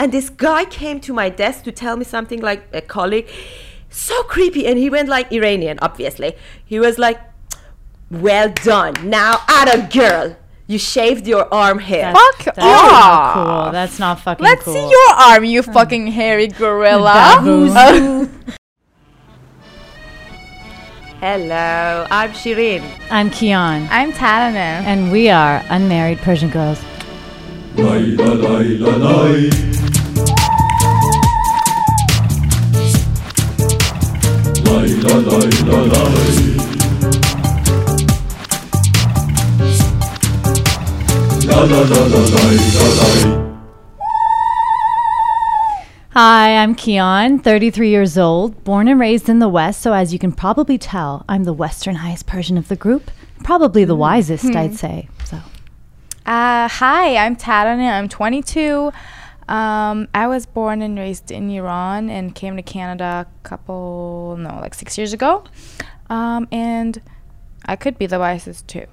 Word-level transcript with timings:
and 0.00 0.12
this 0.12 0.30
guy 0.30 0.64
came 0.64 0.98
to 1.00 1.12
my 1.12 1.28
desk 1.28 1.62
to 1.64 1.72
tell 1.72 1.94
me 2.00 2.04
something 2.04 2.40
like 2.40 2.62
a 2.72 2.80
colleague, 2.80 3.28
so 3.90 4.22
creepy, 4.34 4.66
and 4.66 4.78
he 4.78 4.88
went 4.88 5.08
like 5.10 5.30
Iranian, 5.30 5.78
obviously. 5.82 6.30
He 6.64 6.80
was 6.80 6.96
like, 6.98 7.18
"Well 8.10 8.48
done, 8.64 8.94
now 9.18 9.32
at 9.46 9.66
a 9.78 9.80
girl." 9.98 10.36
You 10.72 10.78
shaved 10.78 11.26
your 11.26 11.52
arm 11.52 11.80
hair. 11.80 12.12
Fuck 12.14 12.44
That's 12.44 12.58
not 12.58 12.92
off. 13.02 13.34
cool. 13.34 13.72
That's 13.72 13.98
not 13.98 14.20
fucking 14.20 14.44
Let's 14.44 14.62
cool. 14.64 14.74
see 14.74 14.86
your 14.96 15.10
arm, 15.28 15.44
you 15.44 15.62
fucking 15.62 16.06
hairy 16.18 16.48
gorilla. 16.48 17.18
Uh, 21.22 21.26
Hello, 21.26 22.06
I'm 22.10 22.30
Shirin. 22.30 22.82
I'm 23.10 23.28
Kyan, 23.30 23.86
I'm 23.90 24.10
Taraneh. 24.12 24.56
and 24.90 25.12
we 25.12 25.28
are 25.28 25.62
unmarried 25.68 26.18
Persian 26.18 26.48
girls. 26.48 26.80
Layla 34.70 35.14
layla 35.26 35.78
lay. 35.90 36.56
La 41.48 41.60
la 41.70 41.80
la 41.90 42.00
la 42.12 42.20
layla 42.34 42.86
lay. 42.98 43.20
Hi, 46.10 46.56
I'm 46.56 46.74
Kyan, 46.76 47.38
33 47.40 47.88
years 47.90 48.16
old, 48.16 48.62
born 48.62 48.86
and 48.86 49.00
raised 49.00 49.28
in 49.28 49.40
the 49.40 49.48
West. 49.48 49.80
So, 49.80 49.92
as 49.92 50.12
you 50.12 50.18
can 50.20 50.30
probably 50.30 50.78
tell, 50.78 51.24
I'm 51.28 51.42
the 51.44 51.54
westernized 51.54 52.26
Persian 52.26 52.56
of 52.56 52.68
the 52.68 52.76
group. 52.76 53.10
Probably 53.42 53.84
the 53.84 53.96
wisest, 53.96 54.54
I'd 54.54 54.76
say. 54.76 55.08
So, 55.24 55.38
Uh, 56.26 56.68
hi, 56.68 57.16
I'm 57.16 57.34
Taraneh. 57.34 57.90
I'm 57.90 58.08
22. 58.08 58.92
Um, 59.50 60.06
I 60.14 60.28
was 60.28 60.46
born 60.46 60.80
and 60.80 60.96
raised 60.96 61.32
in 61.32 61.50
Iran 61.50 62.08
and 62.08 62.34
came 62.34 62.56
to 62.56 62.62
Canada 62.62 63.26
a 63.26 63.48
couple, 63.48 64.36
no, 64.38 64.60
like 64.60 64.74
six 64.74 64.96
years 64.96 65.12
ago. 65.12 65.42
Um, 66.08 66.46
and 66.52 67.02
I 67.66 67.74
could 67.74 67.98
be 67.98 68.06
the 68.06 68.20
wisest 68.20 68.68
too. 68.68 68.86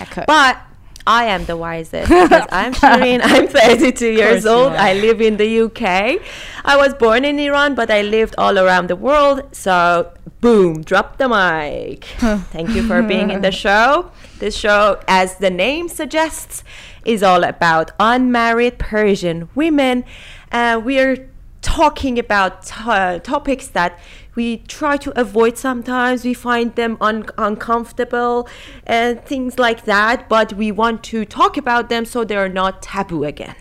I 0.00 0.04
could. 0.06 0.26
But 0.26 0.58
I 1.06 1.24
am 1.24 1.44
the 1.46 1.56
wisest 1.56 2.08
because 2.08 2.46
I'm 2.52 2.74
Shirin. 2.74 3.20
I'm 3.22 3.46
32 3.46 4.10
years 4.10 4.44
old. 4.44 4.72
I 4.72 4.92
live 4.92 5.20
in 5.20 5.36
the 5.36 5.62
UK. 5.62 6.20
I 6.64 6.76
was 6.76 6.92
born 6.94 7.24
in 7.24 7.38
Iran, 7.38 7.76
but 7.76 7.90
I 7.90 8.02
lived 8.02 8.34
all 8.36 8.58
around 8.58 8.88
the 8.88 8.96
world. 8.96 9.42
So, 9.52 10.12
boom, 10.40 10.82
drop 10.82 11.16
the 11.16 11.28
mic. 11.28 12.04
Thank 12.50 12.70
you 12.70 12.82
for 12.86 13.02
being 13.02 13.30
in 13.30 13.40
the 13.40 13.52
show. 13.64 14.10
This 14.38 14.56
show, 14.56 15.00
as 15.08 15.36
the 15.38 15.50
name 15.50 15.88
suggests, 15.88 16.62
is 17.08 17.22
all 17.22 17.42
about 17.42 17.90
unmarried 17.98 18.78
Persian 18.78 19.48
women. 19.54 20.04
Uh, 20.52 20.80
we're 20.84 21.28
talking 21.62 22.18
about 22.18 22.62
to- 22.62 23.20
topics 23.24 23.66
that 23.68 23.98
we 24.36 24.58
try 24.68 24.96
to 24.96 25.10
avoid 25.20 25.58
sometimes 25.58 26.24
we 26.24 26.32
find 26.32 26.76
them 26.76 26.96
un- 27.00 27.26
uncomfortable 27.36 28.48
and 28.86 29.20
things 29.24 29.58
like 29.58 29.84
that 29.84 30.28
but 30.28 30.52
we 30.52 30.70
want 30.70 31.02
to 31.02 31.24
talk 31.24 31.56
about 31.56 31.88
them 31.88 32.04
so 32.04 32.22
they're 32.22 32.48
not 32.48 32.80
taboo 32.80 33.24
again 33.24 33.56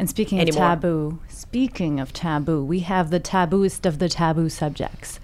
and 0.00 0.08
speaking 0.08 0.40
Anymore. 0.40 0.62
of 0.64 0.68
taboo, 0.80 1.18
speaking 1.28 2.00
of 2.00 2.12
taboo, 2.14 2.64
we 2.64 2.80
have 2.80 3.10
the 3.10 3.20
tabooist 3.20 3.84
of 3.84 3.98
the 3.98 4.08
taboo 4.08 4.48
subjects. 4.48 5.20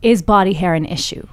Is 0.00 0.22
body 0.22 0.54
hair 0.54 0.72
an 0.72 0.86
issue? 0.86 1.26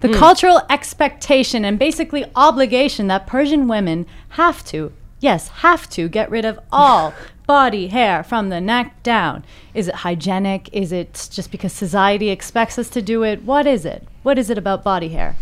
The 0.00 0.12
cultural 0.14 0.62
expectation 0.70 1.64
and 1.64 1.78
basically 1.78 2.24
obligation 2.34 3.06
that 3.08 3.26
Persian 3.26 3.68
women 3.68 4.06
have 4.30 4.64
to, 4.66 4.92
yes, 5.20 5.48
have 5.48 5.88
to 5.90 6.08
get 6.08 6.30
rid 6.30 6.44
of 6.44 6.58
all 6.72 7.12
body 7.46 7.88
hair 7.88 8.22
from 8.22 8.48
the 8.48 8.60
neck 8.60 9.02
down. 9.02 9.44
Is 9.74 9.88
it 9.88 9.96
hygienic? 9.96 10.68
Is 10.72 10.90
it 10.92 11.28
just 11.30 11.50
because 11.50 11.72
society 11.72 12.30
expects 12.30 12.78
us 12.78 12.88
to 12.90 13.02
do 13.02 13.22
it? 13.24 13.42
What 13.42 13.66
is 13.66 13.84
it? 13.84 14.06
What 14.22 14.38
is 14.38 14.48
it 14.50 14.56
about 14.56 14.82
body 14.84 15.08
hair? 15.10 15.36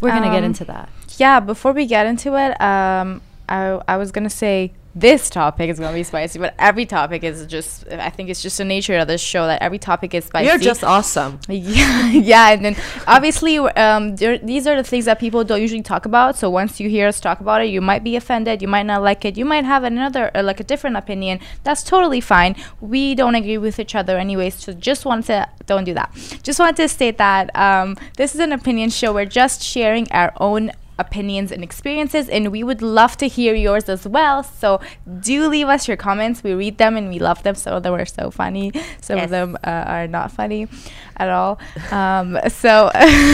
We're 0.00 0.10
going 0.10 0.22
to 0.22 0.28
get 0.30 0.38
Um, 0.38 0.44
into 0.44 0.64
that. 0.64 0.88
yeah, 1.18 1.40
before 1.40 1.72
we 1.72 1.84
get 1.86 2.06
into 2.06 2.36
it, 2.36 2.58
um, 2.60 3.20
I, 3.48 3.80
I 3.88 3.96
was 3.96 4.12
gonna 4.12 4.30
say 4.30 4.72
this 4.94 5.30
topic 5.30 5.70
is 5.70 5.78
gonna 5.78 5.94
be 5.94 6.02
spicy, 6.02 6.38
but 6.38 6.54
every 6.58 6.84
topic 6.84 7.22
is 7.22 7.46
just. 7.46 7.86
I 7.88 8.10
think 8.10 8.28
it's 8.28 8.42
just 8.42 8.58
the 8.58 8.64
nature 8.64 8.96
of 8.98 9.06
this 9.06 9.20
show 9.20 9.46
that 9.46 9.62
every 9.62 9.78
topic 9.78 10.14
is 10.14 10.24
spicy. 10.24 10.46
you're 10.46 10.58
just 10.58 10.82
awesome 10.82 11.38
Yeah, 11.48 12.10
yeah, 12.10 12.50
and 12.50 12.64
then 12.64 12.76
obviously, 13.06 13.58
um, 13.58 14.16
there, 14.16 14.38
these 14.38 14.66
are 14.66 14.76
the 14.76 14.82
things 14.82 15.04
that 15.04 15.20
people 15.20 15.44
don't 15.44 15.60
usually 15.60 15.82
talk 15.82 16.06
about. 16.06 16.36
So 16.36 16.50
once 16.50 16.80
you 16.80 16.88
hear 16.88 17.06
us 17.06 17.20
talk 17.20 17.40
about 17.40 17.62
it, 17.62 17.66
you 17.66 17.80
might 17.80 18.02
be 18.02 18.16
offended, 18.16 18.62
you 18.62 18.68
might 18.68 18.86
not 18.86 19.02
like 19.02 19.24
it, 19.24 19.36
you 19.36 19.44
might 19.44 19.64
have 19.64 19.84
another, 19.84 20.30
uh, 20.34 20.42
like 20.42 20.58
a 20.60 20.64
different 20.64 20.96
opinion. 20.96 21.38
That's 21.62 21.82
totally 21.82 22.20
fine. 22.20 22.56
We 22.80 23.14
don't 23.14 23.34
agree 23.36 23.58
with 23.58 23.78
each 23.78 23.94
other 23.94 24.18
anyways. 24.18 24.56
So 24.56 24.72
just 24.72 25.04
want 25.04 25.26
to 25.26 25.48
don't 25.66 25.84
do 25.84 25.94
that. 25.94 26.12
Just 26.42 26.58
wanted 26.58 26.76
to 26.76 26.88
state 26.88 27.18
that 27.18 27.54
um, 27.56 27.96
this 28.16 28.34
is 28.34 28.40
an 28.40 28.52
opinion 28.52 28.90
show. 28.90 29.12
We're 29.14 29.24
just 29.24 29.62
sharing 29.62 30.10
our 30.10 30.32
own 30.38 30.72
opinions 31.00 31.50
and 31.50 31.62
experiences 31.64 32.28
and 32.28 32.42
we 32.52 32.62
would 32.62 32.82
love 32.82 33.16
to 33.16 33.26
hear 33.26 33.54
yours 33.54 33.88
as 33.88 34.06
well 34.06 34.42
so 34.42 34.78
do 35.20 35.48
leave 35.48 35.66
us 35.68 35.88
your 35.88 35.96
comments 35.96 36.42
we 36.44 36.52
read 36.52 36.76
them 36.78 36.96
and 36.96 37.08
we 37.08 37.18
love 37.18 37.42
them 37.42 37.54
some 37.54 37.74
of 37.74 37.82
them 37.82 37.94
are 37.94 38.04
so 38.06 38.30
funny 38.30 38.70
some 39.00 39.16
Yes. 39.16 39.24
of 39.24 39.30
them 39.30 39.56
uh, 39.64 39.84
are 39.94 40.06
not 40.06 40.30
funny 40.30 40.68
at 41.16 41.28
all 41.28 41.58
um, 41.90 42.38
so 42.48 42.90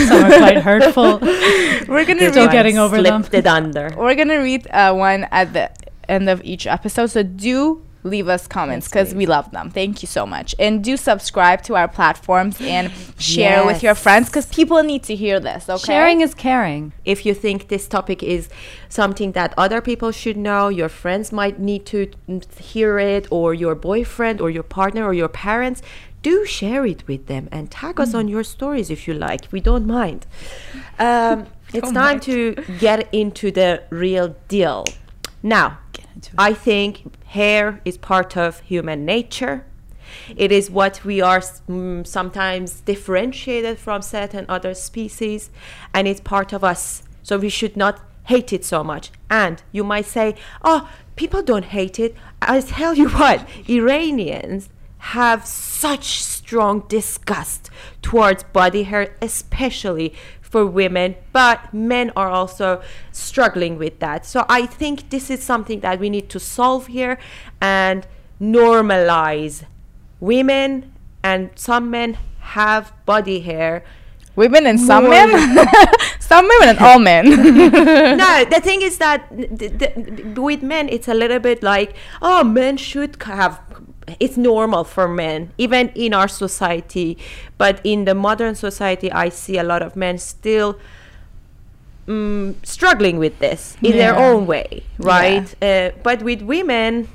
Some 0.09 0.23
are 0.25 0.37
quite 0.37 0.57
hurtful. 0.69 1.19
we're 1.91 2.05
gonna 2.05 2.19
This 2.19 2.31
Still 2.33 2.49
getting 2.49 2.77
over 2.77 3.01
them. 3.01 3.23
slipped 3.23 3.33
it 3.35 3.47
under 3.47 3.93
we're 3.97 4.15
gonna 4.15 4.41
read 4.41 4.67
uh, 4.71 4.93
one 4.93 5.25
at 5.31 5.53
the 5.53 5.69
end 6.09 6.29
of 6.29 6.41
each 6.43 6.65
episode 6.67 7.07
so 7.07 7.21
do 7.23 7.81
leave 8.07 8.27
us 8.27 8.47
comments 8.47 8.87
because 8.87 9.13
we 9.13 9.25
love 9.25 9.49
them 9.51 9.69
thank 9.69 10.01
you 10.01 10.07
so 10.07 10.25
much 10.25 10.55
and 10.59 10.83
do 10.83 10.97
subscribe 10.97 11.61
to 11.61 11.75
our 11.75 11.87
platforms 11.87 12.59
and 12.61 12.91
share 13.19 13.65
with 13.65 13.83
your 13.83 13.95
friends 13.95 14.27
because 14.29 14.45
people 14.47 14.81
need 14.83 15.03
to 15.03 15.15
hear 15.15 15.39
this 15.39 15.69
okay 15.69 15.85
Sharing 15.85 16.21
is 16.21 16.33
caring. 16.33 16.93
if 17.05 17.25
you 17.25 17.33
think 17.33 17.67
this 17.67 17.87
topic 17.87 18.23
is 18.23 18.49
something 18.89 19.31
that 19.33 19.53
other 19.57 19.81
people 19.81 20.11
should 20.11 20.37
know, 20.37 20.69
your 20.69 20.89
friends 20.89 21.31
might 21.31 21.59
need 21.59 21.85
to 21.87 22.07
mm, 22.29 22.59
hear 22.59 22.99
it, 22.99 23.27
or 23.31 23.53
your 23.53 23.75
boyfriend, 23.75 24.41
or 24.41 24.49
your 24.49 24.63
partner, 24.63 25.03
or 25.03 25.13
your 25.13 25.27
parents, 25.29 25.81
do 26.23 26.45
share 26.45 26.85
it 26.85 27.07
with 27.07 27.27
them 27.27 27.47
and 27.51 27.69
tag 27.71 27.99
us 27.99 28.13
on 28.13 28.27
your 28.27 28.43
stories 28.43 28.89
if 28.89 29.07
you 29.07 29.13
like. 29.13 29.41
We 29.51 29.61
don't 29.61 29.85
mind. 29.85 30.25
Um, 30.99 31.47
it's 31.73 31.85
Don't 31.85 31.93
time 31.93 32.03
mind. 32.17 32.21
to 32.23 32.55
get 32.79 33.13
into 33.13 33.51
the 33.51 33.83
real 33.89 34.35
deal. 34.47 34.85
Now. 35.47 35.79
I 36.37 36.53
think 36.53 37.25
hair 37.27 37.79
is 37.85 37.97
part 37.97 38.35
of 38.35 38.59
human 38.61 39.05
nature. 39.05 39.65
It 40.35 40.51
is 40.51 40.69
what 40.69 41.05
we 41.05 41.21
are 41.21 41.39
mm, 41.39 42.05
sometimes 42.05 42.81
differentiated 42.81 43.79
from 43.79 44.01
certain 44.01 44.45
other 44.49 44.73
species, 44.73 45.49
and 45.93 46.05
it's 46.05 46.19
part 46.19 46.51
of 46.51 46.63
us. 46.65 47.03
So 47.23 47.37
we 47.37 47.49
should 47.49 47.77
not 47.77 48.01
hate 48.25 48.51
it 48.51 48.65
so 48.65 48.83
much. 48.83 49.11
And 49.29 49.63
you 49.71 49.85
might 49.85 50.05
say, 50.05 50.35
oh, 50.65 50.89
people 51.15 51.41
don't 51.41 51.65
hate 51.65 51.97
it. 51.97 52.15
I 52.41 52.59
tell 52.59 52.93
you 52.93 53.07
what, 53.19 53.47
Iranians 53.69 54.69
have 54.97 55.45
such 55.45 56.23
strong 56.23 56.83
disgust 56.89 57.69
towards 58.01 58.43
body 58.43 58.83
hair, 58.83 59.15
especially 59.21 60.13
for 60.49 60.65
women, 60.65 61.15
but 61.33 61.73
men 61.73 62.11
are 62.15 62.29
also 62.29 62.81
struggling 63.11 63.77
with 63.77 63.99
that. 63.99 64.25
So 64.25 64.45
I 64.47 64.65
think 64.65 65.09
this 65.09 65.29
is 65.29 65.43
something 65.43 65.81
that 65.81 65.99
we 65.99 66.09
need 66.09 66.29
to 66.29 66.39
solve 66.39 66.87
here 66.87 67.17
and 67.61 68.07
normalize 68.41 69.63
women 70.19 70.93
and 71.23 71.49
some 71.55 71.91
men 71.91 72.17
have 72.39 72.93
body 73.05 73.41
hair. 73.41 73.83
women 74.35 74.67
and 74.67 74.79
some 74.79 75.09
men 75.09 75.29
some 76.19 76.45
women 76.47 76.69
and 76.69 76.79
all 76.79 76.99
men 76.99 77.25
no, 78.23 78.45
the 78.45 78.61
thing 78.61 78.81
is 78.81 78.97
that 78.99 79.25
th- 79.35 79.79
th- 79.79 80.37
with 80.37 80.61
men, 80.61 80.89
it's 80.89 81.07
a 81.07 81.13
little 81.13 81.39
bit 81.39 81.63
like, 81.63 81.95
oh, 82.21 82.43
men 82.43 82.77
should 82.77 83.21
have. 83.23 83.59
It's 84.19 84.37
normal 84.37 84.83
for 84.83 85.07
men, 85.07 85.51
even 85.57 85.89
in 85.89 86.13
our 86.13 86.27
society. 86.27 87.17
But 87.57 87.81
in 87.83 88.05
the 88.05 88.15
modern 88.15 88.55
society, 88.55 89.11
I 89.11 89.29
see 89.29 89.57
a 89.57 89.63
lot 89.63 89.81
of 89.81 89.95
men 89.95 90.17
still 90.17 90.79
mm, 92.07 92.55
struggling 92.65 93.17
with 93.17 93.39
this 93.39 93.77
in 93.81 93.91
their 93.93 94.17
own 94.17 94.47
way, 94.47 94.83
right? 94.97 95.53
Uh, 95.61 95.91
but 96.03 96.23
with 96.23 96.41
women, 96.41 97.09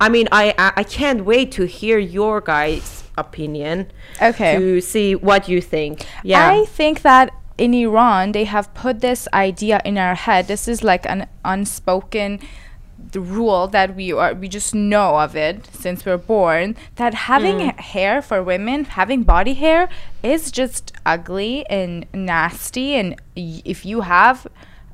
I 0.00 0.08
mean, 0.08 0.28
I, 0.32 0.54
I 0.58 0.72
I 0.78 0.82
can't 0.82 1.24
wait 1.24 1.52
to 1.52 1.66
hear 1.66 1.98
your 1.98 2.40
guys' 2.40 3.04
opinion. 3.16 3.90
Okay. 4.20 4.56
To 4.56 4.80
see 4.80 5.14
what 5.14 5.48
you 5.48 5.60
think. 5.60 6.06
Yeah. 6.24 6.48
I 6.48 6.64
think 6.64 7.02
that 7.02 7.30
in 7.58 7.74
Iran 7.74 8.32
they 8.32 8.44
have 8.44 8.72
put 8.74 9.00
this 9.00 9.28
idea 9.32 9.80
in 9.84 9.98
our 9.98 10.14
head. 10.14 10.48
This 10.48 10.66
is 10.66 10.82
like 10.82 11.06
an 11.06 11.28
unspoken 11.44 12.40
the 13.10 13.20
rule 13.20 13.66
that 13.68 13.94
we 13.96 14.12
are 14.12 14.34
we 14.34 14.48
just 14.48 14.74
know 14.74 15.16
of 15.18 15.34
it 15.36 15.68
since 15.72 16.04
we're 16.06 16.16
born 16.16 16.76
that 16.96 17.14
having 17.14 17.56
Mm. 17.58 17.78
hair 17.80 18.22
for 18.22 18.42
women 18.42 18.84
having 18.84 19.22
body 19.22 19.54
hair 19.54 19.88
is 20.22 20.50
just 20.50 20.92
ugly 21.04 21.66
and 21.68 22.06
nasty 22.14 22.94
and 22.94 23.16
y- 23.36 23.60
if 23.64 23.84
you 23.84 24.02
have 24.02 24.46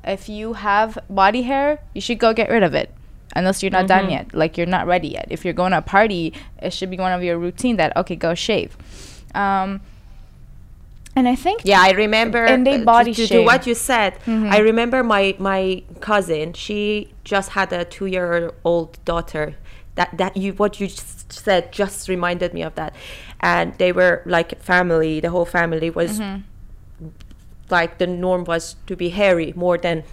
if 0.03 0.27
you 0.27 0.53
have 0.53 0.97
body 1.09 1.43
hair 1.43 1.79
you 1.93 2.01
should 2.01 2.19
go 2.19 2.33
get 2.33 2.49
rid 2.49 2.63
of 2.63 2.73
it 2.73 2.93
unless 3.35 3.61
you're 3.61 3.71
not 3.71 3.85
done 3.87 4.09
yet. 4.09 4.33
Like 4.33 4.57
you're 4.57 4.65
not 4.65 4.87
ready 4.87 5.09
yet. 5.09 5.27
If 5.29 5.45
you're 5.45 5.53
going 5.53 5.71
to 5.71 5.77
a 5.77 5.81
party, 5.83 6.33
it 6.63 6.73
should 6.73 6.89
be 6.89 6.97
one 6.97 7.11
of 7.13 7.21
your 7.23 7.37
routine 7.37 7.77
that 7.77 7.95
okay, 7.95 8.15
go 8.15 8.33
shave. 8.33 8.75
Um, 9.35 9.81
and 11.19 11.27
I 11.27 11.35
think 11.35 11.61
Yeah, 11.63 11.81
I 11.81 11.91
remember. 11.91 12.43
And 12.45 12.65
they 12.65 12.77
to- 12.79 12.85
body 12.85 13.13
to, 13.13 13.21
do 13.21 13.27
shame. 13.27 13.45
what 13.45 13.67
you 13.67 13.75
said. 13.75 14.11
I 14.55 14.59
remember 14.59 15.03
my 15.03 15.35
my 15.37 15.83
cousin. 15.99 16.53
She 16.53 17.13
just 17.23 17.49
had 17.57 17.69
a 17.73 17.83
two 17.95 18.07
year 18.15 18.51
old 18.63 18.89
daughter. 19.05 19.45
That 19.95 20.09
that 20.17 20.37
you 20.37 20.53
what 20.53 20.79
you 20.79 20.87
just 20.87 21.31
said 21.31 21.71
just 21.71 22.07
reminded 22.07 22.53
me 22.53 22.61
of 22.63 22.73
that, 22.75 22.95
and 23.53 23.67
they 23.81 23.91
were 23.91 24.21
like 24.25 24.49
family. 24.61 25.19
The 25.19 25.29
whole 25.29 25.45
family 25.45 25.89
was 25.89 26.21
like 27.69 27.97
the 27.97 28.07
norm 28.07 28.43
was 28.45 28.75
to 28.87 28.95
be 28.95 29.09
hairy 29.09 29.53
more 29.55 29.77
than 29.77 30.03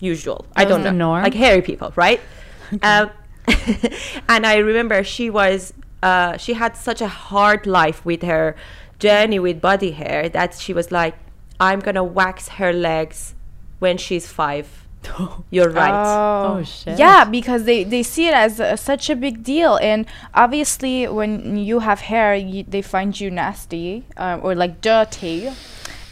usual. 0.00 0.46
I 0.54 0.64
don't 0.64 0.82
know, 0.82 0.92
norm? 0.92 1.22
like 1.22 1.34
hairy 1.34 1.62
people, 1.62 1.92
right? 1.96 2.20
um, 2.82 3.10
and 4.28 4.46
I 4.46 4.56
remember 4.56 5.02
she 5.04 5.30
was 5.30 5.72
uh, 6.02 6.36
she 6.36 6.54
had 6.54 6.76
such 6.76 7.00
a 7.00 7.08
hard 7.08 7.66
life 7.66 8.04
with 8.04 8.22
her 8.22 8.54
journey 8.98 9.38
with 9.38 9.60
body 9.60 9.92
hair 9.92 10.28
that 10.30 10.54
she 10.54 10.72
was 10.72 10.90
like, 10.90 11.14
I'm 11.60 11.80
gonna 11.80 12.04
wax 12.04 12.48
her 12.60 12.72
legs 12.72 13.34
when 13.78 13.96
she's 13.98 14.26
five. 14.26 14.82
You're 15.50 15.70
right. 15.70 15.92
Oh, 15.94 16.62
shit. 16.64 16.98
Yeah, 16.98 17.24
because 17.24 17.64
they, 17.64 17.84
they 17.84 18.02
see 18.02 18.26
it 18.26 18.34
as 18.34 18.58
a, 18.58 18.76
such 18.76 19.08
a 19.08 19.14
big 19.14 19.44
deal, 19.44 19.76
and 19.76 20.04
obviously 20.34 21.06
when 21.06 21.56
you 21.56 21.78
have 21.80 22.00
hair, 22.00 22.34
you, 22.34 22.64
they 22.66 22.82
find 22.82 23.18
you 23.18 23.30
nasty 23.30 24.04
um, 24.16 24.40
or 24.42 24.54
like 24.54 24.80
dirty. 24.80 25.48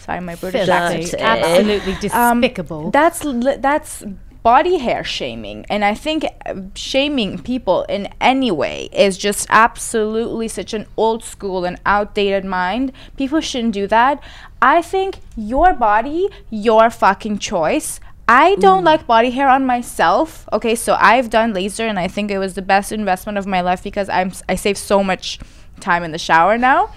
Sorry, 0.01 0.21
my 0.21 0.35
British 0.37 0.67
Filthy. 0.67 0.73
accent. 0.73 1.11
Dirty. 1.11 1.23
Absolutely 1.25 2.11
Um, 2.13 2.41
despicable. 2.41 2.91
That's 2.91 3.25
li- 3.25 3.57
that's 3.59 4.05
body 4.45 4.77
hair 4.77 5.03
shaming, 5.03 5.65
and 5.71 5.85
I 5.85 5.95
think 5.95 6.25
uh, 6.45 6.55
shaming 6.75 7.43
people 7.43 7.85
in 7.85 8.09
any 8.21 8.51
way 8.51 8.91
is 8.93 9.17
just 9.17 9.47
absolutely 9.49 10.49
such 10.49 10.75
an 10.75 10.87
old 10.99 11.25
school 11.25 11.65
and 11.65 11.81
outdated 11.87 12.45
mind. 12.45 12.93
People 13.17 13.41
shouldn't 13.41 13.73
do 13.73 13.87
that. 13.87 14.23
I 14.61 14.83
think 14.83 15.19
your 15.35 15.73
body, 15.73 16.29
your 16.51 16.91
fucking 16.91 17.39
choice. 17.39 17.99
I 18.29 18.55
don't 18.57 18.85
like 18.85 19.07
body 19.07 19.31
hair 19.31 19.49
on 19.49 19.67
myself. 19.67 20.49
Okay, 20.53 20.75
so 20.75 20.97
I've 21.01 21.31
done 21.31 21.55
laser, 21.55 21.87
and 21.87 21.99
I 21.99 22.07
think 22.07 22.31
it 22.31 22.39
was 22.39 22.55
the 22.55 22.63
best 22.63 22.93
investment 22.93 23.39
of 23.39 23.47
my 23.47 23.63
life 23.63 23.83
because 23.83 24.09
I'm 24.11 24.31
I 24.49 24.55
save 24.57 24.79
so 24.79 25.03
much 25.03 25.41
time 25.81 26.05
in 26.05 26.13
the 26.13 26.19
shower 26.19 26.59
now. 26.59 26.91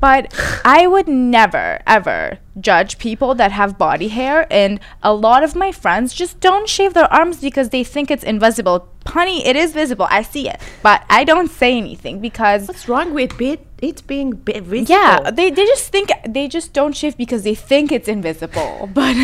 But 0.00 0.32
I 0.64 0.86
would 0.86 1.08
never, 1.08 1.80
ever 1.86 2.38
judge 2.60 2.98
people 2.98 3.34
that 3.36 3.52
have 3.52 3.78
body 3.78 4.08
hair. 4.08 4.46
And 4.50 4.80
a 5.02 5.14
lot 5.14 5.42
of 5.42 5.56
my 5.56 5.72
friends 5.72 6.12
just 6.12 6.40
don't 6.40 6.68
shave 6.68 6.94
their 6.94 7.12
arms 7.12 7.40
because 7.40 7.70
they 7.70 7.84
think 7.84 8.10
it's 8.10 8.24
invisible. 8.24 8.88
Honey, 9.06 9.46
it 9.46 9.56
is 9.56 9.72
visible. 9.72 10.06
I 10.10 10.22
see 10.22 10.48
it. 10.48 10.60
But 10.82 11.04
I 11.08 11.24
don't 11.24 11.50
say 11.50 11.76
anything 11.76 12.20
because. 12.20 12.68
What's 12.68 12.88
wrong 12.88 13.14
with 13.14 13.40
it? 13.40 13.66
Being 13.92 14.34
visible? 14.36 14.84
Yeah, 14.88 15.30
they, 15.30 15.50
they 15.50 15.64
just 15.66 15.90
think 15.90 16.10
they 16.26 16.48
just 16.48 16.72
don't 16.72 16.94
shift 16.94 17.16
because 17.18 17.42
they 17.42 17.54
think 17.54 17.92
it's 17.92 18.08
invisible, 18.08 18.88
but 18.94 19.14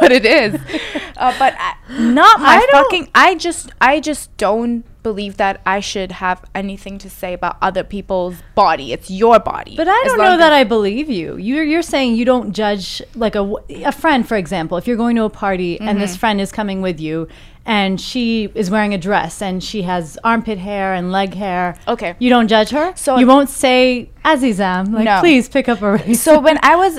but 0.00 0.12
it 0.12 0.24
is. 0.26 0.60
Uh, 1.18 1.34
but 1.36 1.52
I, 1.58 1.74
not 1.98 2.38
my 2.38 2.64
I 2.64 2.66
fucking. 2.70 3.08
I 3.12 3.34
just 3.34 3.72
I 3.80 3.98
just 3.98 4.36
don't 4.36 4.84
believe 5.02 5.36
that 5.38 5.60
I 5.66 5.80
should 5.80 6.12
have 6.12 6.44
anything 6.54 6.96
to 6.98 7.10
say 7.10 7.32
about 7.34 7.56
other 7.60 7.82
people's 7.82 8.36
body. 8.54 8.92
It's 8.92 9.10
your 9.10 9.40
body. 9.40 9.74
But 9.76 9.88
I 9.88 10.00
don't 10.06 10.18
know 10.18 10.36
that 10.36 10.52
I 10.52 10.62
believe 10.62 11.10
you. 11.10 11.36
You're 11.36 11.64
you're 11.64 11.82
saying 11.82 12.14
you 12.14 12.24
don't 12.24 12.52
judge 12.52 13.02
like 13.16 13.34
a 13.34 13.52
a 13.84 13.90
friend, 13.90 14.28
for 14.28 14.36
example. 14.36 14.78
If 14.78 14.86
you're 14.86 14.96
going 14.96 15.16
to 15.16 15.24
a 15.24 15.30
party 15.30 15.80
and 15.80 15.88
Mm-hmm. 15.88 15.98
this 15.98 16.16
friend 16.16 16.40
is 16.40 16.52
coming 16.52 16.82
with 16.82 17.00
you, 17.00 17.26
and 17.68 18.00
she 18.00 18.50
is 18.54 18.70
wearing 18.70 18.94
a 18.94 18.98
dress 18.98 19.42
and 19.42 19.62
she 19.62 19.82
has 19.82 20.18
armpit 20.24 20.58
hair 20.58 20.94
and 20.94 21.12
leg 21.12 21.34
hair. 21.34 21.76
Okay. 21.86 22.16
You 22.18 22.30
don't 22.30 22.48
judge 22.48 22.70
her. 22.70 22.92
So- 22.96 23.18
you 23.18 23.26
won't 23.26 23.50
say 23.50 24.08
Azizam, 24.24 24.92
like 24.92 25.04
No. 25.04 25.20
please 25.20 25.48
pick 25.48 25.68
up 25.68 25.80
a 25.82 25.92
razor. 25.92 26.14
so 26.14 26.40
when 26.40 26.58
I 26.72 26.74
was 26.76 26.94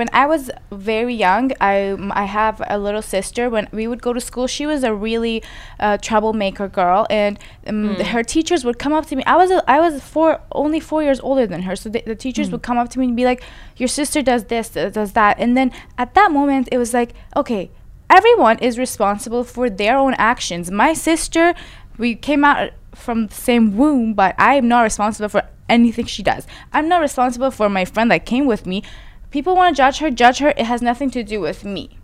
when 0.00 0.08
I 0.12 0.26
was 0.26 0.50
very 0.72 1.14
young, 1.14 1.52
I 1.60 1.96
I 2.10 2.24
have 2.24 2.62
a 2.68 2.78
little 2.78 3.02
sister. 3.02 3.48
When 3.50 3.68
we 3.72 3.86
would 3.86 4.02
go 4.02 4.12
to 4.12 4.20
school, 4.20 4.46
she 4.46 4.66
was 4.66 4.82
a 4.82 4.92
really 4.94 5.42
uh, 5.78 5.96
troublemaker 6.08 6.68
girl, 6.68 7.06
and 7.10 7.38
um, 7.66 7.96
th- 7.96 8.08
her 8.08 8.22
teachers 8.22 8.64
would 8.66 8.78
come 8.78 8.92
up 8.92 9.06
to 9.06 9.16
me. 9.16 9.22
I 9.26 9.36
was 9.36 9.50
a, 9.50 9.62
I 9.70 9.78
was 9.80 10.02
four 10.02 10.40
only 10.52 10.80
four 10.80 11.02
years 11.02 11.20
older 11.20 11.46
than 11.46 11.62
her, 11.62 11.74
so 11.76 11.88
the, 11.88 12.02
the 12.04 12.14
teachers 12.26 12.50
would 12.50 12.62
come 12.62 12.76
up 12.78 12.88
to 12.90 12.98
me 12.98 13.06
and 13.06 13.16
be 13.16 13.24
like, 13.24 13.42
"Your 13.76 13.88
sister 14.00 14.20
does 14.22 14.44
this, 14.44 14.68
does 14.70 15.12
that," 15.12 15.38
and 15.38 15.56
then 15.56 15.70
at 15.96 16.12
that 16.14 16.32
moment, 16.32 16.68
it 16.72 16.78
was 16.78 16.92
like, 16.92 17.10
okay, 17.36 17.70
everyone 18.10 18.58
is 18.58 18.78
responsible 18.78 19.44
for 19.44 19.68
their 19.70 19.96
own 19.96 20.14
actions. 20.14 20.70
My 20.70 20.92
sister, 20.92 21.54
we 21.98 22.14
came 22.14 22.44
out 22.44 22.70
from 22.94 23.26
the 23.28 23.34
same 23.34 23.76
womb, 23.76 24.14
but 24.14 24.34
I 24.38 24.54
am 24.54 24.68
not 24.68 24.82
responsible 24.82 25.28
for 25.28 25.42
anything 25.68 26.06
she 26.06 26.22
does. 26.22 26.46
I'm 26.72 26.88
not 26.88 27.00
responsible 27.00 27.50
for 27.50 27.68
my 27.68 27.84
friend 27.84 28.10
that 28.10 28.26
came 28.26 28.46
with 28.46 28.66
me. 28.66 28.82
People 29.30 29.56
want 29.56 29.74
to 29.74 29.82
judge 29.82 29.98
her, 29.98 30.10
judge 30.10 30.38
her. 30.38 30.50
It 30.50 30.66
has 30.66 30.80
nothing 30.82 31.10
to 31.10 31.24
do 31.24 31.40
with 31.40 31.64
me. 31.64 31.98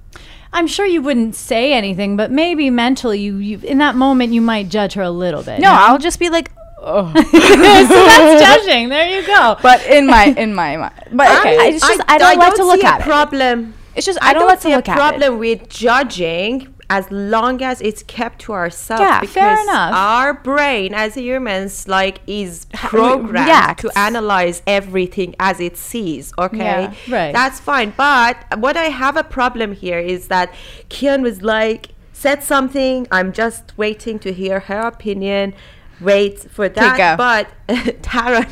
I'm 0.52 0.66
sure 0.66 0.84
you 0.84 1.00
wouldn't 1.00 1.36
say 1.36 1.72
anything, 1.72 2.16
but 2.16 2.30
maybe 2.32 2.70
mentally, 2.70 3.20
you, 3.20 3.36
you 3.36 3.60
in 3.60 3.78
that 3.78 3.94
moment 3.94 4.32
you 4.32 4.40
might 4.40 4.68
judge 4.68 4.94
her 4.94 5.02
a 5.02 5.10
little 5.10 5.44
bit. 5.44 5.60
No, 5.60 5.70
I'll 5.70 5.98
just 5.98 6.18
be 6.18 6.28
like, 6.28 6.50
oh. 6.78 7.12
so 7.14 7.22
that's 7.22 8.42
judging. 8.42 8.88
There 8.88 9.08
you 9.08 9.24
go. 9.24 9.56
but 9.62 9.86
in 9.86 10.06
my 10.08 10.24
in 10.36 10.54
my 10.54 10.76
mind. 10.76 10.94
But 11.12 11.38
okay, 11.38 11.56
I, 11.56 11.66
it's 11.68 11.86
just 11.86 12.02
I, 12.08 12.18
don't 12.18 12.38
like 12.38 12.54
to 12.56 12.64
look 12.64 12.82
at 12.82 13.00
a 13.00 13.02
it. 13.02 13.06
problem. 13.06 13.74
It's 14.00 14.06
just 14.06 14.22
I, 14.22 14.30
I 14.30 14.32
don't, 14.32 14.48
don't 14.48 14.62
see 14.62 14.72
a 14.72 14.80
problem 14.80 15.38
with 15.38 15.68
judging 15.68 16.74
as 16.88 17.10
long 17.10 17.60
as 17.62 17.82
it's 17.82 18.02
kept 18.04 18.38
to 18.40 18.54
ourselves. 18.54 19.02
Yeah, 19.02 19.20
because 19.20 19.34
fair 19.34 19.62
enough. 19.62 19.92
Our 19.94 20.32
brain, 20.32 20.94
as 20.94 21.16
humans, 21.16 21.86
like 21.86 22.20
is 22.26 22.64
programmed 22.72 23.32
reacts. 23.32 23.82
to 23.82 23.98
analyze 23.98 24.62
everything 24.66 25.34
as 25.38 25.60
it 25.60 25.76
sees. 25.76 26.32
Okay, 26.38 26.56
Yeah, 26.56 26.94
right. 27.10 27.34
That's 27.34 27.60
fine. 27.60 27.92
But 27.94 28.58
what 28.58 28.78
I 28.78 28.84
have 28.84 29.18
a 29.18 29.22
problem 29.22 29.72
here 29.72 29.98
is 29.98 30.28
that 30.28 30.50
Kyan 30.88 31.20
was 31.20 31.42
like 31.42 31.90
said 32.14 32.42
something. 32.42 33.06
I'm 33.12 33.34
just 33.34 33.76
waiting 33.76 34.18
to 34.20 34.32
hear 34.32 34.60
her 34.60 34.80
opinion. 34.80 35.52
Wait 36.00 36.38
for 36.38 36.70
that. 36.70 37.18
But 37.18 37.50
Taran, 38.02 38.50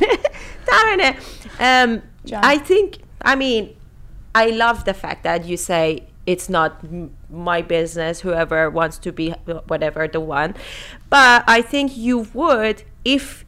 Taran, 0.67 1.17
um, 1.59 2.03
John. 2.27 2.45
I 2.45 2.59
think. 2.59 2.99
I 3.23 3.35
mean, 3.35 3.75
I 4.35 4.47
love 4.51 4.85
the 4.85 4.95
fact 4.95 5.25
that 5.25 5.45
you 5.45 5.57
say 5.57 6.07
it's 6.27 6.49
not 6.49 6.85
my 7.31 7.63
business, 7.63 8.21
whoever 8.21 8.69
wants 8.71 8.99
to 8.99 9.13
be 9.13 9.31
whatever 9.67 10.07
the 10.07 10.21
one. 10.21 10.55
But 11.09 11.45
I 11.47 11.63
think 11.63 11.97
you 11.97 12.29
would 12.35 12.83
if 13.05 13.45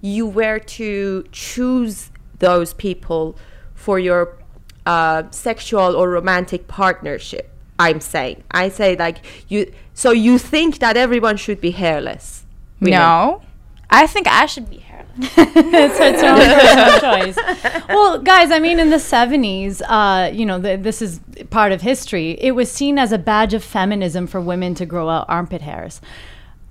you 0.00 0.26
were 0.26 0.58
to 0.58 1.24
choose 1.32 2.10
those 2.38 2.72
people 2.72 3.36
for 3.74 3.98
your 3.98 4.38
uh, 4.86 5.24
sexual 5.30 5.94
or 5.94 6.08
romantic 6.10 6.66
partnership. 6.66 7.50
I'm 7.78 8.00
saying, 8.00 8.42
I 8.50 8.70
say 8.70 8.96
like 8.96 9.18
you. 9.48 9.72
So 9.94 10.10
you 10.10 10.38
think 10.38 10.78
that 10.78 10.96
everyone 10.96 11.36
should 11.36 11.60
be 11.60 11.70
hairless? 11.70 12.44
women? 12.80 12.98
No, 12.98 13.42
I 13.90 14.06
think 14.06 14.26
I 14.26 14.46
should 14.46 14.70
be 14.70 14.78
it's 15.36 15.98
its 15.98 16.22
own 17.02 17.34
choice. 17.34 17.36
Well, 17.88 18.20
guys, 18.20 18.52
I 18.52 18.60
mean, 18.60 18.78
in 18.78 18.90
the 18.90 18.96
70s, 18.96 19.82
uh, 19.88 20.30
you 20.32 20.46
know, 20.46 20.60
th- 20.60 20.80
this 20.82 21.02
is 21.02 21.20
part 21.50 21.72
of 21.72 21.80
history. 21.82 22.32
It 22.40 22.52
was 22.52 22.70
seen 22.70 22.98
as 22.98 23.10
a 23.10 23.18
badge 23.18 23.52
of 23.52 23.64
feminism 23.64 24.26
for 24.28 24.40
women 24.40 24.74
to 24.76 24.86
grow 24.86 25.08
out 25.08 25.26
armpit 25.28 25.62
hairs. 25.62 26.00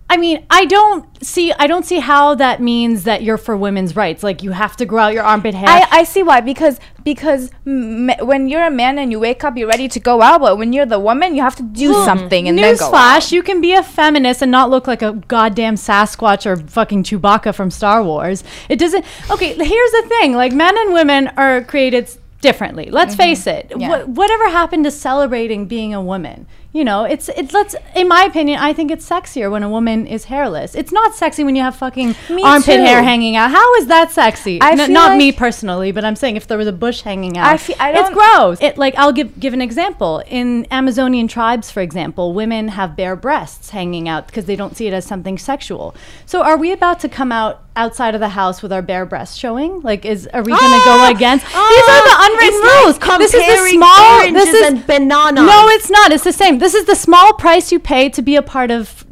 I 0.10 0.16
mean, 0.16 0.46
I 0.50 0.64
don't 0.66 1.06
see, 1.24 1.52
I 1.60 1.68
don't 1.68 1.86
see 1.86 2.00
how 2.00 2.34
that 2.36 2.62
means 2.62 3.04
that 3.04 3.24
you're 3.24 3.38
for 3.38 3.58
women's 3.58 3.94
rights. 3.96 4.24
Like 4.24 4.42
you 4.42 4.52
have 4.52 4.78
to 4.78 4.86
grow 4.86 5.04
out 5.04 5.14
your 5.14 5.24
armpit 5.24 5.54
hair. 5.54 5.68
I, 5.68 5.86
I 5.92 6.04
see 6.06 6.24
why 6.24 6.40
because 6.40 6.80
because 7.04 7.52
m- 7.66 8.12
when 8.22 8.48
you're 8.48 8.66
a 8.66 8.72
man 8.72 9.00
and 9.00 9.12
you 9.12 9.20
wake 9.20 9.44
up 9.44 9.58
you're 9.58 9.68
ready 9.68 9.88
to 9.90 10.00
go 10.00 10.22
out 10.22 10.42
but 10.42 10.58
when 10.58 10.74
you're 10.74 10.86
the 10.86 11.00
woman 11.00 11.36
you 11.36 11.42
have 11.42 11.56
to 11.58 11.64
do 11.64 11.94
something 12.06 12.48
and 12.48 12.58
then 12.58 12.76
go. 12.78 12.90
Newsflash, 12.92 13.32
you 13.32 13.44
can 13.44 13.60
be 13.60 13.74
a 13.74 13.84
feminist 13.84 14.42
and 14.42 14.52
not 14.52 14.70
look 14.70 14.88
like 14.88 15.02
a 15.02 15.12
goddamn 15.28 15.76
Sasquatch 15.76 16.46
or 16.46 16.56
fucking 16.56 17.04
Chewbacca 17.04 17.54
from 17.54 17.70
Star 17.70 18.02
Wars. 18.04 18.44
It 18.70 18.80
doesn't. 18.80 19.04
Okay, 19.30 19.54
here's 19.56 19.92
the 19.92 20.06
thing: 20.08 20.34
like 20.34 20.54
men 20.54 20.78
and 20.78 20.94
women 20.94 21.28
are 21.36 21.64
created 21.64 22.10
differently. 22.42 22.90
Let's 22.92 23.16
face 23.16 23.48
it. 23.48 23.70
Mm-hmm. 23.70 23.82
Yeah. 23.82 23.90
Wha- 23.90 24.06
whatever 24.06 24.50
happened 24.50 24.84
to 24.86 24.92
celebrating 24.92 25.66
being 25.66 25.94
a 25.94 26.02
woman? 26.02 26.46
You 26.74 26.84
know, 26.84 27.06
it's 27.06 27.28
it's 27.30 27.54
let's. 27.54 27.76
In 27.96 28.08
my 28.08 28.24
opinion, 28.24 28.60
I 28.60 28.72
think 28.74 28.92
it's 28.92 29.08
sexier 29.10 29.50
when 29.50 29.64
a 29.64 29.70
woman 29.70 30.06
is 30.06 30.26
hairless. 30.26 30.76
It's 30.76 30.92
not 30.92 31.16
sexy 31.16 31.44
when 31.44 31.56
you 31.56 31.64
have 31.64 31.76
fucking 31.76 32.14
Me 32.30 32.44
armpit 32.44 32.76
too. 32.76 32.84
hair 32.84 33.02
hanging 33.02 33.36
out. 33.36 33.50
How 33.50 33.74
is 33.76 33.88
that 33.88 34.12
sexy? 34.12 34.62
I 34.62 34.72
N- 34.74 34.94
not 34.94 35.10
like- 35.12 35.18
me 35.18 35.32
personally, 35.32 35.92
but 35.92 36.06
I'm 36.06 36.16
saying 36.16 36.36
if 36.36 36.46
there 36.46 36.58
was 36.58 36.68
a 36.68 36.72
bush 36.74 37.02
hanging 37.02 37.36
out, 37.38 37.48
I 37.48 37.58
fe- 37.58 37.74
I 37.80 37.94
it's 37.98 38.10
gross. 38.12 38.62
It 38.62 38.78
like 38.78 38.94
I'll 38.96 39.14
give 39.14 39.40
give 39.40 39.54
an 39.54 39.62
example. 39.62 40.22
In 40.28 40.68
Amazonian 40.70 41.28
tribes, 41.28 41.72
for 41.72 41.82
example, 41.82 42.34
women 42.34 42.68
have 42.68 42.96
bare 42.96 43.16
breasts 43.16 43.72
hanging 43.72 44.08
out 44.08 44.28
because 44.28 44.46
they 44.46 44.56
don't 44.56 44.78
see 44.78 44.86
it 44.86 44.94
as 44.94 45.06
something 45.06 45.40
sexual. 45.40 45.96
So 46.28 46.44
are 46.44 46.58
we 46.58 46.72
about 46.72 47.00
to 47.00 47.10
come 47.10 47.32
out 47.32 47.62
outside 47.78 48.16
of 48.16 48.20
the 48.20 48.30
house 48.30 48.62
with 48.62 48.74
our 48.74 48.82
bare 48.82 49.06
breasts 49.06 49.38
showing? 49.38 49.82
Like, 49.82 50.04
is 50.04 50.28
are 50.34 50.42
we 50.44 50.52
going 50.52 50.80
to 50.80 50.86
go 50.86 51.10
against? 51.16 51.46
Oh, 51.54 51.68
these 51.72 51.88
are 51.94 52.04
the 52.10 52.18
unwritten 52.26 52.62
rules. 52.84 52.98
like 53.00 53.20
this 53.20 53.34
is 53.34 53.46
the 53.46 53.70
small. 53.78 54.34
This 54.34 54.54
is 54.54 54.68
and 54.68 54.86
bananas. 54.88 55.46
No, 55.46 55.68
it's 55.70 55.90
not. 55.90 56.12
It's 56.12 56.24
the 56.26 56.34
same. 56.34 56.60
This 56.60 56.74
is 56.74 56.86
the 56.86 56.96
small 56.96 57.34
price 57.34 57.72
you 57.72 57.80
pay 57.80 58.10
to 58.10 58.22
be 58.22 58.36
a 58.36 58.42
part 58.42 58.72
of 58.72 59.06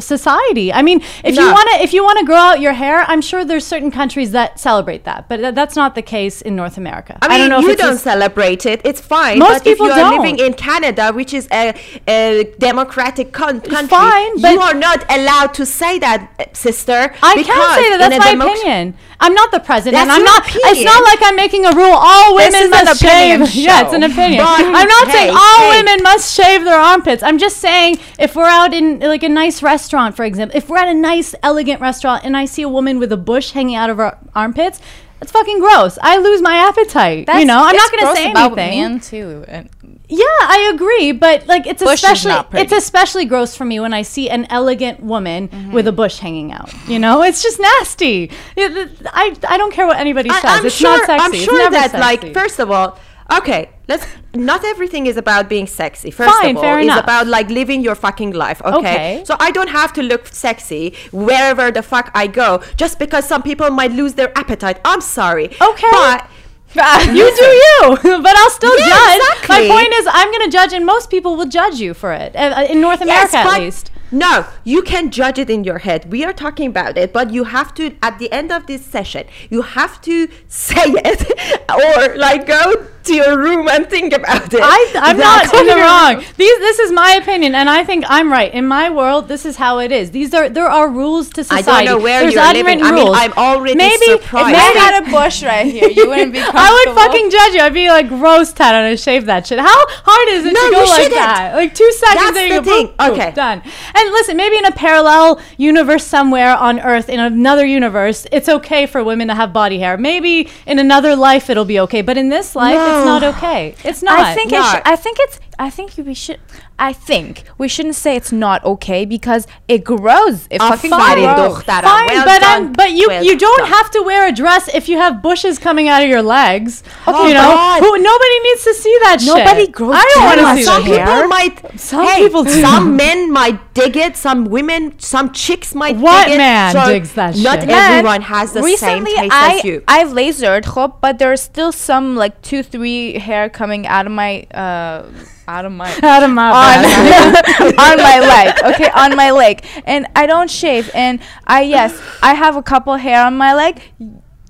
society. 0.00 0.72
I 0.72 0.82
mean, 0.82 1.00
if 1.24 1.36
you 1.36 1.46
want 1.46 1.68
to 1.74 1.82
if 1.82 1.92
you 1.92 2.02
want 2.04 2.18
to 2.18 2.24
grow 2.24 2.36
out 2.36 2.60
your 2.60 2.72
hair, 2.72 3.04
I'm 3.08 3.20
sure 3.20 3.44
there's 3.44 3.66
certain 3.66 3.90
countries 3.90 4.32
that 4.32 4.58
celebrate 4.60 5.04
that, 5.04 5.28
but 5.28 5.38
th- 5.38 5.54
that's 5.54 5.76
not 5.76 5.94
the 5.94 6.02
case 6.02 6.40
in 6.42 6.56
North 6.56 6.76
America. 6.76 7.18
I 7.22 7.28
mean, 7.28 7.38
don't 7.38 7.50
know 7.50 7.58
if 7.60 7.66
you 7.66 7.76
don't 7.76 7.94
as- 7.94 8.02
celebrate 8.02 8.66
it. 8.66 8.80
It's 8.84 9.00
fine. 9.00 9.38
Most 9.38 9.52
but 9.58 9.64
people 9.64 9.86
if 9.86 9.96
you 9.96 10.02
are 10.02 10.10
don't. 10.10 10.20
living 10.22 10.38
in 10.38 10.54
Canada, 10.54 11.12
which 11.12 11.32
is 11.34 11.48
a, 11.52 11.74
a 12.08 12.52
democratic 12.58 13.32
con- 13.32 13.60
country, 13.60 13.88
Fine, 13.88 14.40
but 14.40 14.52
you 14.52 14.60
are 14.60 14.74
not 14.74 15.04
allowed 15.10 15.54
to 15.54 15.66
say 15.66 15.98
that, 15.98 16.30
uh, 16.38 16.44
sister. 16.52 17.14
I 17.22 17.34
can 17.34 17.44
say 17.44 17.90
that. 17.90 17.98
That's 18.10 18.18
my 18.18 18.34
democ- 18.34 18.52
opinion. 18.52 18.96
I'm 19.22 19.34
not 19.34 19.52
the 19.52 19.60
president. 19.60 20.06
That's 20.08 20.10
I'm 20.18 20.24
your 20.24 20.32
not. 20.32 20.42
It's 20.72 20.82
not 20.84 21.04
like 21.04 21.18
I'm 21.22 21.36
making 21.36 21.66
a 21.66 21.72
rule. 21.72 21.92
All 21.92 22.34
women 22.34 22.70
must 22.70 23.02
opinion 23.02 23.44
shave. 23.46 23.54
Yeah, 23.66 23.82
it's 23.82 23.90
show. 23.90 23.96
an 23.96 24.02
opinion. 24.04 24.42
But- 24.44 24.64
I'm 24.64 24.88
not 24.88 25.08
saying 25.08 25.30
all 25.30 25.60
hey. 25.72 25.76
women 25.82 26.02
must 26.02 26.34
shave 26.34 26.64
their 26.64 26.80
armpits. 26.80 27.22
I'm 27.22 27.36
just 27.38 27.58
saying 27.58 27.98
if 28.18 28.34
we're 28.34 28.44
out 28.48 28.72
in 28.72 29.00
like 29.00 29.22
a 29.22 29.28
nice 29.28 29.59
restaurant, 29.62 30.16
for 30.16 30.24
example, 30.24 30.56
if 30.56 30.68
we're 30.68 30.78
at 30.78 30.88
a 30.88 30.94
nice, 30.94 31.34
elegant 31.42 31.80
restaurant 31.80 32.24
and 32.24 32.36
I 32.36 32.44
see 32.44 32.62
a 32.62 32.68
woman 32.68 32.98
with 32.98 33.12
a 33.12 33.16
bush 33.16 33.52
hanging 33.52 33.74
out 33.76 33.90
of 33.90 33.96
her 33.98 34.18
armpits. 34.34 34.80
That's 35.20 35.32
fucking 35.32 35.58
gross. 35.60 35.98
I 36.00 36.16
lose 36.16 36.40
my 36.40 36.54
appetite. 36.56 37.28
you 37.38 37.44
know, 37.44 37.62
I'm 37.62 37.76
not 37.76 37.90
going 37.92 38.06
to 38.06 38.16
say 38.16 38.30
about 38.30 38.56
anything. 38.58 38.80
men 38.80 39.00
too. 39.00 39.44
And 39.48 39.68
Yeah, 40.08 40.24
I 40.24 40.72
agree, 40.74 41.12
but 41.12 41.46
like 41.46 41.66
it's 41.66 41.82
Bush 41.82 42.02
especially 42.02 42.58
it's 42.58 42.72
especially 42.72 43.26
gross 43.26 43.54
for 43.54 43.66
me 43.66 43.80
when 43.80 43.92
I 43.92 44.00
see 44.00 44.30
an 44.30 44.46
elegant 44.48 45.00
woman 45.00 45.48
Mm-hmm. 45.48 45.72
with 45.72 45.86
a 45.88 45.92
bush 45.92 46.16
hanging 46.20 46.52
out. 46.52 46.72
You 46.88 46.98
know, 46.98 47.22
it's 47.28 47.42
just 47.42 47.60
nasty. 47.60 48.30
It- 48.56 48.74
it- 48.74 49.06
I 49.12 49.36
I 49.46 49.58
don't 49.58 49.74
care 49.74 49.86
what 49.86 49.98
anybody 49.98 50.30
says. 50.30 50.42
I, 50.42 50.56
am 50.58 50.64
it's 50.64 50.74
sure. 50.74 50.96
not 50.96 51.04
sexy. 51.04 51.22
I'm 51.26 51.34
It's 51.34 51.44
sure 51.44 51.58
never 51.58 51.72
that, 51.74 51.90
sexy. 51.90 52.26
like, 52.28 52.32
first 52.34 52.58
of 52.58 52.70
all, 52.70 52.98
okay, 53.38 53.70
let's. 53.88 54.06
Not 54.32 54.64
everything 54.64 55.06
is 55.06 55.16
about 55.16 55.48
being 55.48 55.66
sexy. 55.66 56.10
First 56.12 56.30
Fine, 56.40 56.56
of 56.56 56.62
all, 56.62 56.76
it's 56.76 56.84
enough. 56.84 57.02
about 57.02 57.26
like 57.26 57.48
living 57.50 57.82
your 57.82 57.96
fucking 57.96 58.30
life. 58.32 58.62
Okay? 58.62 58.76
Okay. 58.78 59.22
So 59.24 59.34
I 59.40 59.50
don't 59.50 59.68
have 59.70 59.92
to 59.94 60.02
look 60.02 60.28
sexy 60.28 60.94
wherever 61.10 61.72
the 61.72 61.82
fuck 61.82 62.10
I 62.14 62.28
go, 62.28 62.62
just 62.76 62.98
because 63.00 63.26
some 63.26 63.42
people 63.42 63.70
might 63.70 63.90
lose 63.90 64.14
their 64.14 64.30
appetite. 64.38 64.80
I'm 64.84 65.00
sorry. 65.00 65.46
Okay. 65.60 65.90
But 65.90 66.28
you 67.06 67.26
do 67.36 67.44
you, 67.44 67.96
but 68.22 68.36
I'll 68.36 68.50
still 68.50 68.78
Yeah, 68.78 68.86
judge. 68.88 69.16
exactly. 69.16 69.68
My 69.68 69.74
point 69.74 69.92
is, 69.94 70.06
I'm 70.08 70.30
going 70.30 70.44
to 70.48 70.50
judge, 70.56 70.72
and 70.72 70.86
most 70.86 71.10
people 71.10 71.34
will 71.36 71.46
judge 71.46 71.80
you 71.80 71.92
for 71.94 72.12
it 72.12 72.36
uh, 72.36 72.54
uh, 72.58 72.62
in 72.70 72.80
North 72.80 73.00
America, 73.00 73.30
Yes, 73.32 73.46
at 73.46 73.58
least. 73.60 73.90
No, 74.12 74.44
you 74.64 74.82
can 74.82 75.10
judge 75.10 75.38
it 75.38 75.50
in 75.50 75.64
your 75.64 75.78
head. 75.78 76.10
We 76.10 76.24
are 76.24 76.32
talking 76.32 76.68
about 76.68 76.96
it, 76.96 77.12
but 77.12 77.30
you 77.32 77.44
have 77.44 77.74
to, 77.74 77.96
at 78.02 78.18
the 78.20 78.30
end 78.32 78.50
of 78.52 78.66
this 78.66 78.84
session, 78.84 79.26
you 79.50 79.62
have 79.62 80.00
to 80.02 80.28
say 80.48 80.84
it 80.86 81.20
or 81.68 82.16
like 82.16 82.46
go 82.46 82.86
to 83.04 83.14
your 83.14 83.38
room 83.38 83.68
and 83.68 83.88
think 83.88 84.12
about 84.12 84.52
it. 84.52 84.60
I, 84.62 84.92
I'm 84.96 85.16
not 85.16 85.52
in 85.54 85.66
the 85.66 85.72
your- 85.76 85.84
wrong. 85.84 86.24
These, 86.36 86.58
this 86.58 86.78
is 86.78 86.92
my 86.92 87.12
opinion, 87.14 87.54
and 87.54 87.68
I 87.70 87.84
think 87.84 88.04
I'm 88.08 88.30
right. 88.30 88.52
In 88.52 88.66
my 88.66 88.90
world, 88.90 89.28
this 89.28 89.44
is 89.46 89.56
how 89.56 89.78
it 89.78 89.90
is. 89.92 90.10
These 90.10 90.34
are 90.34 90.48
there 90.48 90.66
are 90.68 90.88
rules 90.88 91.30
to 91.30 91.44
society. 91.44 91.68
I 91.70 91.84
don't 91.84 91.98
know 91.98 92.02
where 92.02 92.22
There's 92.22 92.34
you're 92.34 92.42
living. 92.44 92.80
unwritten 92.80 92.84
I 92.86 92.92
mean. 92.92 93.14
I'm 93.14 93.32
already 93.34 93.74
maybe 93.76 94.04
surprised. 94.06 94.24
if 94.24 94.34
I 94.34 94.52
maybe 94.52 94.78
had 94.78 95.06
a 95.06 95.10
bush 95.10 95.42
right 95.42 95.66
here, 95.66 95.88
you 95.88 96.08
wouldn't 96.08 96.32
be 96.32 96.38
comfortable. 96.40 96.60
I 96.66 96.84
would 96.86 96.94
fucking 96.94 97.30
judge 97.30 97.54
you. 97.54 97.60
I'd 97.60 97.74
be 97.74 97.88
like, 97.88 98.08
gross, 98.08 98.52
Tad, 98.52 98.74
and 98.74 98.86
I'd 98.86 99.00
shave 99.00 99.26
that 99.26 99.46
shit. 99.46 99.58
How 99.58 99.66
hard 99.88 100.28
is 100.28 100.44
it 100.46 100.52
No, 100.52 100.64
to 100.66 100.70
go 100.76 100.84
like 100.84 100.96
shouldn't. 101.02 101.14
that? 101.14 101.52
Like 101.54 101.74
two 101.74 101.90
seconds, 101.92 102.20
That's 102.22 102.34
there 102.34 102.48
the 102.48 102.54
you 102.54 102.60
go, 102.62 102.70
thing. 102.70 102.86
boop, 102.88 102.96
boop, 102.96 103.10
Okay. 103.12 103.30
done. 103.32 103.62
And 103.94 104.10
listen, 104.12 104.36
maybe 104.36 104.56
in 104.58 104.66
a 104.66 104.72
parallel 104.72 105.40
universe 105.56 106.06
somewhere 106.06 106.56
on 106.56 106.80
Earth, 106.80 107.08
in 107.08 107.20
another 107.20 107.64
universe, 107.66 108.26
it's 108.32 108.48
okay 108.48 108.86
for 108.86 109.02
women 109.04 109.28
to 109.28 109.34
have 109.34 109.52
body 109.52 109.78
hair. 109.78 109.96
Maybe 109.96 110.48
in 110.66 110.78
another 110.78 111.16
life 111.16 111.50
it'll 111.50 111.64
be 111.64 111.80
okay, 111.80 112.02
but 112.02 112.16
in 112.16 112.28
this 112.28 112.54
life, 112.56 112.76
it's 112.98 113.06
not 113.06 113.22
oh. 113.22 113.28
okay. 113.30 113.74
It's 113.84 114.02
not. 114.02 114.18
I 114.20 114.34
think 114.34 114.52
it 114.52 114.62
sh- 114.62 114.82
I 114.84 114.96
think 114.96 115.16
it's 115.20 115.40
I 115.60 115.68
think 115.68 115.88
we 115.98 116.14
should 116.14 116.40
I 116.78 116.94
think 116.94 117.44
we 117.58 117.68
shouldn't 117.68 117.96
say 117.96 118.16
it's 118.16 118.32
not 118.32 118.64
okay 118.64 119.04
because 119.04 119.46
it 119.68 119.84
grows. 119.84 120.46
It 120.50 120.58
Ah, 120.62 120.70
fucking 120.70 120.88
grows. 120.88 121.62
Fine, 121.64 122.06
Well 122.06 122.24
but 122.24 122.40
done. 122.40 122.62
um, 122.68 122.72
but 122.72 122.92
you 122.92 123.08
Well 123.08 123.22
you 123.22 123.36
don't 123.36 123.58
done. 123.58 123.68
have 123.68 123.90
to 123.90 124.00
wear 124.02 124.26
a 124.26 124.32
dress 124.32 124.64
if 124.74 124.88
you 124.88 124.96
have 124.96 125.20
bushes 125.20 125.58
coming 125.58 125.86
out 125.92 126.02
of 126.02 126.08
your 126.08 126.22
legs. 126.22 126.82
Oh, 127.06 127.26
you 127.28 127.34
know. 127.34 127.50
Who, 127.82 127.90
nobody 127.98 128.36
needs 128.46 128.64
to 128.64 128.74
see 128.82 128.96
that 129.02 129.20
shit. 129.20 129.36
Nobody 129.36 129.66
grows 129.66 129.96
I 129.96 130.04
don't 130.14 130.24
that 130.24 130.42
want 130.42 130.50
to 130.50 130.56
see 130.56 130.62
some 130.64 130.82
that. 130.88 131.06
hair. 131.06 131.06
people 131.16 131.28
might 131.28 131.80
Some 131.80 132.06
hey, 132.06 132.18
people 132.24 132.44
do. 132.44 132.60
some 132.62 132.96
men 132.96 133.30
might 133.30 133.58
dig 133.74 133.96
it 133.98 134.16
some 134.16 134.46
women 134.46 134.98
some 134.98 135.30
chicks 135.32 135.74
might 135.74 135.96
What 135.96 136.24
dig 136.24 136.34
it 136.36 136.38
man 136.38 136.72
so 136.72 136.86
digs 136.90 137.12
that 137.20 137.36
not 137.36 137.58
shit? 137.60 137.68
Man, 137.68 137.98
everyone 137.98 138.22
has 138.22 138.52
the 138.54 138.60
same 138.62 138.64
recently 139.04 139.12
taste 139.14 139.34
I, 139.34 139.56
as 139.58 139.64
you 139.64 139.82
I've 139.86 140.08
lasered, 140.08 140.64
hope, 140.64 141.02
but 141.02 141.18
there's 141.18 141.42
still 141.42 141.72
some 141.72 142.16
like 142.16 142.40
two, 142.40 142.62
three 142.62 143.18
hair 143.18 143.50
coming 143.50 143.86
out 143.86 144.06
of 144.06 144.12
my 144.12 144.44
uh 144.54 145.04
out 145.50 145.64
of 145.64 145.72
my 145.72 145.90
Out 146.02 146.22
of 146.22 146.30
my 146.30 146.50
on, 146.50 146.82
bed. 146.82 147.78
on 147.88 147.96
my 148.08 148.18
leg. 148.20 148.74
Okay, 148.74 148.90
on 148.90 149.16
my 149.16 149.30
leg. 149.32 149.64
And 149.84 150.06
I 150.14 150.26
don't 150.26 150.50
shave. 150.50 150.90
And 150.94 151.20
I 151.46 151.62
yes, 151.62 151.92
I 152.22 152.34
have 152.34 152.56
a 152.56 152.62
couple 152.62 152.94
hair 152.96 153.24
on 153.24 153.36
my 153.36 153.52
leg. 153.54 153.82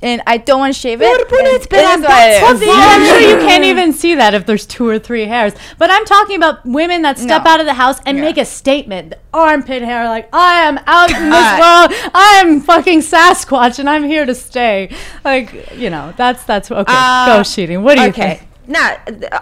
And 0.02 0.22
I 0.26 0.38
don't 0.38 0.60
want 0.60 0.72
to 0.74 0.80
shave 0.80 1.02
it. 1.02 1.28
But 1.28 1.38
and 1.40 1.48
it's 1.48 1.66
it 1.66 1.70
been 1.70 1.80
is 1.84 1.90
on 1.96 2.00
what 2.00 2.08
that 2.08 2.30
it 2.30 2.40
for 2.46 2.54
is. 2.54 2.60
the- 2.60 2.66
Yeah, 2.66 2.72
I'm 2.94 3.04
sure 3.04 3.20
you 3.20 3.36
can't 3.46 3.64
even 3.72 3.92
see 3.92 4.14
that 4.14 4.32
if 4.32 4.46
there's 4.46 4.64
two 4.64 4.86
or 4.88 4.98
three 4.98 5.26
hairs. 5.26 5.52
But 5.76 5.90
I'm 5.90 6.06
talking 6.06 6.36
about 6.36 6.64
women 6.64 7.02
that 7.02 7.18
step 7.18 7.44
No. 7.44 7.50
out 7.50 7.60
of 7.60 7.66
the 7.66 7.74
house 7.74 7.98
and 8.06 8.16
Yeah. 8.16 8.24
make 8.24 8.38
a 8.38 8.46
statement. 8.46 9.12
Armpit 9.34 9.82
hair, 9.82 10.08
like 10.08 10.28
I 10.32 10.62
am 10.62 10.78
out 10.86 11.10
in 11.10 11.28
this 11.28 11.50
world. 11.60 12.12
I 12.14 12.40
am 12.42 12.60
fucking 12.62 13.00
Sasquatch, 13.00 13.78
and 13.78 13.90
I'm 13.90 14.04
here 14.04 14.24
to 14.24 14.34
stay. 14.34 14.88
Like 15.22 15.70
you 15.76 15.90
know, 15.90 16.14
that's 16.16 16.44
that's 16.44 16.70
okay. 16.70 16.84
Uh, 16.88 17.26
Go 17.36 17.42
cheating. 17.42 17.82
What 17.82 17.96
do 17.96 18.02
you 18.02 18.08
okay 18.08 18.36
think? 18.38 18.49
Now 18.70 18.96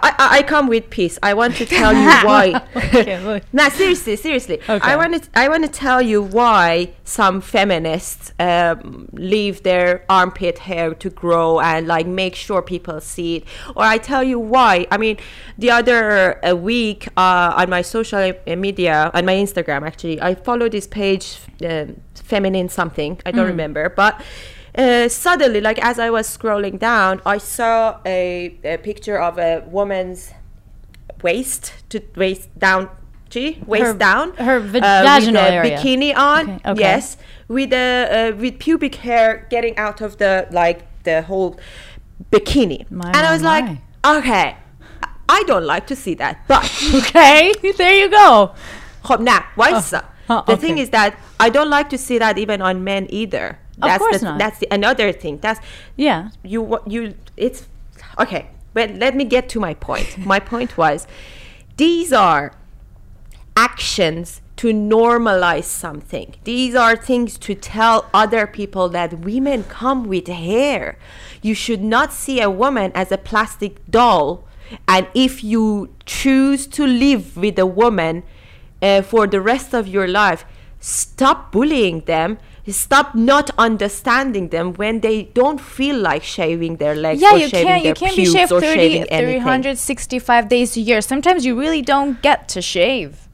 I, 0.07 0.11
I 0.37 0.43
come 0.43 0.67
with 0.67 0.89
peace 0.89 1.17
i 1.23 1.33
want 1.33 1.55
to 1.57 1.65
tell 1.65 1.93
you 1.93 2.09
why 2.29 2.61
Okay. 2.75 3.41
Now, 3.53 3.69
seriously, 3.69 4.15
seriously, 4.15 4.57
Okay. 4.67 4.91
I 4.91 4.95
want 4.95 5.11
to 5.23 5.29
I 5.33 5.47
want 5.49 5.63
to 5.63 5.69
tell 5.69 6.01
you 6.01 6.21
why 6.21 6.91
some 7.03 7.41
feminists 7.41 8.33
um, 8.39 9.09
leave 9.13 9.63
their 9.63 10.05
armpit 10.09 10.59
hair 10.59 10.93
to 10.95 11.09
grow 11.09 11.59
and 11.59 11.87
like 11.87 12.07
make 12.07 12.35
sure 12.35 12.61
people 12.61 12.99
see 13.01 13.37
it, 13.37 13.43
or 13.75 13.83
I 13.83 13.97
tell 13.97 14.23
you 14.23 14.39
why. 14.39 14.87
I 14.91 14.97
mean, 14.97 15.17
the 15.57 15.71
other 15.71 16.43
uh, 16.45 16.55
week 16.55 17.07
uh, 17.17 17.53
on 17.61 17.69
my 17.69 17.81
social 17.81 18.33
uh, 18.47 18.55
media, 18.55 19.11
on 19.13 19.25
my 19.25 19.35
Instagram, 19.35 19.85
actually, 19.85 20.21
I 20.21 20.35
follow 20.35 20.67
this 20.69 20.87
page, 20.87 21.25
um, 21.65 22.01
feminine 22.15 22.69
something. 22.69 23.19
I 23.25 23.31
don't 23.31 23.47
remember, 23.47 23.89
but 23.89 24.21
Uh, 24.78 25.08
suddenly, 25.08 25.60
like 25.60 25.78
as 25.84 25.98
I 25.98 26.10
was 26.10 26.26
scrolling 26.36 26.78
down, 26.78 27.20
I 27.24 27.38
saw 27.38 27.98
a, 28.04 28.58
a 28.64 28.76
picture 28.78 29.18
of 29.28 29.38
a 29.38 29.62
woman's 29.70 30.32
waist 31.22 31.72
to 31.90 32.00
waist 32.16 32.48
down 32.58 32.88
gee 33.30 33.62
waist 33.66 33.84
Her- 33.86 33.94
down 33.94 34.32
her 34.36 34.58
va- 34.60 34.78
uh, 34.78 35.02
vaginal 35.04 35.42
with 35.42 35.52
a 35.52 35.54
area. 35.54 35.78
bikini 35.78 36.10
on 36.16 36.42
Okay, 36.50 36.70
okay. 36.70 36.80
yes 36.80 37.16
with 37.48 37.70
the 37.70 37.86
uh, 38.34 38.36
with 38.40 38.58
pubic 38.58 38.96
hair 38.96 39.46
getting 39.50 39.76
out 39.78 40.00
of 40.00 40.18
the 40.18 40.46
like 40.50 40.80
the 41.04 41.22
whole 41.22 41.56
bikini 42.30 42.84
My, 42.90 43.06
and 43.08 43.16
i 43.16 43.22
my, 43.22 43.32
was 43.32 43.42
like 43.42 43.64
my. 43.64 44.16
okay 44.18 44.56
i 45.28 45.42
don't 45.46 45.64
like 45.64 45.86
to 45.86 45.96
see 45.96 46.14
that 46.14 46.36
but 46.46 46.62
Okay, 46.94 47.52
there 47.78 47.94
you 47.94 48.08
go. 48.10 48.50
خب 49.04 49.20
نه 49.20 49.44
وایسا 49.56 50.02
oh, 50.30 50.42
the 50.46 50.52
okay. 50.52 50.56
thing 50.56 50.78
is 50.78 50.90
that 50.90 51.14
i 51.40 51.48
don't 51.50 51.70
like 51.70 51.88
to 51.90 51.98
see 51.98 52.18
that 52.18 52.38
even 52.38 52.60
on 52.62 52.84
men 52.84 53.06
either 53.10 53.58
of 53.81 53.87
that's 53.87 53.99
course 53.99 54.19
the, 54.19 54.25
not. 54.25 54.39
that's 54.39 54.59
the, 54.59 54.67
another 54.71 55.11
thing 55.11 55.39
that's 55.39 55.59
Yeah. 55.95 56.29
you 56.43 56.79
you 56.85 57.15
it's 57.37 57.67
okay 58.19 58.49
but 58.73 58.91
let 58.95 59.15
me 59.15 59.23
get 59.23 59.49
to 59.49 59.59
my 59.59 59.73
point 59.73 60.17
my 60.33 60.39
point 60.39 60.77
was 60.77 61.07
these 61.77 62.11
are 62.13 62.53
actions 63.55 64.41
to 64.57 64.67
normalize 64.73 65.63
something 65.63 66.35
these 66.43 66.75
are 66.75 66.95
things 66.95 67.37
to 67.37 67.55
tell 67.55 68.09
other 68.13 68.45
people 68.45 68.89
that 68.89 69.19
women 69.19 69.63
come 69.63 70.03
with 70.05 70.27
hair 70.27 70.97
you 71.41 71.53
should 71.53 71.81
not 71.81 72.11
see 72.11 72.41
a 72.41 72.49
woman 72.49 72.91
as 72.93 73.11
a 73.11 73.17
plastic 73.17 73.73
doll 73.89 74.43
and 74.87 75.07
if 75.13 75.43
you 75.43 75.93
choose 76.05 76.67
to 76.67 76.85
live 76.85 77.35
with 77.37 77.57
a 77.57 77.65
woman 77.65 78.23
uh, 78.81 79.01
for 79.01 79.25
the 79.27 79.41
rest 79.41 79.73
of 79.73 79.87
your 79.87 80.07
life 80.07 80.45
stop 80.79 81.51
bullying 81.51 82.01
them 82.01 82.37
stop 82.67 83.15
not 83.15 83.49
understanding 83.57 84.49
them 84.49 84.73
when 84.73 84.99
they 84.99 85.23
don't 85.23 85.59
feel 85.59 85.97
like 85.97 86.23
shaving 86.23 86.77
their 86.77 86.95
legs 86.95 87.21
Yeah, 87.21 87.33
or 87.33 87.37
you 87.37 87.49
shaving 87.49 87.67
can't 87.67 87.85
you 87.85 87.93
can't 87.93 88.15
be 88.15 88.25
shaved 88.25 88.51
or 88.51 88.61
30, 88.61 89.05
365 89.05 90.49
days 90.49 90.77
a 90.77 90.81
year. 90.81 91.01
Sometimes 91.01 91.45
you 91.45 91.59
really 91.59 91.81
don't 91.81 92.21
get 92.21 92.47
to 92.49 92.61
shave. 92.61 93.27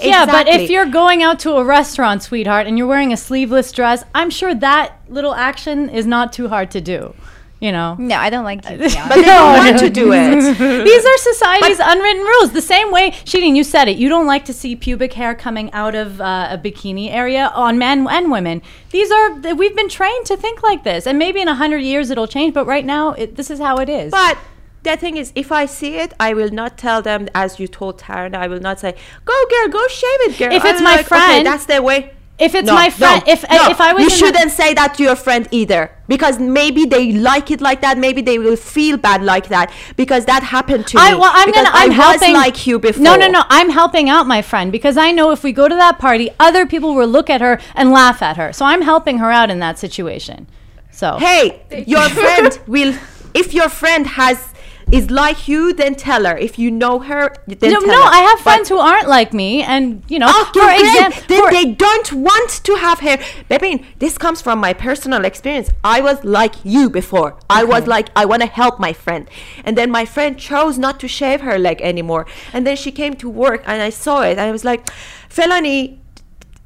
Yeah, 0.00 0.24
but 0.24 0.48
if 0.48 0.70
you're 0.70 0.86
going 0.86 1.22
out 1.22 1.38
to 1.40 1.52
a 1.56 1.64
restaurant, 1.64 2.22
sweetheart, 2.22 2.66
and 2.66 2.78
you're 2.78 2.86
wearing 2.86 3.12
a 3.12 3.16
sleeveless 3.16 3.70
dress, 3.72 4.04
I'm 4.14 4.30
sure 4.30 4.54
that 4.54 4.98
little 5.08 5.34
action 5.34 5.90
is 5.90 6.06
not 6.06 6.32
too 6.32 6.48
hard 6.48 6.70
to 6.70 6.80
do. 6.80 7.14
You 7.62 7.70
know. 7.70 7.94
No, 7.96 8.16
I 8.16 8.28
don't 8.28 8.42
like 8.42 8.58
it. 8.64 8.78
but 9.08 9.14
they 9.14 9.22
don't 9.22 9.56
want 9.56 9.78
to 9.78 9.88
do 9.88 10.12
it 10.12 10.84
These 10.84 11.04
are 11.10 11.18
society's 11.18 11.78
unwritten 11.78 12.22
rules. 12.22 12.50
The 12.52 12.60
same 12.60 12.90
way, 12.90 13.12
Shirin, 13.24 13.54
you 13.54 13.62
said 13.62 13.86
it. 13.86 13.96
You 13.98 14.08
don't 14.08 14.26
like 14.26 14.44
to 14.46 14.52
see 14.52 14.74
pubic 14.74 15.12
hair 15.12 15.32
coming 15.36 15.72
out 15.72 15.94
of 15.94 16.20
uh, 16.20 16.48
a 16.50 16.58
bikini 16.58 17.08
area 17.12 17.52
on 17.54 17.78
men 17.78 18.08
and 18.08 18.32
women. 18.32 18.62
These 18.90 19.12
are 19.12 19.26
we've 19.54 19.76
been 19.76 19.88
trained 19.88 20.26
to 20.26 20.36
think 20.36 20.64
like 20.64 20.82
this, 20.82 21.06
and 21.06 21.20
maybe 21.20 21.40
in 21.40 21.46
a 21.46 21.54
hundred 21.54 21.82
years 21.92 22.10
it'll 22.10 22.26
change. 22.26 22.52
But 22.52 22.66
right 22.66 22.84
now, 22.84 23.12
it, 23.12 23.36
this 23.36 23.48
is 23.48 23.60
how 23.60 23.76
it 23.76 23.88
is. 23.88 24.10
But 24.10 24.38
the 24.82 24.96
thing 24.96 25.16
is, 25.16 25.32
if 25.36 25.52
I 25.52 25.66
see 25.66 25.94
it, 26.04 26.12
I 26.18 26.34
will 26.34 26.50
not 26.50 26.76
tell 26.76 27.00
them 27.00 27.28
as 27.32 27.60
you 27.60 27.68
told 27.68 28.00
Taryn. 28.00 28.34
I 28.34 28.48
will 28.48 28.60
not 28.68 28.80
say, 28.80 28.96
"Go, 29.24 29.36
girl, 29.52 29.68
go 29.68 29.86
shave 29.86 30.20
it, 30.26 30.38
girl." 30.38 30.52
If 30.52 30.64
I 30.64 30.70
it's 30.70 30.82
my 30.82 30.96
like, 30.96 31.00
okay, 31.06 31.08
friend- 31.08 31.46
that's 31.46 31.66
the 31.66 31.80
way. 31.80 32.14
If 32.38 32.54
it's 32.56 32.66
No, 32.66 32.74
my 32.74 32.90
friend, 32.90 33.22
no, 33.26 33.32
if 33.32 33.42
no. 33.48 33.70
if 33.70 33.80
I 33.80 33.92
was 33.92 34.02
you 34.04 34.10
shouldn't 34.10 34.50
say 34.50 34.74
that 34.74 34.94
to 34.94 35.02
your 35.02 35.14
friend 35.14 35.46
either, 35.52 35.90
because 36.08 36.38
maybe 36.40 36.86
they 36.86 37.12
like 37.12 37.50
it 37.52 37.60
like 37.60 37.82
that. 37.82 37.98
Maybe 37.98 38.20
they 38.22 38.38
will 38.38 38.56
feel 38.56 38.96
bad 38.96 39.22
like 39.22 39.48
that 39.48 39.70
because 39.96 40.24
that 40.24 40.42
happened 40.42 40.86
to 40.88 40.98
I 40.98 41.12
me. 41.12 41.20
well, 41.20 41.30
I'm 41.32 41.46
because 41.48 41.66
gonna. 41.66 41.76
I'm 41.76 41.90
I 41.92 41.94
helping. 41.94 42.32
was 42.32 42.42
like 42.44 42.66
you 42.66 42.78
before. 42.80 43.02
No, 43.04 43.14
no, 43.16 43.28
no. 43.28 43.44
I'm 43.48 43.70
helping 43.70 44.08
out 44.08 44.26
my 44.26 44.42
friend 44.42 44.72
because 44.72 44.96
I 44.96 45.12
know 45.12 45.30
if 45.30 45.44
we 45.44 45.52
go 45.52 45.68
to 45.68 45.74
that 45.74 45.98
party, 45.98 46.30
other 46.40 46.66
people 46.66 46.94
will 46.94 47.06
look 47.06 47.30
at 47.30 47.40
her 47.40 47.60
and 47.74 47.92
laugh 47.92 48.22
at 48.22 48.36
her. 48.38 48.52
So 48.52 48.64
I'm 48.64 48.82
helping 48.82 49.18
her 49.18 49.30
out 49.30 49.48
in 49.50 49.60
that 49.60 49.78
situation. 49.78 50.48
So 50.90 51.18
Hey, 51.18 51.62
your 51.86 52.08
friend 52.08 52.58
will. 52.66 52.94
If 53.34 53.54
your 53.54 53.68
friend 53.68 54.06
has 54.06 54.51
is 54.92 55.10
like 55.10 55.48
you, 55.48 55.72
then 55.72 55.94
tell 55.94 56.24
her. 56.26 56.36
If 56.36 56.58
you 56.58 56.70
know 56.70 56.98
her, 57.00 57.34
then 57.46 57.72
no, 57.72 57.80
tell 57.80 57.86
no, 57.88 58.02
her. 58.02 58.10
I 58.18 58.20
have 58.28 58.38
But- 58.38 58.42
friends 58.42 58.68
who 58.68 58.78
aren't 58.78 59.08
like 59.08 59.32
me, 59.32 59.62
and 59.62 60.02
you 60.08 60.18
know, 60.18 60.28
Okay, 60.28 60.60
for 60.60 60.66
great. 60.66 60.80
example, 60.80 61.22
then 61.28 61.50
they 61.52 61.64
don't 61.72 62.12
want 62.12 62.50
to 62.64 62.74
have 62.76 63.00
hair. 63.00 63.18
Baby, 63.48 63.84
this 63.98 64.18
comes 64.18 64.42
from 64.42 64.58
my 64.60 64.72
personal 64.74 65.24
experience. 65.24 65.70
I 65.82 66.00
was 66.02 66.22
like 66.24 66.54
you 66.62 66.90
before. 66.90 67.36
I 67.48 67.64
was 67.64 67.86
like, 67.86 68.10
I 68.14 68.24
want 68.26 68.42
to 68.42 68.48
help 68.48 68.78
my 68.78 68.92
friend. 68.92 69.28
And 69.64 69.76
then 69.78 69.90
my 69.90 70.04
friend 70.04 70.38
chose 70.38 70.78
not 70.78 71.00
to 71.00 71.08
shave 71.08 71.40
her 71.40 71.58
leg 71.58 71.80
anymore. 71.80 72.26
And 72.52 72.66
then 72.66 72.76
she 72.76 72.92
came 72.92 73.14
to 73.14 73.28
work 73.30 73.62
and 73.66 73.80
I 73.80 73.90
saw 73.90 74.20
it. 74.22 74.32
And 74.32 74.40
I 74.40 74.52
was 74.52 74.64
like, 74.64 74.86
Felony, 75.28 76.01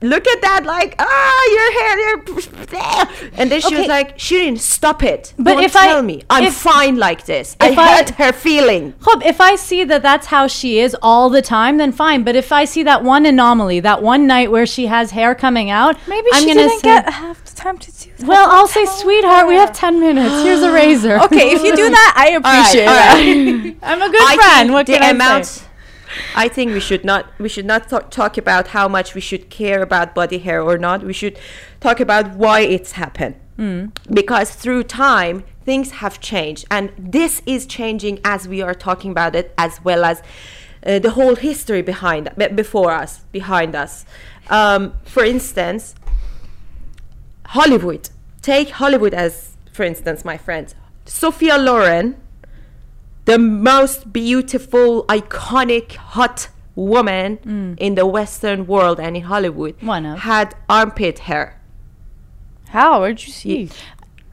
look 0.02 0.26
at 0.26 0.40
that. 0.42 0.64
Like, 0.64 0.94
ah, 0.98 1.48
your 1.56 1.72
hair. 1.78 1.98
You're 1.98 3.32
and 3.40 3.50
then 3.50 3.60
she 3.60 3.74
was 3.74 3.84
Okay. 3.84 3.88
like, 3.88 4.18
Shirin, 4.18 4.58
stop 4.58 5.02
it. 5.02 5.32
But 5.38 5.54
Don't 5.54 5.62
if 5.64 5.76
I- 5.76 5.86
tell 5.86 6.02
me. 6.02 6.22
I'm 6.30 6.44
if- 6.44 6.54
fine 6.54 6.96
like 6.96 7.26
this. 7.26 7.56
I 7.60 7.70
if 7.70 7.78
I- 7.78 7.96
hurt 7.96 8.10
her 8.10 8.32
feeling. 8.32 8.94
Hope 9.02 9.24
if 9.24 9.40
I 9.40 9.56
see 9.56 9.84
that 9.84 10.02
that's 10.02 10.26
how 10.26 10.46
she 10.46 10.78
is 10.80 10.96
all 11.02 11.30
the 11.30 11.42
time, 11.42 11.76
then 11.78 11.92
fine. 11.92 12.22
But 12.24 12.36
if 12.36 12.52
I 12.52 12.64
see 12.64 12.82
that 12.84 13.02
one 13.04 13.24
anomaly, 13.26 13.80
that 13.80 14.02
one 14.02 14.26
night 14.26 14.50
where 14.50 14.66
she 14.66 14.86
has 14.86 15.10
hair 15.12 15.34
coming 15.34 15.70
out, 15.70 15.96
Maybe 16.06 16.28
I'm 16.32 16.42
she 16.42 16.48
gonna 16.48 16.60
didn't 16.68 16.80
say, 16.80 16.88
get 16.88 17.12
half 17.12 17.44
the 17.44 17.54
time 17.56 17.78
to 17.78 17.90
do 17.92 18.10
that. 18.18 18.26
Well, 18.26 18.48
I'll 18.50 18.68
say, 18.68 18.84
sweetheart, 18.86 19.46
we 19.48 19.54
have 19.54 19.72
ten 19.72 20.00
minutes. 20.00 20.42
Here's 20.42 20.62
a 20.62 20.72
razor. 20.82 21.18
okay, 21.20 21.50
if 21.52 21.62
you 21.62 21.74
do 21.76 21.88
that, 21.90 22.12
I 22.16 22.30
appreciate 22.40 22.86
all 22.86 22.94
that. 22.94 23.76
I'm 23.82 24.02
a 24.02 24.10
good 24.10 24.22
I 24.22 24.36
friend. 24.36 24.68
think 24.68 24.72
What 24.72 24.86
the 24.86 24.92
can 24.94 25.02
I 25.02 25.10
amount, 25.10 25.46
say? 25.46 25.65
I 26.35 26.49
think 26.49 26.73
we 26.73 26.80
should 26.80 27.04
not 27.04 27.26
we 27.38 27.49
should 27.49 27.66
not 27.66 27.88
th- 27.90 28.11
talk 28.11 28.37
about 28.38 28.68
how 28.68 28.88
much 28.88 29.14
we 29.14 29.20
should 29.20 29.50
care 29.50 29.82
about 29.82 30.14
body 30.14 30.38
hair 30.38 30.62
or 30.62 30.78
not. 30.78 31.02
We 31.02 31.12
should 31.12 31.38
talk 31.80 32.00
about 32.00 32.37
why 32.37 32.61
it's 32.61 32.92
happened. 32.92 33.37
Hmm. 33.56 33.87
Because 34.12 34.54
through 34.54 34.85
time 34.85 35.44
things 35.64 35.90
have 36.02 36.20
changed, 36.20 36.64
and 36.70 36.92
this 36.99 37.42
is 37.46 37.66
changing 37.66 38.20
as 38.25 38.46
we 38.46 38.62
are 38.62 38.75
talking 38.75 39.11
about 39.11 39.35
it, 39.35 39.52
as 39.56 39.82
well 39.82 40.04
as 40.04 40.23
uh, 40.87 40.99
the 40.99 41.11
whole 41.11 41.35
history 41.35 41.82
behind 41.82 42.30
be- 42.37 42.49
before 42.49 42.92
us, 42.92 43.20
behind 43.32 43.75
us. 43.75 44.04
Um, 44.49 44.92
for 45.04 45.25
instance, 45.25 45.94
Hollywood. 47.46 48.11
Take 48.42 48.70
Hollywood 48.70 49.14
as, 49.14 49.56
for 49.73 49.82
instance, 49.82 50.25
my 50.25 50.37
friends. 50.37 50.75
Sophia 51.04 51.58
Loren, 51.58 52.16
the 53.26 53.38
most 53.38 54.12
beautiful, 54.12 55.04
iconic, 55.06 55.92
hot 55.97 56.49
woman 56.75 57.76
in 57.78 57.95
the 57.95 58.06
Western 58.06 58.66
world 58.66 58.99
and 59.00 59.16
in 59.16 59.23
Hollywood, 59.25 59.78
Mm. 59.80 60.18
Had 60.18 60.54
armpit 60.68 61.21
hair. 61.21 61.61
How? 62.68 63.00
Where'd 63.00 63.23
you 63.26 63.33
see? 63.33 63.71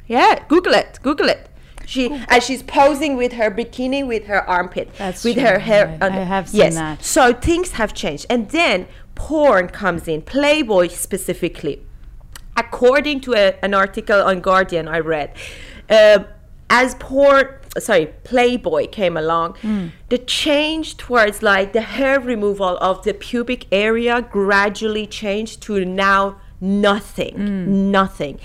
Yeah, 0.08 0.44
Google 0.48 0.74
it. 0.74 1.00
Google 1.02 1.30
it. 1.30 1.50
She 1.86 2.10
and 2.30 2.42
she's 2.42 2.64
posing 2.64 3.18
with 3.18 3.34
her 3.34 3.50
bikini 3.52 4.06
with 4.08 4.26
her 4.26 4.42
armpit, 4.50 4.88
That's 4.98 5.24
with 5.24 5.36
true. 5.36 5.44
her 5.44 5.60
hair. 5.60 5.98
I- 6.02 6.06
on 6.06 6.12
I 6.14 6.24
have 6.24 6.48
seen 6.50 6.60
yes. 6.62 6.76
that. 6.76 7.04
So 7.04 7.34
things 7.34 7.72
have 7.74 7.94
changed, 7.94 8.26
and 8.30 8.50
then 8.50 8.88
porn 9.16 9.68
comes 9.70 10.08
in. 10.08 10.22
Playboy 10.22 10.88
specifically, 10.88 11.82
according 12.56 13.22
to 13.22 13.34
a, 13.34 13.54
an 13.64 13.74
article 13.74 14.22
on 14.22 14.40
Guardian 14.42 14.88
I 14.88 15.00
read, 15.00 15.36
uh, 15.90 16.20
as 16.70 16.96
porn, 16.96 17.48
sorry, 17.80 18.08
Playboy 18.24 18.88
came 18.88 19.18
along, 19.18 19.56
Hmm. 19.62 19.88
the 20.10 20.18
change 20.18 20.98
towards 20.98 21.42
like 21.42 21.74
the 21.74 21.82
hair 21.82 22.20
removal 22.20 22.78
of 22.78 23.04
the 23.04 23.14
pubic 23.14 23.66
area 23.72 24.22
gradually 24.22 25.08
changed 25.08 25.62
to 25.64 25.84
now 25.86 26.36
nothing, 26.62 27.36
Hmm. 27.36 27.92
nothing. 27.92 28.40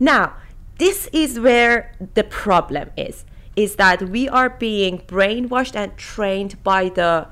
Now, 0.00 0.32
this 0.78 1.08
is 1.12 1.38
where 1.38 1.92
the 2.14 2.24
problem 2.24 2.90
is, 2.96 3.24
is 3.56 3.76
that 3.76 4.02
we 4.10 4.28
are 4.28 4.50
being 4.50 4.98
brainwashed 5.06 5.76
and 5.76 5.96
trained 5.96 6.62
by 6.64 6.88
the 6.88 7.26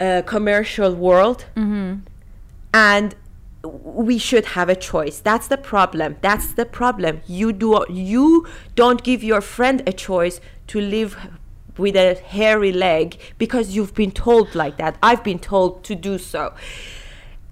uh, 0.00 0.22
commercial 0.26 0.94
world 0.94 1.44
and 2.74 3.14
we 3.64 4.18
should 4.18 4.46
have 4.46 4.68
a 4.68 4.76
choice. 4.76 5.20
That's 5.20 5.48
the 5.48 5.56
problem. 5.56 6.16
That's 6.20 6.52
the 6.52 6.64
problem. 6.64 7.20
You 7.26 7.52
do 7.52 7.84
you 7.88 8.46
don't 8.74 9.02
give 9.02 9.24
your 9.24 9.40
friend 9.40 9.82
a 9.86 9.92
choice 9.92 10.40
to 10.68 10.80
live 10.80 11.16
with 11.76 11.96
a 11.96 12.14
hairy 12.14 12.72
leg 12.72 13.18
because 13.38 13.74
you've 13.74 13.94
been 13.94 14.10
told 14.10 14.54
like 14.54 14.76
that. 14.78 14.96
I've 15.02 15.24
been 15.24 15.38
told 15.38 15.84
to 15.84 15.94
do 15.94 16.18
so. 16.18 16.54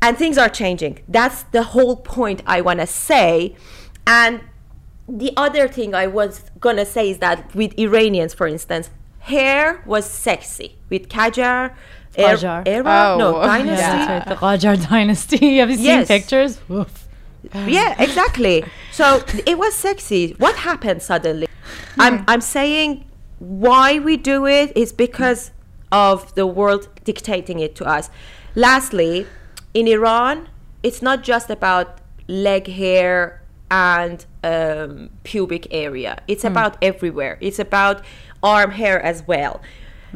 And 0.03 0.16
things 0.16 0.37
are 0.38 0.49
changing. 0.49 1.01
That's 1.09 1.45
the 1.45 1.62
whole 1.62 1.97
point 1.97 2.42
i 2.47 2.61
want 2.61 2.81
to 2.81 2.87
say. 2.87 3.57
And 4.07 4.42
the 5.09 5.33
other 5.37 5.69
thing 5.69 5.95
i 5.95 6.07
was 6.07 6.51
gonna 6.61 6.85
say 6.85 7.11
is 7.11 7.19
that 7.19 7.55
with 7.55 7.79
iranians 7.79 8.35
for 8.35 8.49
instance 8.49 8.90
hair 9.21 9.83
was 9.87 10.09
sexy. 10.09 10.77
With 10.88 11.09
Qajar 11.09 11.75
Qajar. 12.24 12.62
era 12.66 13.12
Oh, 13.14 13.18
no 13.18 13.33
dynasty 13.52 13.81
Yeah, 13.83 14.12
right. 14.18 14.26
The 14.29 14.35
Qajar 14.37 14.88
dynasty. 14.88 15.57
Have 15.61 15.70
you 15.70 15.76
seen 15.76 15.85
Yes. 15.85 16.09
pictures? 16.09 16.61
Oof. 16.70 17.02
yeah 17.68 17.94
exactly 18.02 18.64
so 18.90 19.22
it 19.46 19.57
was 19.57 19.72
sexy 19.72 20.35
what 20.38 20.57
happened 20.57 21.00
suddenly 21.00 21.46
i'm 21.96 22.24
i'm 22.26 22.40
saying 22.40 23.05
why 23.38 24.00
we 24.00 24.16
do 24.16 24.46
it 24.46 24.76
is 24.76 24.92
because 24.92 25.52
of 25.92 26.35
the 26.35 26.44
world 26.44 26.88
dictating 27.05 27.61
it 27.61 27.76
to 27.76 27.85
us 27.85 28.11
lastly 28.57 29.26
in 29.74 29.87
iran 29.87 30.48
it's 30.83 31.00
not 31.00 31.22
just 31.22 31.48
about 31.48 31.87
leg 32.26 32.66
hair 32.66 33.40
and 33.70 34.26
um, 34.42 35.09
pubic 35.22 35.68
area 35.70 36.18
it's 36.26 36.44
about 36.44 36.76
everywhere 36.83 37.38
it's 37.40 37.61
about 37.61 38.02
arm 38.42 38.72
hair 38.72 39.00
as 39.00 39.22
well 39.29 39.61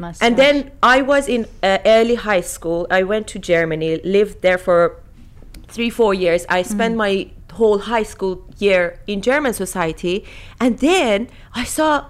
Mustache. 0.01 0.25
and 0.27 0.35
then 0.37 0.71
I 0.81 1.01
was 1.01 1.27
in 1.27 1.45
uh, 1.63 1.77
early 1.85 2.15
high 2.15 2.41
school. 2.41 2.87
I 2.89 3.03
went 3.03 3.25
to 3.33 3.39
Germany, 3.39 4.01
lived 4.03 4.41
there 4.41 4.57
for 4.57 4.99
three, 5.67 5.89
four 5.89 6.13
years. 6.13 6.45
I 6.49 6.63
spent 6.63 6.95
my 6.95 7.13
whole 7.53 7.79
high 7.79 8.03
school 8.13 8.43
year 8.59 8.99
in 9.07 9.21
German 9.21 9.53
society, 9.53 10.25
and 10.59 10.79
then 10.79 11.27
I 11.53 11.63
saw 11.63 12.05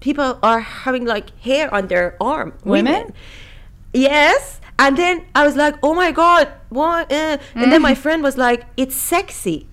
people 0.00 0.38
are 0.42 0.60
having 0.60 1.04
like 1.04 1.26
hair 1.40 1.72
on 1.72 1.86
their 1.88 2.16
arm. 2.20 2.54
Women? 2.64 3.12
Yes. 3.92 4.60
And 4.78 4.96
then 4.96 5.24
I 5.34 5.46
was 5.46 5.56
like, 5.56 5.74
oh 5.82 5.94
my 5.94 6.12
god, 6.12 6.48
what? 6.68 7.10
Uh. 7.10 7.38
And 7.54 7.72
then 7.72 7.80
my 7.80 7.94
friend 7.94 8.22
was 8.22 8.36
like, 8.36 8.64
it's 8.76 8.94
sexy. 8.94 9.66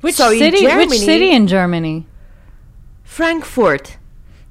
which 0.00 0.14
so 0.16 0.30
in 0.32 0.38
city? 0.38 0.60
Germany- 0.62 0.86
Which 0.88 1.00
city 1.00 1.30
in 1.30 1.46
Germany? 1.46 2.06
Frankfurt. 3.04 3.96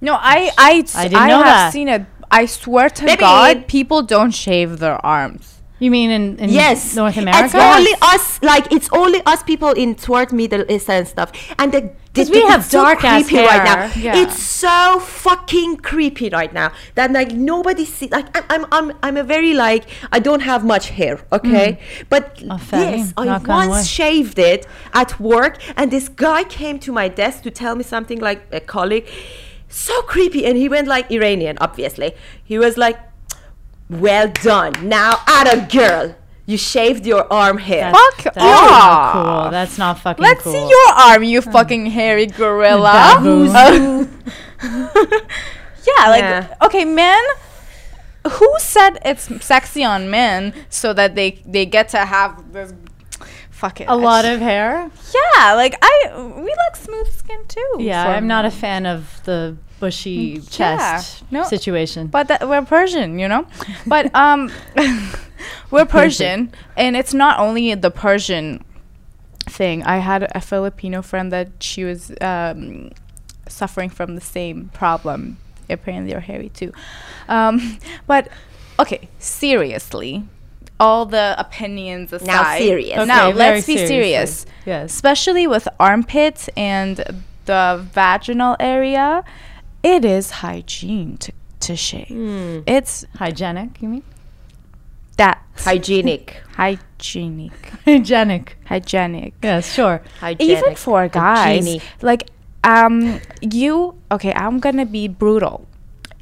No, 0.01 0.13
I 0.13 0.51
I 0.57 0.83
I 0.95 1.07
didn't 1.07 1.27
know 1.27 1.37
have 1.43 1.45
that. 1.45 1.73
seen 1.73 1.87
it. 1.87 2.05
I 2.31 2.45
swear 2.45 2.89
to 2.89 3.15
God, 3.17 3.67
people 3.67 4.01
don't 4.01 4.31
shave 4.31 4.79
their 4.79 5.03
arms. 5.05 5.61
You 5.79 5.91
mean 5.91 6.09
in, 6.09 6.37
in 6.39 6.49
Yes, 6.49 6.95
North 6.95 7.17
America? 7.17 7.45
It's 7.45 7.53
only 7.55 7.91
us, 8.01 8.41
like 8.41 8.71
it's 8.71 8.89
only 8.91 9.21
us 9.25 9.43
people 9.43 9.71
in 9.71 9.93
toward 9.95 10.33
Middle 10.33 10.65
East 10.71 10.89
and 10.89 11.07
stuff. 11.07 11.31
And 11.59 11.71
the 11.71 11.91
the- 12.13 12.31
we 12.31 12.41
have 12.47 12.65
so 12.65 12.81
dark-ass 12.81 13.27
creepy 13.27 13.45
right 13.45 13.63
now. 13.63 13.87
hair. 13.87 14.03
Yeah. 14.03 14.21
It's 14.23 14.41
so 14.41 14.99
fucking 14.99 15.77
creepy 15.77 16.29
right 16.29 16.51
now 16.51 16.71
that 16.95 17.11
like 17.11 17.31
nobody 17.31 17.85
see. 17.85 18.07
Like 18.07 18.25
I'm, 18.35 18.43
I'm, 18.49 18.65
I'm, 18.71 18.97
I'm 19.03 19.17
a 19.17 19.23
very 19.23 19.53
like 19.53 19.85
I 20.11 20.17
don't 20.17 20.39
have 20.41 20.65
much 20.65 20.89
hair, 20.89 21.19
okay. 21.31 21.77
Mm. 21.79 22.05
But 22.09 22.43
Oh, 22.49 22.59
yes, 22.71 23.13
I 23.15 23.37
once 23.37 23.85
shaved 23.85 24.39
it 24.39 24.65
at 24.93 25.19
work, 25.19 25.59
and 25.75 25.91
this 25.91 26.09
guy 26.09 26.43
came 26.43 26.79
to 26.79 26.91
my 26.91 27.07
desk 27.07 27.43
to 27.43 27.51
tell 27.51 27.75
me 27.75 27.83
something 27.83 28.19
like 28.19 28.41
a 28.51 28.61
colleague. 28.61 29.07
So 29.69 30.01
creepy, 30.03 30.45
and 30.45 30.57
he 30.57 30.69
went 30.69 30.87
like 30.87 31.11
Iranian, 31.11 31.57
obviously. 31.59 32.13
He 32.43 32.57
was 32.57 32.77
like, 32.77 32.97
"Well 33.89 34.29
done, 34.29 34.87
now 34.87 35.19
at 35.27 35.45
a 35.51 35.67
girl." 35.67 36.15
You 36.49 36.57
shaved 36.57 37.05
your 37.05 37.31
arm 37.31 37.57
hair. 37.57 37.91
That's, 37.91 38.23
Fuck 38.23 38.33
that's 38.35 38.37
not 38.37 38.71
off. 38.71 39.13
cool. 39.43 39.51
That's 39.51 39.77
not 39.77 39.99
fucking 39.99 40.23
Let's 40.23 40.43
cool. 40.43 40.53
see 40.53 40.69
your 40.69 40.93
arm, 40.95 41.23
you 41.23 41.41
hmm. 41.41 41.51
fucking 41.51 41.87
hairy 41.87 42.27
gorilla. 42.27 43.19
Yeah, 45.87 46.09
like 46.09 46.21
Yeah. 46.21 46.55
okay, 46.63 46.85
men. 46.85 47.23
Who 48.29 48.53
said 48.59 48.99
it's 49.05 49.29
sexy 49.43 49.83
on 49.85 50.09
men 50.09 50.53
so 50.69 50.91
that 50.93 51.15
they 51.15 51.41
they 51.45 51.65
get 51.65 51.89
to 51.89 51.99
have 51.99 52.51
this? 52.51 52.73
Fuck 53.57 53.81
it. 53.81 53.85
a 53.85 53.91
I 53.91 53.93
lot 53.93 54.21
just- 54.23 54.35
of 54.35 54.41
hair. 54.41 54.91
yeah, 55.15 55.53
like 55.53 55.75
I 55.81 55.93
we 56.37 56.49
like 56.63 56.75
smooth 56.75 57.11
skin 57.11 57.39
too. 57.47 57.77
Yeah, 57.79 58.05
I'm 58.07 58.27
not 58.27 58.45
a 58.45 58.51
fan 58.51 58.85
of 58.85 59.19
the 59.25 59.57
bushy 59.79 60.37
Mm, 60.37 60.59
yeah. 60.59 60.77
chest 60.97 61.23
No. 61.31 61.43
situation. 61.43 62.07
But 62.07 62.27
that, 62.29 62.47
we're 62.49 62.61
Persian, 62.65 63.19
you 63.19 63.27
know. 63.27 63.45
But 63.87 64.13
um, 64.15 64.51
we're 65.71 65.85
Persian, 65.85 66.51
and 66.75 66.95
it's 66.95 67.13
not 67.13 67.39
only 67.39 67.73
the 67.75 67.91
Persian 67.91 68.63
thing. 69.49 69.83
I 69.83 69.97
had 69.97 70.27
a 70.35 70.41
Filipino 70.41 71.01
friend 71.01 71.31
that 71.31 71.47
she 71.59 71.83
was 71.83 72.11
um, 72.21 72.91
suffering 73.47 73.89
from 73.89 74.15
the 74.15 74.21
same 74.21 74.69
problem. 74.73 75.37
Apparently, 75.69 76.11
they're 76.11 76.21
hairy 76.21 76.49
too. 76.49 76.71
Um, 77.27 77.79
but 78.07 78.29
okay, 78.79 79.09
seriously, 79.19 80.23
all 80.79 81.05
the 81.05 81.35
opinions 81.39 82.13
aside. 82.13 82.27
Now 82.27 82.57
serious. 82.57 83.07
now 83.07 83.27
Okay, 83.29 83.37
very 83.37 83.55
let's 83.55 83.67
be 83.67 83.77
seriously. 83.77 83.87
serious 83.87 84.45
Yes. 84.65 84.93
especially 84.93 85.47
with 85.47 85.67
armpits 85.79 86.49
and 86.57 87.23
the 87.45 87.85
vaginal 87.93 88.55
area, 88.59 89.23
it 89.83 90.03
is 90.05 90.29
hygiene 90.31 91.17
to, 91.17 91.31
to 91.61 91.75
shave. 91.75 92.07
Hmm. 92.09 92.59
It's 92.67 93.05
Hygienic, 93.15 93.81
you 93.81 93.89
mean? 93.89 94.03
that 95.17 95.41
Hygienic. 95.57 96.43
hygienic, 96.55 97.73
Hygienic. 97.85 98.57
hygienic. 98.65 99.33
Yes, 99.41 99.73
sure. 99.73 100.01
Hygienic. 100.19 100.57
Even 100.59 100.75
for 100.75 101.07
guys, 101.07 101.65
Hygiene. 101.65 101.81
like 102.03 102.29
um, 102.63 103.19
you 103.41 103.95
okay. 104.11 104.33
I'm 104.33 104.59
gonna 104.59 104.85
be 104.85 105.07
brutal. 105.07 105.65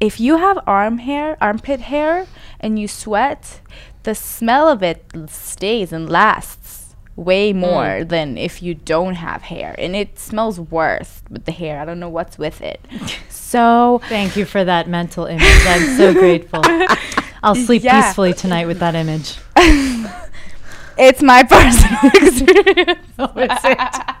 If 0.00 0.20
you 0.20 0.36
have 0.38 0.58
arm 0.66 0.98
hair, 0.98 1.36
armpit 1.42 1.80
hair, 1.80 2.26
and 2.60 2.78
you 2.78 2.88
sweat, 2.88 3.60
the 4.02 4.14
smell 4.14 4.68
of 4.68 4.82
it 4.82 5.04
stays 5.28 5.92
and 5.92 6.08
lasts 6.08 6.94
way 7.16 7.52
hmm. 7.52 7.60
more 7.60 8.04
than 8.04 8.36
if 8.38 8.62
you 8.62 8.74
don't 8.74 9.14
have 9.14 9.42
hair, 9.42 9.74
and 9.78 9.96
it 9.96 10.18
smells 10.18 10.60
worse 10.60 11.22
with 11.30 11.44
the 11.44 11.52
hair. 11.52 11.80
I 11.80 11.84
don't 11.84 11.98
know 11.98 12.08
what's 12.08 12.38
with 12.38 12.60
it. 12.60 12.80
So 13.46 14.00
Thank 14.08 14.36
you 14.36 14.44
for 14.44 14.64
that 14.64 14.88
mental 14.88 15.26
image. 15.26 15.44
I'm 15.44 15.96
so 15.96 16.12
grateful. 16.24 16.62
I'll 17.44 17.54
sleep 17.54 17.84
Yeah. 17.84 18.02
peacefully 18.02 18.34
tonight 18.34 18.66
with 18.66 18.80
that 18.80 18.96
image. 18.96 19.38
it's 20.98 21.22
my 21.22 21.44
personal 21.44 22.10
experience. 22.12 23.06
Oh, 23.20 23.32
is 23.36 23.50
it? 23.62 24.15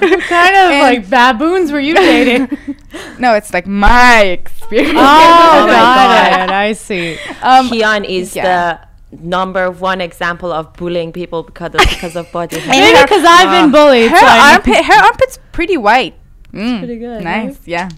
What 0.00 0.20
kind 0.22 0.56
of 0.56 0.70
And- 0.72 0.80
like 0.80 1.08
baboons 1.10 1.72
were 1.72 1.80
you 1.80 1.94
dating? 1.94 2.56
no, 3.18 3.34
it's 3.34 3.52
like 3.52 3.66
my 3.66 4.22
experience. 4.22 4.92
oh, 4.92 4.94
my 5.66 5.72
got 5.72 6.30
God. 6.38 6.42
it. 6.48 6.50
I 6.50 6.72
see. 6.72 7.18
um, 7.42 7.68
Kyan 7.68 8.04
is 8.04 8.34
yeah. 8.34 8.84
the 9.10 9.18
number 9.18 9.70
one 9.70 10.00
example 10.00 10.52
of 10.52 10.72
bullying 10.74 11.12
people 11.12 11.42
because 11.42 11.74
of, 11.74 11.80
because 11.80 12.16
of 12.16 12.30
body 12.32 12.58
hair. 12.60 12.70
Maybe 12.70 12.96
her- 12.96 13.04
because 13.04 13.24
I've 13.26 13.50
been 13.62 13.70
bullied. 13.72 14.10
her 14.10 14.16
so 14.16 14.26
I- 14.26 14.52
armpit, 14.54 14.84
her 14.84 15.04
armpit's 15.04 15.38
pretty 15.52 15.76
white. 15.76 16.14
Mm, 16.52 16.78
pretty 16.78 16.96
good, 16.98 17.22
Nice, 17.22 17.58
yeah. 17.66 17.88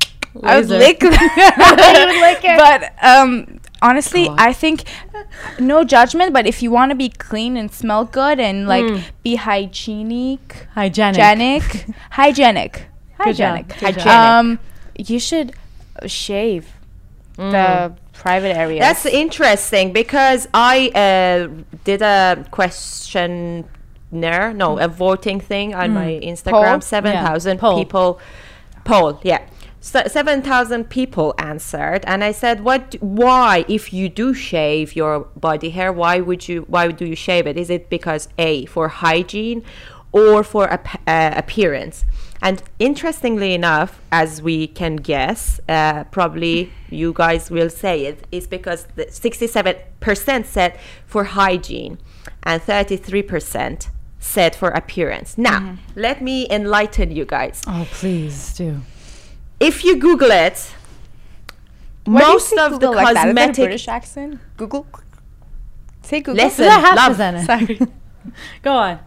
I 0.42 0.56
would 0.60 0.68
Laser. 0.68 0.78
lick 0.78 1.00
that. 1.00 2.90
But 2.98 3.06
um, 3.06 3.60
honestly, 3.82 4.26
God. 4.28 4.40
I 4.40 4.52
think 4.52 4.84
no 5.58 5.84
judgment. 5.84 6.32
But 6.32 6.46
if 6.46 6.62
you 6.62 6.70
want 6.70 6.90
to 6.90 6.94
be 6.96 7.08
clean 7.10 7.56
and 7.56 7.70
smell 7.70 8.04
good 8.04 8.40
and 8.40 8.66
like 8.66 8.84
Hmm. 8.86 9.00
be 9.22 9.36
hygienic, 9.36 10.66
Hygienic. 10.74 11.20
hygienic, 11.20 11.86
hygienic, 12.10 12.86
hygienic, 13.18 13.72
Hygienic. 13.72 14.06
um, 14.06 14.58
you 14.96 15.18
should 15.18 15.52
shave 16.06 16.68
the 17.36 17.92
private 18.12 18.56
area. 18.56 18.80
That's 18.80 19.04
interesting 19.06 19.92
because 19.92 20.48
I 20.54 20.88
uh, 20.94 21.48
did 21.84 22.02
a 22.02 22.46
questionnaire, 22.50 24.52
no, 24.54 24.78
a 24.78 24.88
voting 24.88 25.40
thing 25.40 25.74
on 25.74 25.92
my 25.92 26.20
Instagram. 26.22 26.82
Seven 26.82 27.12
thousand 27.12 27.58
Poll. 27.58 27.78
people 27.78 28.20
poll, 28.84 29.20
yeah. 29.22 29.40
So 29.84 30.04
Seven 30.06 30.42
thousand 30.42 30.90
people 30.90 31.34
answered, 31.38 32.04
and 32.06 32.22
I 32.22 32.30
said, 32.30 32.62
"What? 32.62 32.94
Why, 33.00 33.64
if 33.68 33.92
you 33.92 34.08
do 34.08 34.32
shave 34.32 34.94
your 34.94 35.20
body 35.34 35.70
hair, 35.70 35.92
why 35.92 36.20
would 36.20 36.48
you? 36.48 36.62
Why 36.68 36.92
do 36.92 37.04
you 37.04 37.16
shave 37.16 37.48
it? 37.48 37.56
Is 37.58 37.68
it 37.68 37.90
because 37.90 38.28
a 38.38 38.64
for 38.66 38.86
hygiene, 38.86 39.64
or 40.12 40.44
for 40.44 40.70
ap- 40.70 41.00
uh, 41.06 41.32
appearance?" 41.36 42.04
And 42.40 42.62
interestingly 42.78 43.54
enough, 43.54 44.00
as 44.12 44.40
we 44.40 44.68
can 44.68 44.96
guess, 44.96 45.60
uh, 45.68 46.04
probably 46.04 46.72
you 46.88 47.12
guys 47.12 47.50
will 47.50 47.70
say 47.70 48.04
it, 48.06 48.26
is 48.30 48.46
because 48.46 48.86
the 48.96 49.06
67% 49.06 50.46
said 50.46 50.78
for 51.06 51.24
hygiene 51.24 51.98
and 52.42 52.60
33% 52.60 53.88
said 54.18 54.56
for 54.56 54.70
appearance. 54.70 55.38
Now, 55.38 55.76
let 55.94 56.20
me 56.20 56.48
enlighten 56.50 57.12
you 57.12 57.24
guys. 57.24 57.62
Oh, 57.66 57.86
please 57.92 58.54
do. 58.54 58.80
If 59.62 59.84
you 59.84 59.96
Google 59.96 60.30
it, 60.30 60.74
Why 62.04 62.20
most 62.20 62.52
of 62.52 62.72
the 62.72 62.88
Google 62.88 62.94
like 62.94 63.14
that? 63.14 63.28
Is 63.28 63.34
that 63.34 63.42
a 63.44 63.46
cosmetic. 63.46 63.64
British 63.64 63.88
accent. 63.88 64.40
Google. 64.56 64.86
Say 66.02 66.20
Google. 66.20 66.44
Listen, 66.44 66.66
love. 66.66 67.12
to 67.12 67.14
send 67.14 67.36
it? 67.38 67.46
Sorry. 67.46 67.78
Go 68.62 68.72
on. 68.72 68.98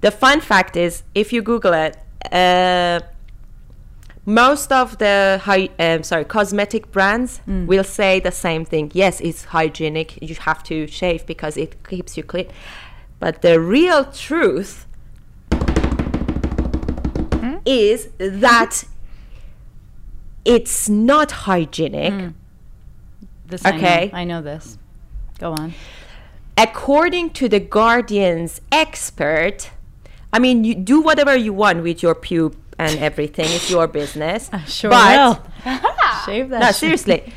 The 0.00 0.10
fun 0.10 0.40
fact 0.40 0.76
is, 0.76 1.02
if 1.14 1.32
you 1.32 1.42
Google 1.42 1.72
it, 1.74 1.96
uh, 2.32 3.00
most 4.26 4.70
of 4.70 4.98
the 4.98 5.40
hy- 5.42 5.70
um, 5.78 6.02
sorry 6.02 6.24
cosmetic 6.24 6.92
brands 6.92 7.40
will 7.46 7.84
say 7.84 8.20
the 8.20 8.30
same 8.30 8.64
thing. 8.64 8.90
Yes, 8.94 9.20
it's 9.20 9.44
hygienic. 9.44 10.18
You 10.22 10.34
have 10.36 10.62
to 10.64 10.86
shave 10.86 11.26
because 11.26 11.56
it 11.56 11.82
keeps 11.88 12.16
you 12.16 12.22
clean. 12.22 12.48
But 13.18 13.42
the 13.42 13.60
real 13.60 14.04
truth 14.04 14.86
is 17.66 18.08
that 18.18 18.84
it's 20.50 20.88
not 20.88 21.30
hygienic. 21.30 22.32
This 23.46 23.64
I 23.64 23.70
know. 23.70 23.76
Okay. 23.76 24.10
I 24.12 24.24
know 24.24 24.42
this. 24.42 24.78
Go 25.38 25.52
on. 25.52 25.72
according 26.58 27.30
to 27.30 27.48
the 27.48 27.60
Guardian's 27.60 28.60
expert, 28.70 29.70
I 30.32 30.38
mean, 30.38 30.64
you 30.64 30.74
do 30.74 31.00
whatever 31.00 31.34
you 31.34 31.52
want 31.52 31.82
with 31.82 32.02
your 32.02 32.14
pube 32.14 32.54
and 32.78 32.98
everything. 32.98 33.46
It's 33.48 33.70
your 33.70 33.86
business. 33.86 34.50
I 34.52 34.64
sure 34.64 34.90
but, 34.90 35.16
will. 35.64 35.72
Shave 36.26 36.50
that. 36.50 36.60
No, 36.60 36.66
shit. 36.66 36.74
seriously. 36.76 37.32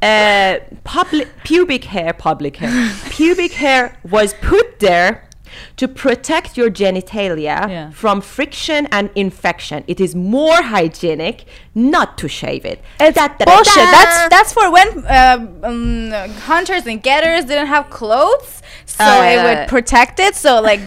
Uh, 0.00 0.60
public 0.84 1.28
pubic 1.44 1.84
hair, 1.84 2.12
public 2.12 2.56
hair, 2.56 2.94
pubic 3.10 3.52
hair 3.52 3.98
was 4.04 4.34
put 4.34 4.78
there 4.78 5.27
to 5.76 5.88
protect 5.88 6.56
your 6.56 6.70
genitalia 6.70 7.68
Yeah. 7.68 7.90
from 7.90 8.20
friction 8.20 8.86
and 8.92 9.10
infection. 9.14 9.84
It 9.86 10.00
is 10.00 10.14
more 10.14 10.62
hygienic 10.62 11.44
not 11.74 12.18
to 12.18 12.28
shave 12.28 12.64
it. 12.64 12.80
It's 13.00 13.16
da, 13.16 13.28
bullshit. 13.28 13.74
da. 13.74 13.90
That's 13.90 14.28
that's 14.34 14.52
for 14.52 14.70
when 14.70 14.88
uh, 15.06 15.46
um, 15.62 16.10
hunters 16.50 16.86
and 16.86 17.02
getters 17.02 17.44
didn't 17.44 17.68
have 17.68 17.90
clothes, 17.90 18.62
so 18.86 19.04
Oh, 19.06 19.22
it 19.22 19.42
would 19.44 19.68
protect 19.68 20.18
it. 20.20 20.34
So 20.34 20.60
like 20.60 20.80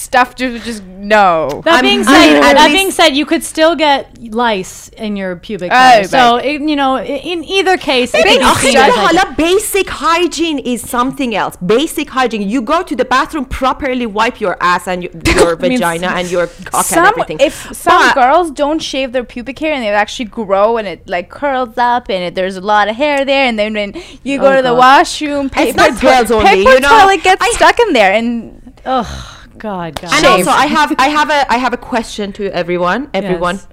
stuff 0.00 0.34
to 0.36 0.58
just 0.60 0.82
no. 0.82 1.62
That 1.64 1.78
I'm, 1.78 1.84
being 1.84 2.04
said, 2.04 2.40
that 2.40 2.56
least, 2.56 2.74
being 2.74 2.90
said, 2.90 3.10
you 3.10 3.26
could 3.26 3.44
still 3.44 3.76
get 3.76 4.18
lice 4.32 4.88
in 4.90 5.16
your 5.16 5.36
pubic 5.36 5.70
hair. 5.70 6.00
Oh, 6.00 6.06
so 6.06 6.36
it, 6.36 6.60
you 6.62 6.76
know, 6.76 6.98
in 6.98 7.44
either 7.44 7.76
case, 7.76 8.12
basic 9.36 9.88
hygiene 9.88 10.58
is 10.58 10.88
something 10.88 11.34
else. 11.34 11.56
Basic 11.56 12.08
hygiene. 12.10 12.48
You 12.48 12.62
go 12.62 12.82
to 12.82 12.96
the 12.96 13.04
bathroom 13.04 13.44
properly, 13.44 14.06
wipe 14.06 14.40
your 14.40 14.56
ass 14.60 14.88
and 14.88 15.02
your, 15.02 15.12
your 15.26 15.56
vagina 15.56 16.08
and 16.08 16.30
your 16.30 16.46
cock 16.46 16.86
some, 16.86 16.98
and 16.98 17.06
everything. 17.08 17.38
If 17.40 17.74
some 17.74 18.00
but 18.00 18.14
girls 18.14 18.50
don't 18.50 18.80
shave 18.80 19.12
their 19.12 19.24
pubic 19.24 19.58
hair 19.58 19.74
and 19.74 19.82
they 19.82 19.90
actually 19.90 20.26
grow 20.26 20.78
and 20.78 20.88
it 20.88 21.08
like 21.08 21.28
curls 21.30 21.76
up 21.76 22.08
and 22.08 22.24
it, 22.24 22.34
there's 22.34 22.56
a 22.56 22.60
lot 22.60 22.88
of 22.88 22.96
hair 22.96 23.24
there, 23.24 23.44
and 23.44 23.58
then 23.58 23.74
when 23.74 23.94
you 24.22 24.38
oh 24.38 24.42
go 24.42 24.50
God. 24.50 24.56
to 24.56 24.62
the 24.62 24.74
washroom, 24.74 25.50
paper, 25.50 25.68
it's 25.68 25.76
not 25.76 26.00
girls 26.00 26.30
only, 26.30 26.46
paper 26.46 26.70
you 26.70 26.80
know? 26.80 27.16
gets 27.22 27.42
I 27.42 27.50
stuck 27.52 27.78
in 27.80 27.92
there 27.92 28.12
and. 28.12 28.56
Ugh. 28.86 29.36
God, 29.60 29.94
God. 30.00 30.12
and 30.14 30.24
Shave. 30.24 30.30
also, 30.48 30.50
I 30.50 30.66
have 30.66 30.94
I 30.98 31.08
have 31.08 31.30
a 31.30 31.40
I 31.52 31.58
have 31.58 31.72
a 31.72 31.76
question 31.92 32.32
to 32.38 32.42
everyone. 32.62 33.00
Everyone, 33.14 33.56
Yes, 33.56 33.66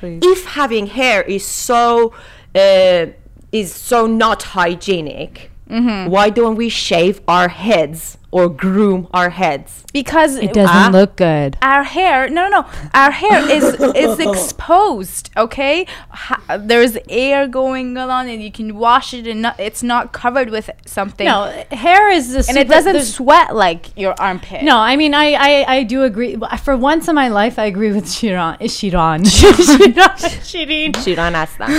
please. 0.00 0.20
if 0.22 0.44
having 0.60 0.86
hair 0.86 1.22
is 1.22 1.44
so 1.46 2.12
uh, 2.54 3.06
is 3.52 3.72
so 3.74 4.06
not 4.06 4.42
hygienic, 4.42 5.50
Mm-hmm. 5.70 6.10
why 6.10 6.30
don't 6.30 6.56
we 6.56 6.68
shave 6.70 7.20
our 7.28 7.48
heads 7.48 8.16
or 8.30 8.48
groom 8.48 9.08
our 9.12 9.30
heads? 9.30 9.84
because 9.92 10.36
It 10.36 10.52
doesn't 10.52 10.68
Ah. 10.88 10.90
look 10.92 11.16
good. 11.16 11.56
our 11.62 11.82
hair 11.82 12.28
no 12.28 12.42
no 12.48 12.60
no 12.60 12.66
our 12.94 13.10
hair 13.10 13.38
is 13.50 13.64
is 14.04 14.18
exposed 14.20 15.30
okay 15.36 15.86
ha- 16.10 16.42
there's 16.60 16.96
air 17.08 17.48
going 17.48 17.96
on 17.96 18.28
and 18.28 18.42
you 18.42 18.52
can 18.52 18.76
wash 18.76 19.14
it 19.14 19.26
and 19.26 19.40
not, 19.42 19.58
it's 19.58 19.82
not 19.82 20.12
covered 20.12 20.50
with 20.50 20.68
something 20.84 21.26
No, 21.26 21.50
hair 21.70 22.10
is 22.10 22.32
the 22.34 22.44
and 22.48 22.56
it 22.58 22.68
doesn't 22.68 23.00
sweat 23.02 23.54
like 23.56 23.96
your 23.96 24.14
armpit 24.20 24.62
No, 24.62 24.76
I 24.78 24.96
mean, 24.96 25.14
I, 25.14 25.26
I, 25.32 25.52
I 25.76 25.82
do 25.84 26.02
agree. 26.02 26.36
For 26.62 26.76
once 26.76 27.08
in 27.08 27.14
my 27.14 27.28
life, 27.28 27.58
I 27.58 27.64
agree 27.64 27.92
with 27.92 28.04
Shiran. 28.06 28.58
Shiran. 28.76 29.20
Shiran. 29.24 30.18
Shirin. 30.50 30.92
Shiran 31.04 31.34
Aslan. 31.42 31.70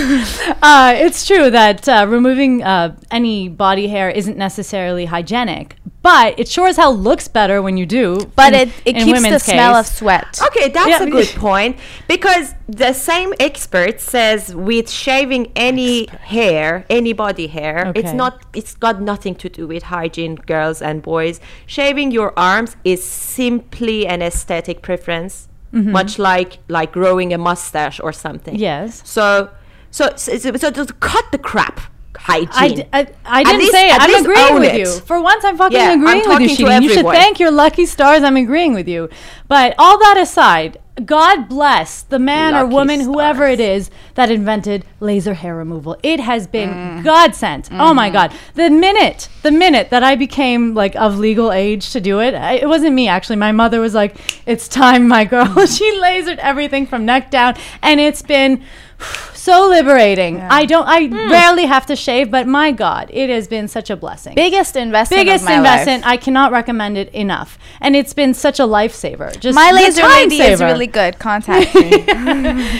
Uh, 0.62 0.92
it's 0.96 1.26
true 1.26 1.50
that 1.50 1.88
uh, 1.88 2.06
removing 2.08 2.62
uh, 2.62 2.94
any 3.10 3.48
body 3.48 3.88
hair 3.88 4.08
isn't 4.10 4.36
necessarily 4.36 5.04
hygienic, 5.06 5.76
but 6.02 6.38
it 6.38 6.48
sure 6.48 6.68
as 6.68 6.76
hell 6.76 6.96
looks 6.96 7.28
better 7.28 7.60
when 7.60 7.76
you 7.76 7.84
do. 7.86 8.30
But 8.36 8.54
in- 8.54 8.68
it, 8.68 8.74
it 8.84 8.96
in 8.96 9.04
keeps 9.04 9.18
the 9.20 9.24
women's 9.24 9.42
smell 9.42 9.74
of 9.76 9.86
sweat. 9.86 10.40
Okay, 10.48 10.68
that's 10.70 10.88
Yeah, 10.88 11.02
a 11.02 11.10
good 11.10 11.28
point 11.36 11.76
because 12.08 12.54
the 12.68 12.92
same 12.92 13.34
expert 13.38 14.00
says 14.00 14.54
with 14.54 14.88
shaving 14.90 15.52
any 15.54 16.06
hair, 16.06 16.86
any 16.88 17.12
body 17.12 17.48
hair, 17.48 17.92
it's 17.94 18.12
not 18.12 18.42
it's 18.54 18.74
got 18.76 19.00
nothing 19.02 19.34
to 19.36 19.48
do 19.48 19.66
with 19.66 19.82
hygiene, 19.84 20.36
girls 20.36 20.80
and 20.80 21.02
boys. 21.02 21.40
Shaving 21.66 22.10
your 22.12 22.32
arms 22.38 22.76
is 22.84 23.02
simply 23.04 24.06
an 24.06 24.22
aesthetic 24.22 24.82
preference, 24.82 25.48
Mm-hmm. 25.72 25.92
much 25.92 26.18
like 26.18 26.58
like 26.66 26.90
growing 26.90 27.32
a 27.32 27.38
mustache 27.38 28.00
or 28.00 28.12
something. 28.12 28.56
Yes. 28.56 29.02
So 29.04 29.50
so 29.92 30.10
so, 30.16 30.36
so, 30.36 30.56
so 30.56 30.70
just 30.72 30.98
cut 30.98 31.24
the 31.30 31.38
crap 31.38 31.80
I, 32.28 32.46
hygiene. 32.50 32.76
d- 32.76 32.84
I, 32.92 33.06
I 33.24 33.42
didn't 33.44 33.58
least- 33.60 33.72
say 33.72 33.90
it. 33.90 33.96
I'm 34.00 34.24
agreeing 34.24 34.54
with 34.54 34.74
it. 34.74 34.78
you. 34.80 35.00
For 35.00 35.20
once, 35.20 35.44
I'm 35.44 35.56
fucking 35.56 35.76
Yeah, 35.76 35.90
I'm 35.90 36.00
agreeing 36.06 36.28
with 36.28 36.40
you, 36.58 36.66
Shirin. 36.66 36.82
You 36.82 36.92
should 36.92 37.06
thank 37.06 37.40
your 37.40 37.50
lucky 37.50 37.86
stars 37.86 38.22
I'm 38.22 38.36
agreeing 38.36 38.74
with 38.74 38.86
you. 38.88 39.08
But 39.48 39.74
all 39.78 39.98
that 39.98 40.16
aside, 40.18 40.78
God 41.04 41.48
bless 41.48 42.02
the 42.02 42.18
man 42.18 42.54
or 42.54 42.64
Lucky 42.64 42.74
woman, 42.74 43.00
whoever 43.00 43.46
it 43.46 43.58
is, 43.58 43.90
that 44.16 44.30
invented 44.30 44.84
laser 45.00 45.32
hair 45.32 45.56
removal. 45.56 45.96
It 46.02 46.20
has 46.20 46.46
been 46.46 46.68
Mm. 46.70 47.04
God 47.04 47.34
sent. 47.34 47.68
Oh 47.72 47.74
Mm-hmm. 47.76 47.96
my 47.96 48.10
God. 48.10 48.32
The 48.54 48.68
minute, 48.68 49.28
the 49.42 49.50
minute 49.50 49.88
that 49.90 50.02
I 50.04 50.14
became 50.14 50.74
like 50.74 50.94
of 50.96 51.18
legal 51.18 51.52
age 51.52 51.90
to 51.92 52.00
do 52.02 52.20
it, 52.20 52.34
I, 52.34 52.54
it 52.56 52.68
wasn't 52.68 52.94
me 52.94 53.08
actually. 53.08 53.36
My 53.36 53.52
mother 53.52 53.80
was 53.80 53.94
like, 53.94 54.16
it's 54.46 54.68
time, 54.68 55.08
my 55.08 55.24
girl. 55.24 55.46
she 55.66 55.90
lasered 55.98 56.36
everything 56.38 56.86
from 56.86 57.06
neck 57.06 57.30
down. 57.30 57.54
And 57.82 57.98
it's 57.98 58.20
been 58.22 58.62
so 59.40 59.68
liberating. 59.68 60.40
I 60.40 60.64
don't, 60.66 60.86
I 60.86 61.06
Hmm. 61.06 61.30
rarely 61.30 61.66
have 61.66 61.86
to 61.86 61.96
shave, 61.96 62.30
but 62.30 62.46
my 62.46 62.72
God, 62.72 63.10
it 63.12 63.30
has 63.30 63.48
been 63.48 63.68
such 63.68 63.88
a 63.90 63.96
blessing. 63.96 64.34
Biggest 64.34 64.76
investment. 64.76 65.20
Biggest 65.20 65.44
of 65.44 65.48
my 65.50 65.56
investment. 65.56 66.02
Life. 66.04 66.10
I 66.12 66.16
cannot 66.16 66.52
recommend 66.52 66.98
it 66.98 67.08
enough. 67.14 67.58
And 67.80 67.96
it's 67.96 68.12
been 68.14 68.34
such 68.34 68.60
a 68.60 68.64
lifesaver. 68.64 69.38
Just 69.40 69.54
My 69.56 69.70
the 69.70 69.76
laser 69.76 70.02
time 70.02 70.28
lady 70.28 70.40
is 70.42 70.60
really 70.60 70.86
good. 70.86 71.18
Contact 71.18 71.74
me. 71.80 72.04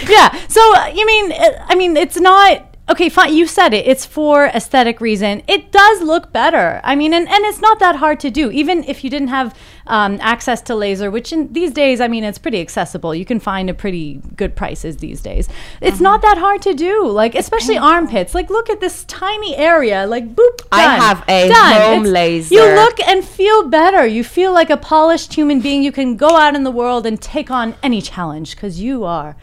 yeah. 0.08 0.36
So 0.48 0.60
uh, 0.76 0.86
you 0.94 1.06
mean 1.06 1.32
uh, 1.32 1.64
I 1.68 1.74
mean 1.74 1.96
it's 1.96 2.18
not 2.20 2.69
okay. 2.90 3.08
Fine. 3.08 3.34
You 3.34 3.46
said 3.46 3.72
it. 3.74 3.86
It's 3.86 4.04
for 4.04 4.46
aesthetic 4.46 5.00
reason. 5.00 5.42
It 5.46 5.72
does 5.72 6.02
look 6.02 6.32
better. 6.32 6.80
I 6.84 6.94
mean, 6.96 7.12
and, 7.14 7.28
and 7.28 7.44
it's 7.46 7.60
not 7.60 7.78
that 7.78 7.96
hard 7.96 8.20
to 8.20 8.30
do. 8.30 8.50
Even 8.50 8.84
if 8.84 9.02
you 9.04 9.10
didn't 9.10 9.28
have 9.28 9.56
um, 9.86 10.18
access 10.20 10.60
to 10.62 10.74
laser, 10.74 11.10
which 11.10 11.32
in 11.32 11.52
these 11.52 11.72
days, 11.72 12.00
I 12.00 12.08
mean, 12.08 12.22
it's 12.24 12.38
pretty 12.38 12.60
accessible. 12.60 13.14
You 13.14 13.24
can 13.24 13.40
find 13.40 13.68
a 13.70 13.74
pretty 13.74 14.20
good 14.36 14.54
prices 14.54 14.98
these 14.98 15.20
days. 15.20 15.48
It's 15.80 15.96
Mm-hmm. 15.96 16.04
not 16.04 16.22
that 16.22 16.38
hard 16.38 16.62
to 16.62 16.74
do. 16.74 17.06
Like 17.08 17.34
especially 17.34 17.78
armpits. 17.78 18.34
Like 18.34 18.50
look 18.50 18.70
at 18.70 18.80
this 18.80 19.04
tiny 19.04 19.56
area. 19.56 20.06
Like 20.06 20.34
boop. 20.34 20.60
I 20.72 20.82
have 20.82 21.24
a 21.28 21.48
Done. 21.48 21.80
home 21.80 22.00
It's- 22.06 22.12
laser. 22.12 22.54
You 22.54 22.64
look 22.74 23.00
and 23.08 23.24
feel 23.24 23.68
better. 23.68 24.06
You 24.06 24.22
feel 24.24 24.52
like 24.52 24.70
a 24.70 24.76
polished 24.76 25.34
human 25.34 25.60
being. 25.60 25.82
You 25.82 25.92
can 25.92 26.16
go 26.16 26.36
out 26.36 26.54
in 26.54 26.64
the 26.64 26.70
world 26.70 27.06
and 27.06 27.20
take 27.20 27.50
on 27.50 27.74
any 27.82 28.00
challenge 28.00 28.54
because 28.54 28.80
you 28.80 29.04
are 29.04 29.36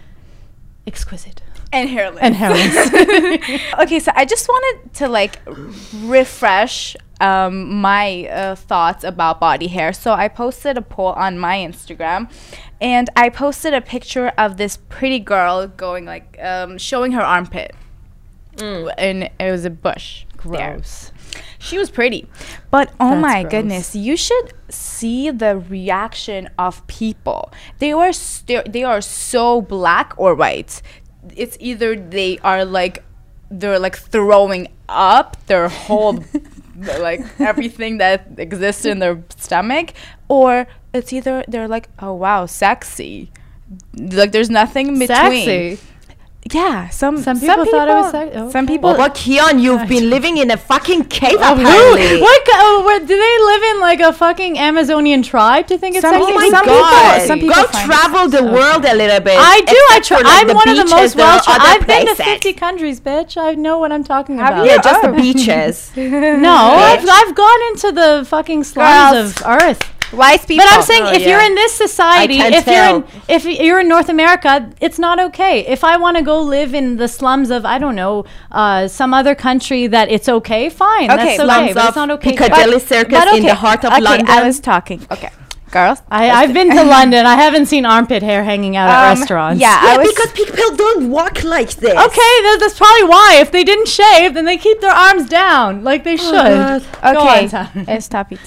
exquisite 0.85 1.41
and 1.71 1.89
hairless. 1.89 2.19
and 2.21 2.35
hairless. 2.35 3.61
okay, 3.79 3.99
so 3.99 4.11
I 4.15 4.25
just 4.25 4.47
wanted 4.47 4.93
to 4.95 5.07
like 5.07 5.39
refresh 6.03 6.95
um, 7.19 7.73
my 7.81 8.27
uh, 8.27 8.55
thoughts 8.55 9.03
about 9.03 9.39
body 9.39 9.67
hair. 9.67 9.91
So 9.93 10.13
I 10.13 10.27
posted 10.27 10.77
a 10.77 10.81
poll 10.81 11.13
on 11.13 11.37
my 11.39 11.57
Instagram, 11.57 12.29
and 12.79 13.09
I 13.15 13.29
posted 13.29 13.73
a 13.73 13.81
picture 13.81 14.29
of 14.37 14.57
this 14.57 14.77
pretty 14.89 15.19
girl 15.19 15.67
going 15.67 16.05
like 16.05 16.37
um, 16.41 16.77
showing 16.77 17.11
her 17.13 17.21
armpit, 17.21 17.73
and 18.59 19.29
it 19.39 19.51
was 19.51 19.65
a 19.65 19.69
bush. 19.69 20.25
there. 20.45 20.75
Gross. 20.75 21.11
She 21.59 21.77
was 21.77 21.89
pretty. 21.89 22.27
But 22.71 22.91
oh 22.99 23.09
That's 23.09 23.21
my 23.21 23.41
gross. 23.41 23.51
goodness, 23.51 23.95
you 23.95 24.15
should 24.15 24.53
see 24.69 25.29
the 25.31 25.57
reaction 25.57 26.49
of 26.57 26.85
people. 26.87 27.51
They 27.79 27.93
were 27.93 28.13
st- 28.13 28.71
they 28.71 28.83
are 28.83 29.01
so 29.01 29.61
black 29.61 30.13
or 30.17 30.35
white. 30.35 30.81
It's 31.35 31.57
either 31.59 31.95
they 31.95 32.39
are 32.39 32.65
like 32.65 33.03
they're 33.49 33.79
like 33.79 33.97
throwing 33.97 34.67
up 34.89 35.37
their 35.47 35.69
whole 35.69 36.23
like 36.99 37.21
everything 37.39 37.97
that 37.97 38.27
exists 38.37 38.85
in 38.85 38.99
their 38.99 39.23
stomach 39.35 39.93
or 40.27 40.67
it's 40.93 41.11
either 41.11 41.43
they're 41.47 41.67
like 41.67 41.89
oh 41.99 42.13
wow 42.13 42.45
sexy 42.45 43.31
like 43.99 44.31
there's 44.31 44.49
nothing 44.49 44.87
in 44.87 44.99
between 44.99 45.45
Sexy. 45.45 45.79
Yeah 46.53 46.89
some 46.89 47.17
Some 47.17 47.39
people 47.39 47.65
thought 47.65 47.87
it 47.89 47.93
was 47.93 48.11
sex- 48.11 48.31
oh, 48.35 48.49
some 48.51 48.67
people 48.67 48.93
well, 48.93 49.09
Kyan, 49.09 49.59
you've 49.59 49.87
been 49.95 50.09
living 50.09 50.37
in 50.37 50.51
a 50.51 50.57
fucking 50.57 51.05
cave 51.05 51.37
oh, 51.39 51.55
Who? 51.55 51.61
apparently. 51.61 52.21
What? 52.21 52.45
ki- 52.45 52.51
Oh, 52.59 52.83
where, 52.85 52.99
do 52.99 53.07
they 53.07 53.37
live 53.51 53.63
in 53.75 53.79
like 53.81 53.99
a 53.99 54.13
fucking 54.13 54.57
Amazonian 54.57 55.23
tribe 55.23 55.67
to 55.67 55.77
think 55.77 55.95
it's 55.95 56.03
Some 56.03 56.13
sexy? 56.13 56.23
Oh 56.23 56.27
people- 56.27 56.41
my 56.41 56.49
some 56.49 56.65
god! 56.65 57.13
people- 57.13 57.27
some 57.27 57.39
people 57.39 57.55
Go 57.63 57.85
travel 57.85 58.29
the 58.29 58.43
world 58.43 58.85
a 58.85 58.95
little 58.95 59.19
bit. 59.19 59.37
I 59.37 59.61
do. 59.61 59.75
I 59.75 59.97
except 59.97 60.07
try. 60.07 60.17
for, 60.17 60.23
like, 60.23 60.49
I'm 60.49 60.55
one 60.55 60.69
of 60.69 60.77
the 60.77 60.95
most 60.95 61.15
well. 61.15 61.39
Tra- 61.41 61.53
I've 61.59 61.85
been 61.87 62.05
to 62.07 62.15
50 62.15 62.53
countries, 62.53 62.99
bitch. 62.99 63.37
I 63.37 63.53
know 63.55 63.77
what 63.79 63.91
I'm 63.91 64.03
talking 64.03 64.37
Have 64.37 64.53
about. 64.53 64.65
you? 64.65 64.71
Yeah, 64.71 64.77
just 64.81 65.01
the 65.01 65.09
Oh. 65.09 65.15
beaches. 65.15 65.91
No, 66.47 66.55
I've, 66.55 67.07
I've 67.07 67.35
gone 67.35 67.61
into 67.69 67.91
the 67.91 68.25
fucking 68.27 68.63
slums 68.63 69.13
Girls. 69.13 69.41
of 69.41 69.61
Earth. 69.61 69.93
Wise 70.13 70.45
people 70.45 70.65
But 70.65 70.73
I'm 70.73 70.81
saying, 70.81 71.03
Oh, 71.05 71.13
if 71.13 71.25
you're 71.25 71.41
in 71.41 71.55
this 71.55 71.73
society, 71.73 72.37
can 72.37 72.53
if 72.53 72.65
you're 72.67 72.85
in, 72.97 73.03
if 73.27 73.45
you're 73.45 73.79
in 73.79 73.87
North 73.87 74.09
America, 74.09 74.71
it's 74.81 74.99
not 74.99 75.19
okay. 75.19 75.65
If 75.67 75.83
I 75.83 75.97
want 75.97 76.17
to 76.17 76.23
go 76.23 76.41
live 76.41 76.73
in 76.73 76.97
the 76.97 77.07
slums 77.07 77.49
of, 77.51 77.65
I 77.65 77.77
don't 77.77 77.95
know, 77.95 78.25
uh, 78.51 78.87
some 78.87 79.13
other 79.13 79.35
country 79.35 79.87
that 79.87 80.09
it's 80.09 80.29
okay, 80.29 80.69
fine. 80.69 81.09
Okay, 81.11 81.15
that's 81.15 81.21
okay, 81.21 81.35
slums 81.37 81.73
but 81.73 81.81
of 81.81 81.87
it's 81.89 81.95
not 81.95 82.11
okay. 82.11 82.29
here. 82.31 82.37
Piccadilly 82.39 82.79
Circus 82.79 83.25
in 83.35 83.43
the 83.43 83.55
heart 83.55 83.83
of 83.85 83.91
okay, 83.91 84.01
London. 84.01 84.27
I 84.29 84.43
was 84.43 84.59
talking. 84.59 85.05
Okay, 85.11 85.29
girls. 85.71 86.01
I, 86.09 86.29
I've 86.29 86.53
been 86.53 86.69
to 86.71 86.83
London. 86.97 87.25
I 87.25 87.35
haven't 87.35 87.65
seen 87.67 87.85
armpit 87.85 88.23
hair 88.23 88.43
hanging 88.43 88.75
out 88.75 88.89
at 88.89 89.11
Um, 89.11 89.19
restaurants. 89.19 89.61
yeah, 89.61 89.77
I 89.81 89.91
yeah, 89.93 89.97
was- 89.97 90.07
because 90.13 90.31
people 90.31 90.75
don't 90.75 91.09
walk 91.11 91.43
like 91.43 91.69
this. 91.71 91.91
Okay, 91.91 92.33
that, 92.45 92.57
that's 92.59 92.77
probably 92.77 93.03
why. 93.03 93.37
If 93.41 93.51
they 93.51 93.63
didn't 93.63 93.87
shave, 93.87 94.33
then 94.35 94.45
they 94.45 94.57
keep 94.57 94.79
their 94.81 94.91
arms 94.91 95.27
down 95.29 95.83
like 95.83 96.03
they 96.03 96.17
should. 96.17 96.31
God. 96.33 96.83
Okay, 97.03 97.49
on, 97.57 97.89
uh, 97.89 97.99
stop 97.99 98.31
it. 98.31 98.39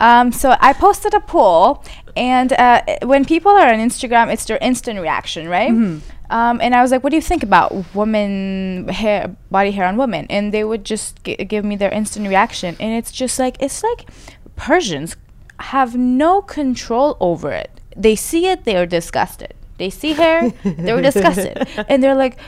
Um, 0.00 0.32
so 0.32 0.56
I 0.60 0.72
posted 0.72 1.14
a 1.14 1.20
poll, 1.20 1.84
and 2.16 2.52
uh, 2.52 2.82
when 3.02 3.24
people 3.24 3.52
are 3.52 3.68
on 3.68 3.78
Instagram, 3.78 4.32
it's 4.32 4.44
their 4.44 4.58
instant 4.58 5.00
reaction, 5.00 5.48
right? 5.48 5.70
Mm-hmm. 5.70 5.98
Um, 6.30 6.60
and 6.60 6.74
I 6.74 6.82
was 6.82 6.90
like, 6.90 7.02
"What 7.04 7.10
do 7.10 7.16
you 7.16 7.22
think 7.22 7.42
about 7.42 7.72
women 7.94 8.88
hair, 8.88 9.34
body 9.50 9.70
hair 9.70 9.86
on 9.86 9.96
women?" 9.96 10.26
And 10.28 10.52
they 10.52 10.64
would 10.64 10.84
just 10.84 11.22
gi- 11.24 11.36
give 11.36 11.64
me 11.64 11.76
their 11.76 11.90
instant 11.90 12.26
reaction, 12.28 12.76
and 12.80 12.94
it's 12.94 13.12
just 13.12 13.38
like 13.38 13.56
it's 13.60 13.82
like 13.82 14.10
Persians 14.56 15.16
have 15.60 15.96
no 15.96 16.42
control 16.42 17.16
over 17.20 17.52
it. 17.52 17.80
They 17.96 18.16
see 18.16 18.46
it, 18.48 18.64
they 18.64 18.76
are 18.76 18.86
disgusted. 18.86 19.54
They 19.78 19.90
see 19.90 20.12
hair, 20.12 20.50
they're 20.64 21.02
disgusted, 21.02 21.68
and 21.88 22.02
they're 22.02 22.14
like. 22.14 22.38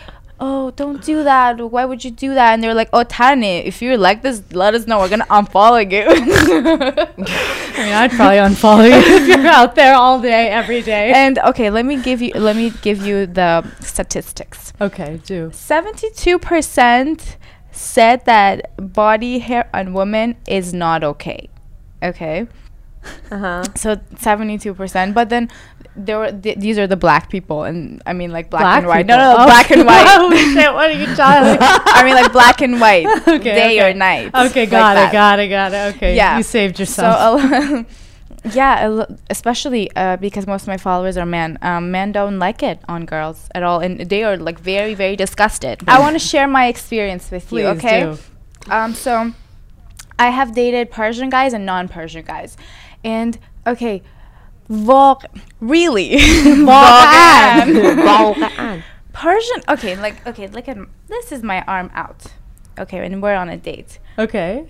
Oh, 0.40 0.70
don't 0.72 1.02
do 1.02 1.24
that. 1.24 1.58
Why 1.58 1.84
would 1.84 2.04
you 2.04 2.10
do 2.12 2.34
that? 2.34 2.54
And 2.54 2.62
they're 2.62 2.74
like, 2.74 2.88
Oh, 2.92 3.02
Tani, 3.02 3.58
if 3.66 3.82
you're 3.82 3.98
like 3.98 4.22
this, 4.22 4.42
let 4.52 4.74
us 4.74 4.86
know. 4.86 4.98
We're 4.98 5.08
going 5.08 5.20
to 5.20 5.26
unfollow 5.26 5.82
you. 5.90 6.04
I 6.08 7.84
mean, 7.84 7.92
I'd 7.92 8.12
probably 8.12 8.38
unfollow 8.38 8.86
you 8.88 9.16
if 9.16 9.28
you're 9.28 9.46
out 9.46 9.74
there 9.74 9.94
all 9.94 10.20
day, 10.20 10.48
every 10.48 10.82
day. 10.82 11.12
and 11.12 11.38
okay, 11.40 11.70
let 11.70 11.84
me 11.84 12.00
give 12.00 12.22
you 12.22 12.32
let 12.34 12.54
me 12.56 12.70
give 12.82 13.04
you 13.04 13.26
the 13.26 13.66
statistics. 13.80 14.72
okay, 14.80 15.20
do. 15.24 15.50
72% 15.50 17.36
said 17.72 18.24
that 18.24 18.76
body 18.92 19.38
hair 19.40 19.68
on 19.74 19.92
women 19.92 20.36
is 20.46 20.72
not 20.72 21.02
okay. 21.04 21.48
Okay? 22.02 22.46
Uh-huh. 23.30 23.64
So 23.76 23.96
72%, 23.96 25.14
but 25.14 25.28
then 25.28 25.48
there 25.96 26.18
were 26.18 26.30
th- 26.30 26.58
these 26.58 26.78
are 26.78 26.86
the 26.86 26.96
black 26.96 27.28
people 27.30 27.64
and 27.64 28.00
I 28.06 28.12
mean 28.12 28.30
like 28.30 28.50
black, 28.50 28.78
and 28.78 28.86
white. 28.86 29.06
people. 29.06 29.18
No, 29.18 29.34
no, 29.34 29.42
Oh, 29.42 29.46
black 29.46 29.70
and 29.70 29.84
white. 29.90 30.06
Holy 30.06 30.38
shit, 30.54 30.72
what 30.72 30.90
are 30.90 30.92
you 30.92 31.06
talking 31.16 31.58
I 31.60 32.04
mean 32.04 32.14
like 32.14 32.32
black 32.32 32.60
and 32.60 32.80
white. 32.80 33.06
Okay, 33.28 33.38
day 33.54 33.78
okay. 33.80 33.90
or 33.90 33.94
night. 33.94 34.26
Okay, 34.34 34.60
like 34.62 34.70
got 34.70 34.94
that. 34.94 35.08
it, 35.10 35.12
got 35.12 35.38
it, 35.40 35.48
got 35.48 35.72
it. 35.72 35.96
Okay, 35.96 36.16
Yeah. 36.16 36.36
you 36.36 36.42
saved 36.42 36.78
yourself. 36.78 37.42
lo- 37.42 37.84
yeah, 38.52 39.04
especially 39.28 39.90
uh, 39.96 40.16
because 40.16 40.46
most 40.46 40.62
of 40.62 40.68
my 40.68 40.76
followers 40.76 41.16
are 41.16 41.26
men. 41.26 41.58
Um, 41.62 41.90
men 41.90 42.12
don't 42.12 42.38
like 42.38 42.62
it 42.62 42.80
on 42.88 43.04
girls 43.04 43.48
at 43.54 43.62
all, 43.62 43.80
and 43.80 44.00
they 44.08 44.22
are 44.22 44.36
like 44.36 44.58
very, 44.60 44.94
very 44.94 45.16
disgusted. 45.16 45.82
I 45.88 45.98
want 45.98 46.14
to 46.14 46.20
share 46.20 46.46
my 46.46 46.68
experience 46.68 47.30
with 47.30 47.48
Please 47.48 47.62
you, 47.62 47.68
okay? 47.68 48.16
Um, 48.70 48.94
so 48.94 49.32
I 50.18 50.30
have 50.30 50.54
dated 50.54 50.90
Persian 50.90 51.30
guys 51.30 51.52
and 51.52 51.66
non-Persian 51.66 52.24
guys, 52.24 52.56
and 53.02 53.38
okay, 53.66 54.02
Vok, 54.70 55.24
really, 55.60 56.16
Vagan. 56.18 57.96
Balkan. 58.04 58.82
Persian. 59.12 59.62
Okay, 59.68 59.96
like 59.96 60.24
okay, 60.26 60.46
look 60.48 60.68
at 60.68 60.76
m- 60.76 60.90
this 61.08 61.32
is 61.32 61.42
my 61.42 61.62
arm 61.62 61.90
out. 61.94 62.26
Okay, 62.78 63.04
and 63.04 63.22
we're 63.22 63.34
on 63.34 63.48
a 63.48 63.56
date 63.56 63.98
Okay. 64.18 64.66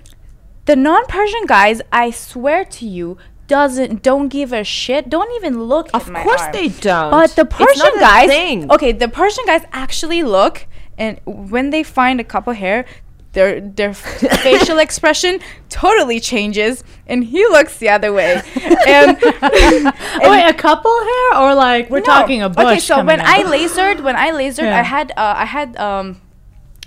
the 0.64 0.76
non-Persian 0.76 1.44
guys, 1.46 1.82
I 1.92 2.10
swear 2.10 2.64
to 2.64 2.86
you, 2.86 3.18
doesn't 3.48 4.02
don't 4.02 4.28
give 4.28 4.52
a 4.52 4.64
shit. 4.64 5.08
Don't 5.10 5.30
even 5.36 5.64
look 5.64 5.88
Of 5.92 6.10
course 6.12 6.40
arm. 6.42 6.52
they 6.52 6.68
don't. 6.68 7.10
But 7.10 7.30
the 7.36 7.44
Persian 7.44 7.98
guys, 8.00 8.28
thing. 8.28 8.70
okay, 8.70 8.92
the 8.92 9.08
Persian 9.08 9.44
guys 9.46 9.64
actually 9.72 10.22
look, 10.22 10.66
and 10.96 11.20
when 11.26 11.70
they 11.70 11.82
find 11.82 12.20
a 12.20 12.24
couple 12.24 12.52
hair, 12.54 12.84
their 13.32 13.60
their 13.60 13.94
facial 14.42 14.78
expression 14.78 15.40
totally 15.68 16.18
changes, 16.20 16.82
and 17.06 17.24
he 17.24 17.44
looks 17.48 17.78
the 17.78 17.88
other 17.90 18.12
way. 18.12 18.42
And 18.88 19.18
Oh, 19.22 20.30
wait, 20.30 20.48
a 20.48 20.54
couple 20.54 20.90
hair 20.90 21.42
or 21.42 21.54
like 21.54 21.90
we're 21.90 21.98
no. 22.00 22.04
talking 22.06 22.42
a 22.42 22.48
bush? 22.48 22.64
Okay, 22.64 22.80
so 22.80 23.04
when? 23.04 23.20
I 23.20 23.42
lasered, 23.44 24.00
when 24.02 24.16
I 24.16 24.30
lasered, 24.30 24.64
Yeah. 24.64 24.78
I 24.80 24.82
had 24.82 25.10
uh, 25.12 25.34
I 25.38 25.44
had 25.44 25.76
um. 25.76 26.20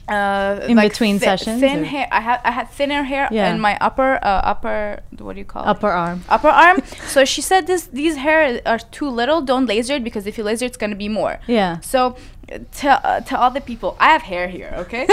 Uh, 0.07 0.59
In 0.67 0.75
like 0.77 0.91
between 0.91 1.19
thi- 1.19 1.25
sessions, 1.25 1.61
thin 1.61 1.83
hair. 1.85 2.07
I 2.11 2.19
had 2.21 2.39
I 2.43 2.51
had 2.51 2.69
thinner 2.69 3.03
hair 3.03 3.27
Yeah. 3.31 3.53
in 3.53 3.59
my 3.61 3.77
upper 3.79 4.15
uh, 4.23 4.41
upper. 4.53 4.99
What 5.19 5.33
do 5.33 5.39
you 5.39 5.45
call 5.45 5.63
it? 5.63 5.67
upper 5.69 5.89
arm. 5.89 6.23
upper 6.29 6.49
arm. 6.49 6.81
so 7.07 7.23
she 7.23 7.41
said 7.41 7.67
this 7.67 7.83
these 7.87 8.15
hair 8.17 8.59
are 8.65 8.79
too 8.79 9.09
little. 9.09 9.41
Don't 9.41 9.67
laser 9.67 9.95
it 9.95 10.03
because 10.03 10.25
if 10.27 10.37
you 10.37 10.43
laser, 10.43 10.65
it's 10.65 10.77
gonna 10.77 10.95
be 10.95 11.07
more. 11.09 11.39
Yeah. 11.47 11.79
So 11.81 12.15
to 12.79 12.87
uh, 12.89 13.19
to 13.21 13.39
all 13.39 13.51
the 13.51 13.61
people, 13.61 13.95
I 13.99 14.07
have 14.09 14.23
hair 14.23 14.47
here, 14.49 14.73
okay, 14.83 15.05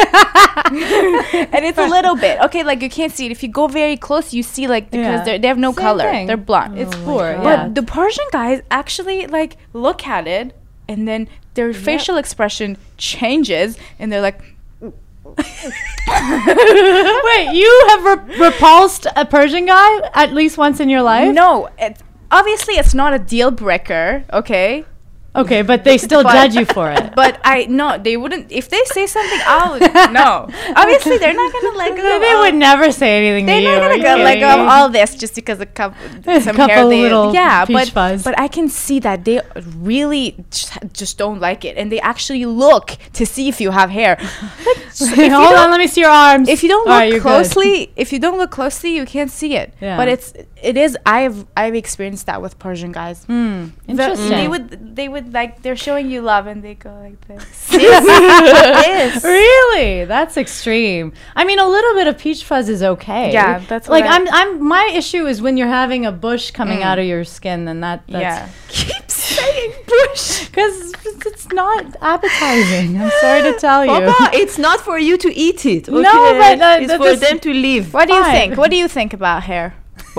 and 1.54 1.64
it's 1.64 1.78
a 1.78 1.86
little 1.86 2.16
bit 2.16 2.40
okay. 2.46 2.62
Like 2.64 2.82
you 2.82 2.90
can't 2.90 3.12
see 3.12 3.26
it. 3.26 3.32
If 3.32 3.42
you 3.42 3.48
go 3.48 3.66
very 3.68 3.96
close, 3.96 4.32
you 4.34 4.42
see 4.42 4.66
like 4.66 4.90
because 4.90 5.26
Yeah. 5.26 5.38
they're, 5.38 5.48
have 5.50 5.58
no 5.58 5.72
Same 5.72 5.82
color. 5.84 6.04
thing. 6.10 6.26
They're 6.26 6.36
blonde. 6.36 6.74
Oh 6.78 6.82
it's 6.82 6.96
poor. 6.96 7.34
God. 7.34 7.42
But 7.44 7.74
the 7.74 7.82
Persian 7.82 8.24
guys 8.32 8.62
actually 8.70 9.26
like 9.26 9.56
look 9.72 10.06
at 10.06 10.26
it, 10.26 10.56
and 10.88 11.06
then 11.06 11.28
their 11.54 11.72
facial 11.72 12.16
expression 12.16 12.76
changes, 12.96 13.76
and 13.98 14.10
they're 14.12 14.22
like. 14.22 14.40
Wait, 16.08 17.52
you 17.52 17.86
have 17.88 18.04
re- 18.04 18.38
repulsed 18.46 19.06
a 19.16 19.24
Persian 19.24 19.66
guy 19.66 20.10
at 20.14 20.32
least 20.32 20.58
once 20.58 20.80
in 20.80 20.88
your 20.88 21.02
life? 21.02 21.34
No, 21.34 21.68
it, 21.78 21.98
obviously 22.30 22.74
it's 22.74 22.94
not 22.94 23.14
a 23.14 23.18
deal 23.18 23.50
breaker, 23.50 24.24
okay? 24.32 24.84
Okay, 25.38 25.62
but 25.62 25.84
they 25.84 25.98
still 25.98 26.22
But- 26.22 26.32
judge 26.32 26.54
you 26.54 26.64
for 26.64 26.90
it. 26.90 27.04
But 27.18 27.40
I 27.44 27.66
no, 27.66 27.98
they 27.98 28.16
wouldn't. 28.16 28.52
If 28.52 28.68
they 28.68 28.82
say 28.96 29.06
something, 29.06 29.40
I'll 29.46 29.78
no. 30.12 30.48
Obviously, 30.76 31.18
they're 31.18 31.34
not 31.34 31.52
gonna 31.52 31.76
let 31.76 31.96
go. 31.96 32.18
they, 32.20 32.34
would 32.42 32.54
never 32.54 32.92
say 32.92 33.10
anything 33.18 33.46
They're 33.46 33.56
to 33.60 33.62
you. 33.62 33.68
not 33.76 33.82
Are 33.82 33.88
gonna 33.90 34.02
go 34.02 34.24
let 34.24 34.38
go 34.40 34.50
of 34.62 34.68
all 34.68 34.88
this 34.88 35.14
just 35.16 35.34
because 35.34 35.58
a 35.60 35.66
couple, 35.78 35.96
some 36.40 36.56
hair 36.56 36.68
couple 36.68 36.88
they, 36.90 37.02
little 37.02 37.32
yeah. 37.34 37.64
But 37.64 37.88
fuzz. 37.88 38.22
but 38.22 38.38
I 38.38 38.48
can 38.48 38.68
see 38.68 38.98
that 39.00 39.24
they 39.24 39.40
really 39.76 40.36
just, 40.50 40.72
just 40.92 41.18
don't 41.18 41.40
like 41.40 41.64
it, 41.64 41.76
and 41.76 41.90
they 41.90 42.00
actually 42.00 42.44
look 42.46 42.96
to 43.14 43.24
see 43.26 43.48
if 43.48 43.60
you 43.60 43.70
have 43.70 43.90
hair. 43.90 44.16
Like, 44.66 44.92
so 44.92 45.06
Hold 45.06 45.54
on, 45.54 45.70
let 45.70 45.78
me 45.78 45.86
see 45.86 46.00
your 46.02 46.10
arms. 46.10 46.48
if 46.48 46.62
you 46.62 46.68
don't 46.68 46.86
All 46.88 46.94
look 46.94 47.00
right, 47.00 47.10
you're 47.10 47.20
good. 47.20 47.22
closely, 47.46 47.90
if 47.96 48.12
you 48.12 48.18
don't 48.18 48.38
look 48.38 48.50
closely, 48.50 48.94
you 48.94 49.04
can't 49.06 49.30
see 49.30 49.56
it. 49.56 49.74
Yeah. 49.80 49.96
But 49.96 50.08
it's 50.08 50.32
it 50.62 50.76
is. 50.76 50.96
I've 51.06 51.46
I've 51.56 51.74
experienced 51.74 52.26
that 52.26 52.42
with 52.42 52.58
Persian 52.58 52.92
guys. 52.92 53.24
Hmm, 53.24 53.68
The- 53.86 53.90
interesting. 53.92 54.28
They 54.30 54.48
would 54.48 54.96
they 54.96 55.08
would 55.08 55.32
like 55.32 55.62
they're 55.62 55.76
showing 55.76 56.10
you 56.10 56.20
love 56.22 56.46
and 56.46 56.62
they 56.62 56.74
go 56.74 56.92
like 57.00 57.20
this. 57.28 57.68
Yes. 57.72 59.22
Really? 59.24 60.04
That's 60.04 60.36
extreme. 60.36 61.12
I 61.36 61.44
mean, 61.44 61.58
a 61.58 61.68
little 61.68 61.94
bit 61.94 62.06
of 62.06 62.18
peach 62.18 62.44
fuzz 62.44 62.68
is 62.68 62.82
okay. 62.82 63.32
Yeah, 63.32 63.60
that's 63.68 63.88
like 63.88 64.04
what 64.04 64.12
I- 64.12 64.16
I'm. 64.16 64.28
I'm. 64.56 64.66
My 64.68 64.90
issue 64.94 65.26
is 65.26 65.40
when 65.40 65.56
you're 65.56 65.68
having 65.68 66.04
a 66.06 66.12
bush 66.12 66.50
coming 66.50 66.78
Mm. 66.80 66.84
out 66.88 66.98
of 66.98 67.04
your 67.06 67.24
skin, 67.24 67.64
then 67.64 67.80
that. 67.80 68.02
That's, 68.08 68.22
yeah. 68.22 68.48
Keep 68.68 69.10
saying 69.10 69.72
bush. 69.86 70.46
Because 70.48 70.92
it's 71.26 71.48
not 71.52 71.96
appetizing. 72.00 73.00
I'm 73.00 73.10
sorry 73.20 73.42
to 73.52 73.58
tell 73.58 73.84
you. 73.84 73.90
Papa, 73.92 74.36
it's 74.36 74.58
not 74.58 74.80
for 74.80 74.98
you 74.98 75.16
to 75.18 75.34
eat 75.34 75.64
it. 75.66 75.88
Okay? 75.88 76.02
but, 76.02 76.60
uh, 76.60 76.78
it's 76.80 76.94
for 76.94 77.14
them 77.16 77.38
to 77.40 77.52
live. 77.52 77.92
What 77.94 78.08
do 78.08 78.14
you 78.14 78.22
Fine. 78.22 78.32
think? 78.32 78.56
What 78.56 78.70
do 78.70 78.76
you 78.76 78.88
think 78.88 79.12
about 79.12 79.42
hair? 79.44 79.74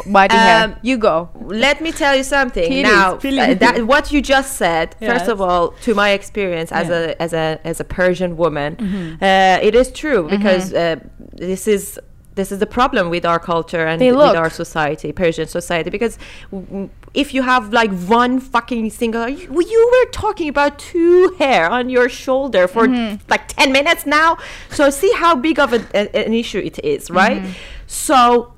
Body 0.05 0.35
hair. 0.35 0.63
Um, 0.65 0.75
You 0.81 0.97
go. 0.97 1.29
Let 1.45 1.81
me 1.81 1.91
tell 1.91 2.15
you 2.15 2.23
something. 2.23 2.67
Please, 2.67 2.83
now, 2.83 3.15
please. 3.15 3.39
uh, 3.39 3.53
that 3.55 3.85
what 3.87 4.11
you 4.11 4.21
just 4.21 4.55
said. 4.57 4.95
First 4.99 5.27
of 5.27 5.39
all, 5.41 5.71
to 5.85 5.93
my 5.95 6.09
experience 6.11 6.71
as 6.71 6.87
Yeah. 6.89 7.13
a 7.17 7.21
as 7.23 7.33
a 7.33 7.59
as 7.63 7.79
a 7.79 7.83
Persian 7.83 8.35
woman, 8.37 8.75
Mm-hmm. 8.75 9.23
uh, 9.23 9.67
it 9.67 9.73
is 9.75 9.91
true 9.91 10.27
because 10.29 10.73
uh, 10.73 10.95
this 11.33 11.67
is. 11.67 11.99
This 12.35 12.53
is 12.53 12.59
the 12.59 12.67
problem 12.79 13.09
with 13.09 13.25
our 13.25 13.39
culture 13.39 13.85
and 13.85 13.99
with 13.99 14.15
our 14.43 14.49
society, 14.49 15.11
Persian 15.11 15.47
society. 15.47 15.89
Because 15.89 16.17
w- 16.51 16.87
if 17.13 17.33
you 17.33 17.41
have 17.41 17.73
like 17.73 17.91
one 18.07 18.39
fucking 18.39 18.91
single, 18.91 19.27
you, 19.27 19.49
you 19.73 19.81
were 19.93 20.09
talking 20.11 20.47
about 20.47 20.79
two 20.79 21.35
hair 21.37 21.69
on 21.69 21.89
your 21.89 22.07
shoulder 22.07 22.63
for 22.69 22.87
Mm-hmm. 22.87 23.17
like 23.29 23.43
ten 23.49 23.73
minutes 23.73 24.05
now. 24.05 24.37
So 24.69 24.89
see 24.89 25.11
how 25.23 25.35
big 25.35 25.59
of 25.59 25.73
a, 25.73 25.81
a- 25.93 26.15
an 26.27 26.33
issue 26.33 26.59
it 26.59 26.79
is, 26.81 27.09
right? 27.11 27.41
Mm-hmm. 27.41 27.51
So 27.87 28.53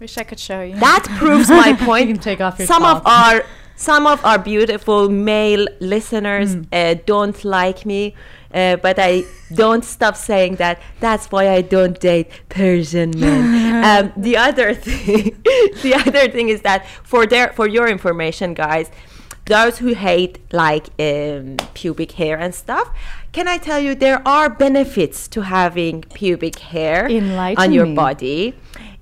Wish 0.00 0.18
I 0.18 0.24
could 0.24 0.38
show 0.40 0.62
you. 0.62 0.76
that 0.76 1.04
proves 1.18 1.48
my 1.48 1.72
point. 1.88 2.08
You 2.08 2.14
can 2.14 2.22
take 2.22 2.40
off 2.40 2.58
your 2.58 2.66
some 2.66 2.84
of 2.84 3.02
our 3.06 3.44
some 3.76 4.06
of 4.06 4.24
our 4.24 4.38
beautiful 4.38 5.08
male 5.08 5.66
listeners 5.80 6.54
Hmm. 6.54 6.62
uh, 6.72 6.94
don't 7.04 7.44
like 7.44 7.84
me, 7.84 8.14
uh, 8.54 8.76
but 8.76 8.98
I 8.98 9.24
don't 9.54 9.84
stop 9.84 10.16
saying 10.16 10.56
that. 10.56 10.80
That's 11.00 11.26
why 11.32 11.48
I 11.50 11.60
don't 11.60 11.98
date 12.00 12.28
Persian 12.48 13.10
men. 13.18 13.84
um, 13.90 14.12
the 14.16 14.36
other 14.36 14.72
thing, 14.74 15.36
the 15.82 15.94
other 15.94 16.28
thing 16.30 16.48
is 16.48 16.60
that 16.62 16.86
for 17.02 17.26
their 17.26 17.48
for 17.52 17.66
your 17.66 17.88
information, 17.88 18.54
guys. 18.54 18.90
Those 19.48 19.78
who 19.78 19.94
hate 19.94 20.40
like 20.52 20.86
um, 20.98 21.56
pubic 21.72 22.10
hair 22.12 22.36
and 22.36 22.52
stuff, 22.52 22.90
can 23.30 23.46
I 23.46 23.58
tell 23.58 23.78
you 23.78 23.94
there 23.94 24.20
are 24.26 24.50
benefits 24.50 25.28
to 25.28 25.42
having 25.42 26.02
pubic 26.02 26.58
hair 26.58 27.06
on 27.56 27.70
your 27.72 27.86
body. 27.94 28.54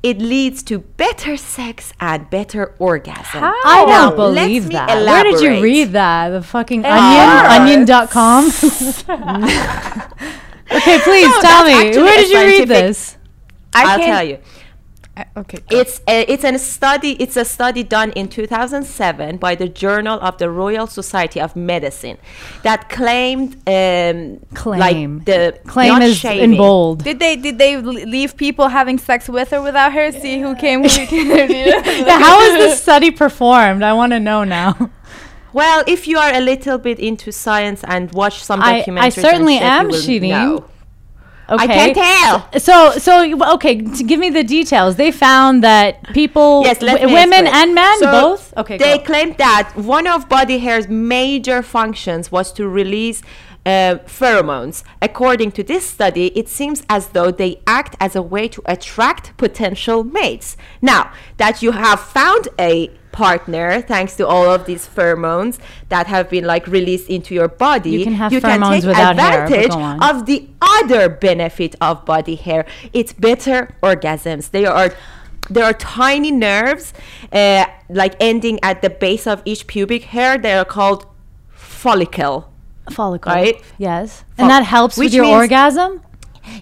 It 0.05 0.19
leads 0.19 0.63
to 0.65 0.81
better 0.81 1.37
sex 1.39 1.95
and 1.99 2.29
better 2.29 2.75
orgasm. 2.79 3.41
How? 3.41 3.55
I 3.65 3.87
don't 3.87 4.11
let 4.11 4.17
believe 4.17 4.65
me 4.69 4.75
that. 4.75 4.89
Where 5.07 5.25
did 5.25 5.41
you 5.41 5.63
read 5.63 5.93
that? 5.93 6.29
The 6.29 6.43
fucking 6.43 6.85
It 6.85 6.93
onion, 6.93 7.29
hurts. 7.31 7.89
onion.com. 7.89 8.45
okay, 10.71 10.99
please 11.01 11.27
No, 11.27 11.41
tell 11.41 11.65
me. 11.65 11.73
actually 11.89 12.03
Where 12.03 12.17
did 12.19 12.31
you 12.31 12.39
read 12.39 12.69
this? 12.69 13.17
I'll 13.75 13.99
can't- 13.99 14.03
tell 14.03 14.23
you. 14.25 14.39
I- 15.17 15.27
okay. 15.37 15.59
go. 15.59 15.79
It's 15.79 16.01
a, 16.09 16.23
it's 16.33 16.43
a 16.45 16.59
study. 16.59 17.13
It's 17.23 17.37
a 17.37 17.45
study 17.45 17.83
done 17.85 18.11
in 18.13 18.29
2007 18.29 19.37
by 19.37 19.55
the 19.55 19.69
Journal 19.69 20.19
of 20.21 20.39
the 20.39 20.51
Royal 20.51 20.87
Society 20.87 21.41
of 21.41 21.55
Medicine 21.55 22.19
that 22.63 22.89
claimed 22.89 23.55
um, 23.69 24.41
Claim. 24.55 24.79
like 25.19 25.25
the 25.27 25.59
Claim 25.67 26.03
is 26.03 26.17
shaving. 26.17 26.53
in 26.53 26.57
bold. 26.57 27.05
Did 27.05 27.19
they 27.21 27.37
did 27.37 27.59
they 27.59 27.77
leave 27.77 28.37
people 28.37 28.69
having 28.69 28.99
sex 28.99 29.29
with 29.29 29.53
or 29.53 29.63
without 29.63 29.93
hair? 29.93 30.11
See 30.13 30.41
who 30.41 30.55
came. 30.57 30.83
Who 30.83 30.89
came 31.07 31.31
Yeah, 31.31 32.19
how 32.19 32.41
is 32.41 32.55
this 32.59 32.83
study 32.83 33.11
performed? 33.13 33.83
I 33.85 33.93
want 33.93 34.13
to 34.13 34.21
know 34.21 34.43
now. 34.45 34.91
Well, 35.53 35.85
if 35.87 36.09
you 36.09 36.19
are 36.19 36.35
a 36.35 36.41
little 36.41 36.79
bit 36.79 36.99
into 36.99 37.31
science 37.31 37.85
and 37.87 38.11
watch 38.13 38.43
some 38.43 38.61
I- 38.61 38.65
I 38.65 38.83
documentaries, 38.83 39.03
and 39.05 39.15
certainly 39.15 39.55
shit, 39.55 39.63
am, 39.63 39.87
will 39.87 39.95
Shirin. 39.95 40.65
Okay. 41.49 41.63
I 41.63 41.93
can't 41.93 41.95
tell. 42.53 42.61
So, 42.61 42.93
so 42.99 43.53
okay, 43.55 43.81
to 43.83 44.03
give 44.03 44.19
me 44.19 44.31
the 44.31 44.43
details. 44.45 44.97
They 44.97 45.11
found 45.13 45.63
that 45.63 46.03
people, 46.15 46.63
Yes, 46.65 46.79
w- 46.79 47.07
me 47.07 47.13
women 47.13 47.47
explain. 47.47 47.63
and 47.69 47.75
men, 47.75 47.99
So 47.99 48.11
both. 48.11 48.55
Okay, 48.57 48.79
They 48.79 48.99
go. 48.99 49.05
claimed 49.05 49.37
that 49.39 49.73
one 49.77 50.07
of 50.07 50.29
body 50.29 50.59
hair's 50.59 50.89
major 50.89 51.63
functions 51.63 52.33
was 52.33 52.51
to 52.53 52.67
release 52.67 53.23
uh, 53.67 53.97
pheromones. 54.07 54.85
According 55.03 55.53
to 55.53 55.63
this 55.63 55.87
study, 55.89 56.27
it 56.39 56.49
seems 56.49 56.83
as 56.89 57.09
though 57.09 57.31
they 57.31 57.61
act 57.67 57.97
as 58.01 58.15
a 58.17 58.23
way 58.23 58.49
to 58.49 58.63
attract 58.67 59.37
potential 59.37 60.05
mates. 60.05 60.57
Now 60.83 61.13
that 61.39 61.63
you 61.63 61.73
have 61.73 62.01
found 62.01 62.49
a 62.59 62.91
partner 63.15 63.81
thanks 63.81 64.17
to 64.17 64.27
all 64.27 64.47
of 64.57 64.67
these 64.67 64.85
pheromones 64.97 65.55
that 65.89 66.07
have 66.09 66.29
been 66.29 66.45
like 66.45 66.67
released 66.67 67.09
into 67.09 67.31
your 67.33 67.47
body 67.47 67.91
You 67.91 68.05
can 68.05 68.15
have 68.15 68.33
take 68.33 68.43
pheromones 68.43 68.85
without 68.85 69.17
hair, 69.17 69.47
but 69.47 69.53
advantage 69.53 69.71
on. 69.73 70.03
of 70.03 70.27
the 70.27 70.49
other 70.61 71.09
benefit 71.09 71.77
of 71.81 72.05
body 72.05 72.35
hair 72.35 72.67
it's 72.93 73.13
better 73.13 73.59
orgasms 73.83 74.51
they 74.51 74.67
are 74.67 74.91
there 75.49 75.65
are 75.65 75.73
tiny 75.75 76.33
nerves 76.33 76.93
uh, 77.33 77.67
like 77.89 78.15
ending 78.19 78.59
at 78.63 78.83
the 78.83 78.91
base 78.91 79.27
of 79.33 79.43
each 79.45 79.63
pubic 79.69 80.03
hair 80.15 80.37
they 80.37 80.55
are 80.55 80.65
called 80.65 81.07
follicle 81.51 82.51
follicle. 82.91 83.33
right? 83.33 83.63
Yes. 83.79 84.25
Fol- 84.37 84.45
And 84.45 84.51
that 84.51 84.65
helps 84.65 84.97
with 84.97 85.15
your 85.15 85.27
orgasm? 85.27 86.03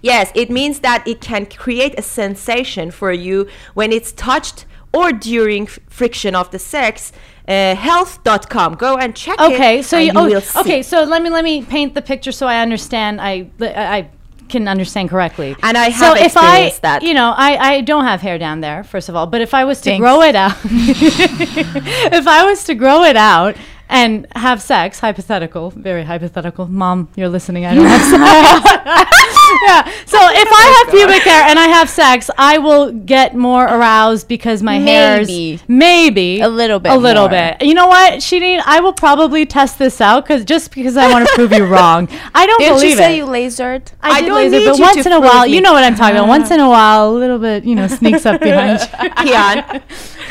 yes 0.03 0.31
it 0.35 0.49
means 0.51 0.81
that 0.81 1.01
it 1.09 1.21
can 1.21 1.47
create 1.47 1.95
a 1.99 2.03
sensation 2.03 2.91
for 2.91 3.11
you 3.11 3.49
when 3.75 3.91
it's 3.91 4.13
touched 4.13 4.67
or 4.93 5.13
during 5.13 5.65
f- 5.67 5.79
friction 5.89 6.35
of 6.35 6.51
the 6.51 6.59
sex 6.59 7.13
uh, 7.49 7.75
health.com 7.75 8.75
go 8.75 8.97
and 8.97 9.17
check 9.17 9.37
it 9.41 9.53
Okay, 9.53 9.83
so 9.83 9.97
and 9.99 10.07
you, 10.07 10.13
oh, 10.39 10.61
okay, 10.61 10.83
so 10.83 11.03
let 11.05 11.23
me 11.23 11.29
let 11.31 11.43
me 11.45 11.63
paint 11.63 11.95
the 11.95 12.03
picture 12.03 12.31
so 12.33 12.47
I 12.47 12.61
understand. 12.63 13.21
I 13.21 13.51
I 13.61 14.11
can 14.49 14.69
understand 14.69 15.09
correctly. 15.11 15.57
And 15.63 15.77
I 15.77 15.91
so 15.91 16.15
have 16.15 16.17
if 16.19 16.37
I, 16.37 16.73
that. 16.83 17.03
you 17.03 17.15
know, 17.15 17.33
I 17.37 17.57
I 17.57 17.81
don't 17.81 18.05
have 18.05 18.21
hair 18.21 18.39
down 18.39 18.61
there 18.61 18.85
first 18.85 19.09
of 19.09 19.17
all, 19.17 19.27
but 19.27 19.41
if 19.41 19.55
I 19.55 19.65
was 19.65 19.81
to 19.81 19.91
Thanks. 19.91 20.01
grow 20.01 20.23
it 20.23 20.37
out, 20.37 20.57
if 20.65 22.27
I 22.29 22.45
was 22.45 22.63
to 22.65 22.75
grow 22.75 23.03
it 23.03 23.17
out 23.17 23.57
and 23.89 24.27
have 24.37 24.63
sex, 24.63 25.01
hypothetical, 25.01 25.71
very 25.71 26.05
hypothetical. 26.05 26.67
Mom, 26.69 27.09
you're 27.17 27.29
listening. 27.29 27.67
I 27.67 27.75
don't 27.75 27.87
have 27.87 28.03
sex. 29.23 29.39
yeah. 29.65 29.85
So 30.07 30.19
if 30.43 30.49
I 30.53 30.85
have 30.85 30.89
oh 30.95 30.97
pubic 30.97 31.23
hair 31.23 31.43
and 31.49 31.59
I 31.59 31.69
have 31.69 31.89
sex, 31.89 32.31
I 32.39 32.59
will 32.59 32.93
get 32.93 33.35
more 33.35 33.65
aroused 33.65 34.29
because 34.29 34.63
my 34.63 34.77
hair's 34.79 35.29
Maybe. 35.29 35.61
maybe 35.69 36.41
A 36.41 36.49
little 36.49 36.79
bit 36.79 36.93
a 36.93 36.97
little 36.97 37.29
more. 37.29 37.55
bit. 37.59 37.63
You 37.63 37.75
know 37.75 37.87
what, 37.87 38.15
Shirin? 38.21 38.63
I 38.67 38.81
will 38.81 38.93
probably 38.93 39.47
test 39.47 39.79
this 39.79 40.01
out 40.01 40.25
because 40.25 40.45
just 40.45 40.75
because 40.75 40.97
I 40.97 41.11
want 41.11 41.27
to 41.29 41.35
prove 41.35 41.53
you 41.53 41.65
wrong. 41.65 42.09
I 42.35 42.47
don't 42.47 42.59
Didn't 42.59 42.75
believe 42.77 42.91
you 42.91 42.97
say 42.97 43.15
it. 43.15 43.17
you 43.19 43.27
lasered? 43.27 43.93
I, 44.03 44.11
I 44.11 44.21
did 44.21 44.27
don't 44.29 44.51
laser, 44.51 44.71
but 44.71 44.79
once 44.81 45.07
in 45.07 45.13
a 45.13 45.21
while, 45.21 45.45
me. 45.47 45.55
you 45.55 45.61
know 45.61 45.73
what 45.73 45.85
I'm 45.85 45.95
talking 45.95 46.17
about. 46.17 46.29
Once 46.29 46.51
in 46.51 46.61
a 46.61 46.69
while, 46.77 47.11
a 47.11 47.17
little 47.17 47.39
bit, 47.39 47.65
you 47.65 47.75
know, 47.75 47.87
sneaks 47.87 48.27
up 48.27 48.41
behind 48.41 48.81
you. 48.81 49.11
Kyan, 49.11 49.83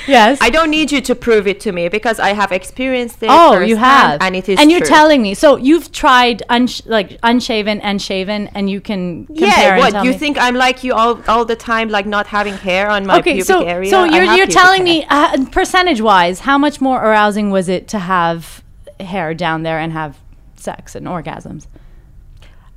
Yes. 0.07 0.39
I 0.41 0.49
don't 0.49 0.69
need 0.71 0.91
you 0.91 0.99
to 1.01 1.13
prove 1.15 1.47
it 1.47 1.59
to 1.61 1.71
me 1.71 1.87
because 1.87 2.19
I 2.19 2.33
have 2.33 2.51
experienced 2.51 3.21
it. 3.23 3.29
Oh, 3.31 3.59
you 3.59 3.75
have, 3.77 4.21
and 4.21 4.35
it 4.35 4.49
is. 4.49 4.59
and 4.59 4.71
you're 4.71 4.79
true. 4.79 4.87
telling 4.89 5.21
me. 5.21 5.33
So 5.35 5.57
you've 5.57 5.91
tried 5.91 6.41
unsh- 6.49 6.81
like 6.87 7.19
unshaven 7.23 7.79
and 7.81 8.01
shaven, 8.01 8.47
and 8.47 8.69
you 8.69 8.81
can. 8.81 9.20
Yeah, 9.29 9.77
what 9.77 10.03
you 10.03 10.11
me. 10.11 10.17
think 10.17 10.37
I'm 10.39 10.55
like 10.55 10.83
you 10.83 10.93
all 10.93 11.21
all 11.27 11.45
the 11.45 11.55
time, 11.55 11.89
like 11.89 12.05
not 12.05 12.27
having 12.27 12.53
hair 12.55 12.89
on 12.89 13.05
my 13.05 13.19
okay, 13.19 13.33
pubic 13.33 13.45
so 13.45 13.63
area? 13.63 13.89
so 13.89 14.03
you're 14.03 14.23
you're 14.35 14.47
telling 14.47 14.85
hair. 14.85 15.01
me 15.01 15.05
uh, 15.09 15.45
percentage 15.51 16.01
wise, 16.01 16.41
how 16.41 16.57
much 16.57 16.81
more 16.81 17.03
arousing 17.03 17.49
was 17.51 17.69
it 17.69 17.87
to 17.89 17.99
have 17.99 18.63
hair 18.99 19.33
down 19.33 19.63
there 19.63 19.79
and 19.79 19.91
have 19.93 20.17
sex 20.55 20.95
and 20.95 21.07
orgasms? 21.07 21.67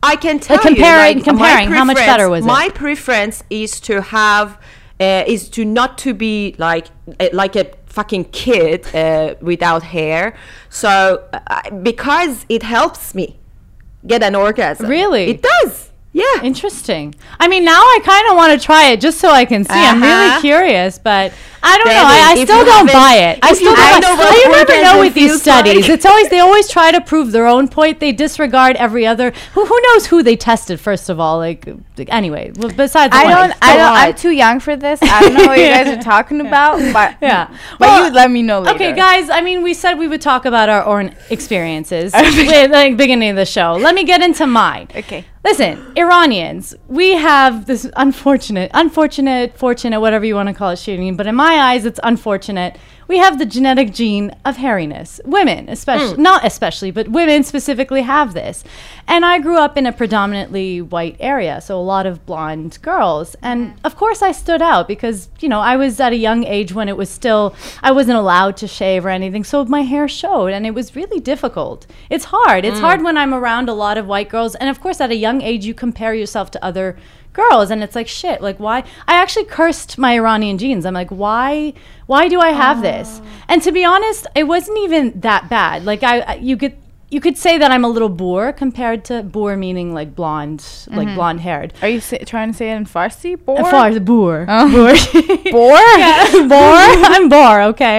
I 0.03 0.17
can 0.17 0.39
tell 0.39 0.59
comparing- 0.59 1.19
you, 1.19 1.25
like, 1.25 1.25
comparing, 1.25 1.71
how 1.71 1.85
much 1.85 1.97
better 1.97 2.29
was 2.29 2.45
it? 2.45 2.49
My 2.49 2.69
preference 2.69 3.43
is 3.49 3.81
to 3.81 4.03
have, 4.03 4.59
uh, 5.01 5.25
is 5.27 5.49
to 5.51 5.65
not 5.65 5.97
to 5.99 6.13
be 6.13 6.55
like 6.59 6.89
uh, 7.21 7.29
like 7.33 7.57
a 7.57 7.71
fucking 7.87 8.25
kid 8.27 8.95
uh, 8.95 9.35
without 9.41 9.83
hair. 9.83 10.37
So 10.69 11.27
uh, 11.33 11.71
because 11.71 12.45
it 12.49 12.63
helps 12.63 13.15
me 13.15 13.39
get 14.07 14.23
an 14.23 14.35
orgasm. 14.35 14.87
Really? 14.89 15.25
it 15.31 15.43
does. 15.43 15.91
Yeah. 16.15 16.43
Interesting. 16.43 17.15
I 17.41 17.49
mean, 17.49 17.65
now 17.65 17.81
I 17.83 17.99
kind 18.05 18.27
of 18.31 18.37
want 18.37 18.59
to 18.59 18.65
try 18.65 18.91
it 18.93 19.01
just 19.01 19.19
so 19.19 19.29
I 19.31 19.45
can 19.45 19.65
see. 19.65 19.75
I'm 19.75 20.01
really 20.01 20.13
Uh-huh. 20.29 20.41
curious, 20.41 20.97
but 20.99 21.33
I 21.61 21.77
don't 21.79 21.89
know. 21.89 22.03
I, 22.05 22.33
I 22.33 22.45
still 22.45 22.65
don't 22.65 22.87
buy 22.93 23.15
it. 23.17 23.39
I 23.43 23.53
still 23.53 23.75
don't. 23.75 24.01
buy- 24.01 24.07
know 24.09 24.15
what 24.17 24.37
you 24.45 24.51
never 24.53 24.83
know 24.83 25.01
with 25.01 25.15
these 25.15 25.41
studies. 25.43 25.83
like. 25.83 25.91
It's 25.91 26.07
always 26.07 26.29
they 26.31 26.39
always 26.39 26.69
try 26.69 26.93
to 26.93 27.01
prove 27.01 27.33
their 27.33 27.47
own 27.49 27.67
point. 27.69 27.99
They 28.01 28.13
disregard 28.13 28.77
every 28.77 29.05
other. 29.07 29.33
Who, 29.55 29.65
who 29.67 29.81
knows 29.87 30.07
who 30.07 30.23
they 30.23 30.37
tested 30.37 30.79
first 30.79 31.09
of 31.09 31.19
all? 31.19 31.39
Like 31.39 31.67
anyway. 32.09 32.53
Besides, 32.55 33.11
the 33.13 33.19
I 33.19 33.25
don't. 33.25 33.53
I 33.63 33.77
don't. 33.77 33.93
I'm 33.93 34.15
too 34.15 34.31
young 34.31 34.61
for 34.61 34.77
this. 34.77 35.01
I 35.03 35.21
don't 35.23 35.35
know 35.35 35.47
what 35.47 35.59
you 35.59 35.67
guys 35.67 35.89
are 35.99 36.03
talking 36.15 36.41
about. 36.41 36.79
But 36.93 37.17
Yeah. 37.23 37.49
But 37.79 37.81
Well, 37.81 38.07
you 38.07 38.13
let 38.13 38.31
me 38.31 38.43
know 38.43 38.61
later. 38.61 38.77
Okay, 38.77 38.93
guys. 38.95 39.31
I 39.31 39.41
mean, 39.41 39.63
we 39.65 39.75
said 39.75 39.95
we 39.99 40.07
would 40.07 40.21
talk 40.21 40.45
about 40.45 40.69
our 40.69 40.85
own 40.85 41.13
experiences 41.31 42.13
with 42.15 42.71
like 42.71 42.97
beginning 42.97 43.31
of 43.31 43.37
the 43.37 43.47
show. 43.47 43.73
Let 43.73 43.95
me 43.97 44.05
get 44.05 44.23
into 44.23 44.47
mine. 44.47 44.89
Okay. 44.95 45.25
Listen, 45.45 45.93
Iranians, 45.95 46.75
we 46.89 47.13
have 47.13 47.67
this 47.67 47.87
unfortunate, 47.97 48.71
unfortunate, 48.73 49.59
fortunate, 49.59 50.01
whatever 50.01 50.25
you 50.25 50.35
want 50.35 50.49
to 50.49 50.55
call 50.55 50.71
it, 50.71 50.79
shooting. 50.79 51.17
but 51.17 51.27
in 51.27 51.35
my 51.35 51.57
eyes, 51.57 51.85
it's 51.85 52.01
unfortunate. 52.03 52.79
We 53.09 53.19
have 53.19 53.39
the 53.39 53.47
genetic 53.47 53.93
gene 53.93 54.35
of 54.45 54.57
hairiness. 54.57 55.21
Women, 55.25 55.69
especially, 55.69 56.17
hmm. 56.17 56.23
not 56.23 56.45
especially, 56.45 56.91
but 56.91 57.09
women 57.09 57.43
specifically 57.43 58.03
have 58.03 58.35
this. 58.35 58.65
And 59.07 59.25
I 59.25 59.39
grew 59.39 59.59
up 59.59 59.77
in 59.77 59.87
a 59.87 59.93
predominantly 59.93 60.81
white 60.81 61.17
area, 61.21 61.61
so 61.61 61.79
a 61.79 61.83
lot 61.83 62.07
of 62.07 62.25
blonde 62.27 62.79
girls. 62.83 63.37
And 63.43 63.75
of 63.85 63.97
course, 63.97 64.23
I 64.23 64.33
stood 64.33 64.63
out 64.63 64.89
because, 64.89 65.29
you 65.41 65.49
know, 65.49 65.61
I 65.61 65.77
was 65.77 66.01
at 66.01 66.13
a 66.13 66.17
young 66.17 66.45
age 66.45 66.73
when 66.73 66.89
it 66.89 66.97
was 66.97 67.11
still, 67.11 67.55
I 67.83 67.93
wasn't 67.93 68.19
allowed 68.19 68.57
to 68.59 68.67
shave 68.67 69.05
or 69.05 69.11
anything, 69.11 69.45
so 69.45 69.65
my 69.65 69.83
hair 69.83 70.09
showed, 70.09 70.53
and 70.53 70.67
it 70.67 70.75
was 70.75 70.97
really 70.97 71.21
difficult. 71.21 71.87
It's 72.11 72.27
hard. 72.27 72.65
It's 72.65 72.79
hmm. 72.79 72.85
hard 72.85 73.03
when 73.03 73.19
I'm 73.19 73.35
around 73.35 73.69
a 73.69 73.75
lot 73.75 73.99
of 73.99 74.07
white 74.07 74.29
girls. 74.29 74.55
And 74.55 74.71
of 74.71 74.81
course, 74.81 75.01
at 75.01 75.11
a 75.11 75.17
young 75.17 75.43
age, 75.43 75.67
you 75.67 75.75
compare 75.75 76.15
yourself 76.15 76.51
to 76.53 76.65
other 76.65 76.97
girls 77.35 77.71
and 77.71 77.83
it's 77.83 77.95
like 77.95 78.09
shit 78.09 78.41
like 78.41 78.59
why? 78.59 78.85
I 79.07 79.15
actually 79.15 79.45
cursed 79.45 79.99
my 79.99 80.15
iranian 80.15 80.57
genes. 80.57 80.87
I'm 80.87 80.95
like 80.95 81.11
why 81.11 81.75
why 82.07 82.29
do 82.29 82.41
i 82.41 82.51
have 82.51 82.81
this? 82.81 83.21
Oh. 83.23 83.27
And 83.49 83.63
to 83.63 83.73
be 83.73 83.85
honest 83.85 84.27
it 84.35 84.45
wasn't 84.45 84.79
even 84.79 85.21
that 85.21 85.51
bad. 85.51 85.85
Like 85.85 86.03
i, 86.03 86.37
you 86.37 86.57
could 86.57 86.77
you 87.15 87.21
could 87.27 87.39
say 87.39 87.55
that 87.63 87.71
i'm 87.75 87.85
a 87.85 87.89
little 87.97 88.09
boor 88.23 88.53
compared 88.53 89.01
to 89.09 89.23
boor 89.23 89.57
meaning 89.57 89.89
like 89.99 90.11
blonde 90.21 90.63
like 90.99 91.09
blonde 91.19 91.41
haired 91.41 91.73
Are 91.83 91.89
you 91.95 92.01
sa- 92.01 92.25
trying 92.33 92.51
to 92.53 92.57
say 92.61 92.67
it 92.73 92.77
in 92.77 92.85
Farsi? 92.95 93.33
Bor? 93.47 93.59
as 93.61 93.71
far 93.71 93.87
as 93.93 93.99
boor 94.01 94.37
Oh. 94.49 94.67
boor 95.57 95.79
yeah, 96.03 96.49
bore. 96.53 96.85
I'm 97.15 97.29
bore. 97.29 97.59
Okay. 97.73 97.99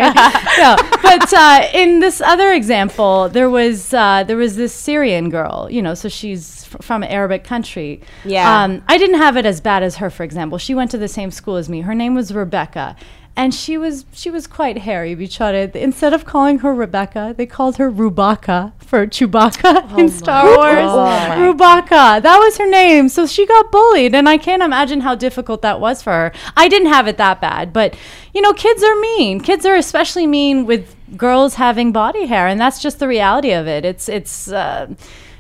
no, 0.64 0.76
but 1.02 1.34
uh, 1.34 1.68
in 1.74 2.00
this 2.00 2.18
other 2.22 2.50
example, 2.52 3.30
there 3.30 3.50
was 3.50 3.94
uh, 3.94 4.24
there 4.28 4.38
was 4.46 4.56
this 4.62 4.74
Syrian 4.74 5.30
girl. 5.30 5.68
You 5.76 5.82
know, 5.86 5.94
so 5.94 6.08
she's 6.10 6.44
f- 6.74 6.84
from 6.88 7.04
an 7.04 7.10
Arabic 7.10 7.44
country. 7.44 8.02
Yeah. 8.26 8.46
Um, 8.64 8.84
I 8.88 8.98
didn't 8.98 9.20
have 9.26 9.38
it 9.38 9.46
as 9.46 9.62
bad 9.62 9.82
as 9.84 9.94
her. 10.02 10.10
For 10.10 10.24
example, 10.24 10.58
she 10.58 10.74
went 10.76 10.92
to 10.92 10.98
the 10.98 11.08
same 11.08 11.32
school 11.32 11.56
as 11.56 11.68
me. 11.70 11.82
Her 11.82 11.96
name 11.96 12.14
was 12.16 12.34
Rebecca. 12.34 12.96
And 13.38 13.54
she 13.54 13.78
was 13.78 14.06
she 14.14 14.30
was 14.30 14.48
quite 14.48 14.78
hairy, 14.80 15.14
bichare. 15.16 15.76
Instead 15.76 16.14
of 16.14 16.24
calling 16.24 16.60
her 16.60 16.74
Rebecca, 16.74 17.34
they 17.36 17.46
called 17.46 17.76
her 17.78 17.92
Rubaka 17.92 18.72
for 18.80 19.06
Chewbacca 19.06 19.98
in 20.00 20.10
Star 20.10 20.46
Wars. 20.46 20.76
God. 20.76 21.38
Rubaka. 21.38 22.22
That 22.22 22.38
was 22.38 22.58
her 22.58 22.70
name. 22.70 23.10
So 23.10 23.28
she 23.28 23.46
got 23.46 23.72
bullied, 23.72 24.16
and 24.16 24.30
I 24.30 24.38
can't 24.38 24.64
imagine 24.64 25.02
how 25.02 25.16
difficult 25.16 25.62
that 25.64 25.82
was 25.82 26.02
for 26.02 26.14
her. 26.14 26.32
I 26.56 26.70
didn't 26.70 26.88
have 26.88 27.08
it 27.08 27.18
that 27.18 27.42
bad, 27.42 27.74
but 27.74 27.98
you 28.34 28.42
know, 28.42 28.54
kids 28.54 28.82
are 28.84 28.96
mean. 29.02 29.42
Kids 29.42 29.66
are 29.66 29.76
especially 29.76 30.28
mean 30.28 30.66
with 30.66 30.96
girls 31.18 31.56
having 31.56 31.92
body 31.92 32.28
hair, 32.28 32.48
and 32.48 32.60
that's 32.60 32.82
just 32.82 33.00
the 33.00 33.08
reality 33.08 33.52
of 33.52 33.68
it. 33.68 33.84
It's 33.84 34.08
it's. 34.08 34.48
Uh, 34.48 34.96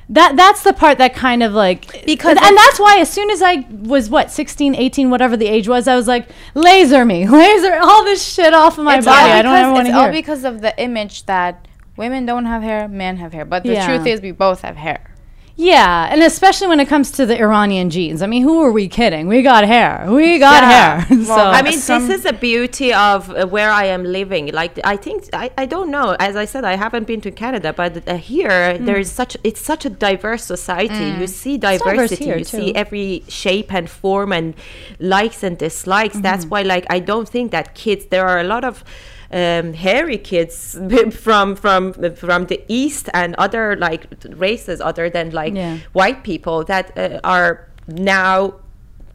that 0.09 0.35
that's 0.35 0.63
the 0.63 0.73
part 0.73 0.97
that 0.99 1.13
kind 1.15 1.41
of 1.41 1.53
like 1.53 2.05
Because 2.05 2.37
and 2.39 2.57
that's 2.57 2.79
why 2.79 2.99
as 2.99 3.09
soon 3.09 3.29
as 3.31 3.41
I 3.41 3.65
was 3.71 4.09
what 4.09 4.31
16 4.31 4.75
18 4.75 5.09
whatever 5.09 5.35
the 5.35 5.47
age 5.47 5.67
was 5.67 5.87
I 5.87 5.95
was 5.95 6.07
like 6.07 6.29
laser 6.53 7.05
me 7.05 7.27
laser 7.43 7.75
all 7.81 8.03
this 8.03 8.23
shit 8.23 8.53
off 8.53 8.77
of 8.77 8.83
my 8.85 8.97
It's 8.97 9.05
body 9.05 9.31
I 9.31 9.41
don't 9.41 9.55
ever 9.55 9.71
want 9.71 9.87
to 9.87 9.91
It's 9.91 9.97
all 9.97 10.11
because 10.11 10.43
of 10.43 10.61
the 10.61 10.79
image 10.79 11.25
that 11.25 11.67
women 11.97 12.25
don't 12.25 12.45
have 12.45 12.61
hair, 12.61 12.87
men 12.87 13.17
have 13.17 13.33
hair. 13.33 13.45
But 13.45 13.63
the 13.63 13.73
Yeah. 13.73 13.85
truth 13.87 14.05
is, 14.05 14.21
we 14.21 14.31
both 14.31 14.61
have 14.61 14.75
hair. 14.75 15.14
Yeah, 15.57 16.09
and 16.11 16.21
especially 16.21 16.67
when 16.67 16.81
it 16.81 16.89
comes 16.89 17.11
to 17.11 17.25
the 17.25 17.39
Iranian 17.39 17.89
genes. 17.89 18.21
I 18.21 18.27
mean, 18.27 18.43
who 18.43 18.61
are 18.61 18.71
we 18.71 18.89
kidding? 18.89 19.27
We 19.27 19.41
got 19.41 19.63
hair. 19.65 20.05
We 20.09 20.37
got 20.37 20.63
Yeah. 20.63 20.99
hair. 20.99 21.23
so 21.23 21.33
I 21.33 21.61
mean, 21.61 21.79
this 21.79 21.89
is 21.89 22.23
the 22.23 22.33
beauty 22.33 22.93
of 22.93 23.29
uh, 23.29 23.47
where 23.47 23.71
I 23.71 23.85
am 23.85 24.03
living. 24.03 24.51
Like, 24.51 24.77
I 24.83 24.97
think 24.97 25.29
I, 25.31 25.51
I 25.57 25.65
don't 25.65 25.89
know. 25.89 26.17
As 26.19 26.35
I 26.35 26.43
said, 26.43 26.65
I 26.65 26.75
haven't 26.75 27.07
been 27.07 27.21
to 27.21 27.31
Canada, 27.31 27.71
but 27.71 28.05
uh, 28.05 28.17
here 28.17 28.77
there 28.77 28.97
is 28.97 29.09
such 29.09 29.37
it's 29.45 29.61
such 29.61 29.85
a 29.85 29.89
diverse 29.89 30.43
society. 30.43 31.05
You 31.21 31.27
see 31.27 31.57
diversity. 31.57 32.25
you 32.25 32.43
see 32.43 32.75
every 32.75 33.23
shape 33.29 33.73
and 33.73 33.89
form 33.89 34.33
and 34.33 34.55
likes 34.99 35.41
and 35.41 35.57
dislikes. 35.57 36.19
That's 36.19 36.45
why, 36.45 36.63
like, 36.63 36.85
I 36.89 36.99
don't 36.99 37.29
think 37.29 37.51
that 37.51 37.75
kids. 37.75 38.07
There 38.07 38.27
are 38.27 38.39
a 38.39 38.43
lot 38.43 38.65
of 38.65 38.83
um, 39.31 39.73
hairy 39.73 40.17
kids 40.17 40.77
from 41.11 41.55
from 41.55 41.93
from 42.15 42.45
the 42.45 42.61
east 42.67 43.09
and 43.13 43.35
other 43.35 43.75
like 43.75 44.07
races 44.37 44.79
other 44.81 45.09
than 45.09 45.31
like 45.31 45.53
Yeah. 45.55 45.77
white 45.93 46.23
people 46.23 46.63
that 46.65 46.97
uh, 46.97 47.19
are 47.23 47.67
now 47.87 48.55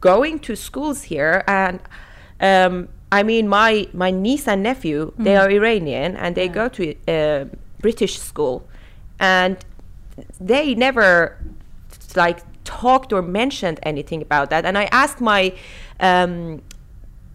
going 0.01 0.39
to 0.39 0.55
schools 0.55 1.03
here. 1.03 1.43
And 1.47 1.79
um, 2.39 2.87
I 3.11 3.23
mean 3.23 3.47
my 3.47 3.87
my 3.93 4.11
niece 4.11 4.47
and 4.47 4.63
nephew 4.63 5.13
they 5.17 5.35
are 5.35 5.49
Iranian 5.49 6.15
and 6.17 6.35
they 6.35 6.47
go 6.47 6.67
to 6.69 6.95
uh, 7.07 7.45
British 7.81 8.19
school. 8.19 8.67
And 9.19 9.57
they 10.39 10.75
never 10.75 11.37
like 12.15 12.39
talked 12.63 13.13
or 13.13 13.21
mentioned 13.21 13.79
anything 13.83 14.21
about 14.21 14.49
that. 14.49 14.65
And 14.65 14.77
I 14.77 14.85
asked 14.91 15.21
my 15.21 15.53
um, 15.99 16.61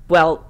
well 0.09 0.45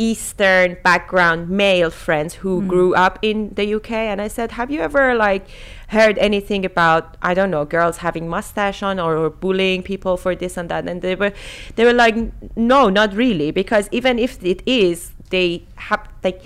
Eastern 0.00 0.78
background 0.82 1.50
male 1.50 1.90
friends 1.90 2.36
who 2.36 2.62
mm. 2.62 2.68
grew 2.68 2.94
up 2.94 3.18
in 3.20 3.52
the 3.54 3.74
UK, 3.74 3.92
and 3.92 4.18
I 4.18 4.28
said, 4.28 4.52
"Have 4.52 4.70
you 4.70 4.80
ever 4.80 5.14
like 5.14 5.46
heard 5.88 6.16
anything 6.16 6.64
about 6.64 7.18
I 7.20 7.34
don't 7.34 7.50
know 7.50 7.66
girls 7.66 7.98
having 7.98 8.26
mustache 8.26 8.82
on 8.82 8.98
or, 8.98 9.14
or 9.18 9.28
bullying 9.28 9.82
people 9.82 10.16
for 10.16 10.34
this 10.34 10.56
and 10.56 10.70
that?" 10.70 10.88
And 10.88 11.02
they 11.02 11.14
were 11.14 11.32
they 11.76 11.84
were 11.84 11.92
like, 11.92 12.16
"No, 12.56 12.88
not 12.88 13.12
really, 13.14 13.50
because 13.50 13.90
even 13.92 14.18
if 14.18 14.42
it 14.42 14.62
is, 14.66 15.12
they 15.28 15.66
have 15.76 16.08
like." 16.24 16.40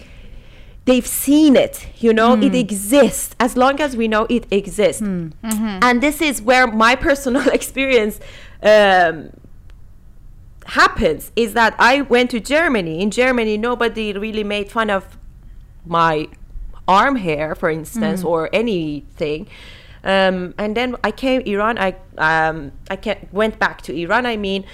They've 0.87 1.07
seen 1.07 1.57
it, 1.57 1.87
you 1.97 2.13
know, 2.13 2.35
it 2.35 2.53
mm. 2.53 2.61
exists. 2.61 3.35
As 3.41 3.57
long 3.57 3.81
as 3.81 3.97
we 3.97 4.07
know 4.07 4.27
it 4.29 4.45
exists. 4.51 5.01
Mm. 5.01 5.33
Mm-hmm. 5.43 5.79
And 5.81 6.03
this 6.03 6.21
is 6.21 6.43
where 6.43 6.67
my 6.67 6.95
personal 7.09 7.49
experience 7.49 8.21
um, 8.63 9.31
happens 10.67 11.33
is 11.37 11.55
that 11.55 11.75
I 11.79 12.03
went 12.03 12.31
to 12.31 12.41
Germany. 12.41 13.01
In 13.01 13.11
Germany, 13.11 13.57
nobody 13.57 14.13
really 14.13 14.45
made 14.45 14.71
fun 14.71 14.91
of 14.91 15.19
my 15.87 16.29
arm 16.87 17.17
hair, 17.17 17.55
for 17.55 17.71
instance, 17.71 18.23
or 18.25 18.51
anything. 18.53 19.47
Um, 20.03 20.55
and 20.59 20.77
then 20.77 20.97
I 21.03 21.11
came 21.11 21.41
Iran. 21.43 21.79
I 21.79 21.97
um, 22.19 22.73
I 22.91 23.17
went 23.33 23.59
back 23.59 23.81
to 23.83 23.95
Iran. 23.95 24.27
I 24.27 24.37
mean, 24.37 24.65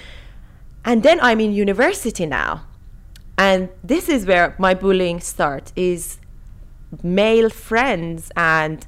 and 0.83 1.03
then 1.03 1.19
I'm 1.21 1.39
in 1.39 1.53
university 1.53 2.25
now, 2.25 2.65
and 3.37 3.69
this 3.83 4.09
is 4.09 4.25
where 4.25 4.55
my 4.57 4.73
bullying 4.73 5.21
starts. 5.21 5.71
Is 5.75 6.17
male 7.01 7.49
friends 7.49 8.31
and 8.35 8.85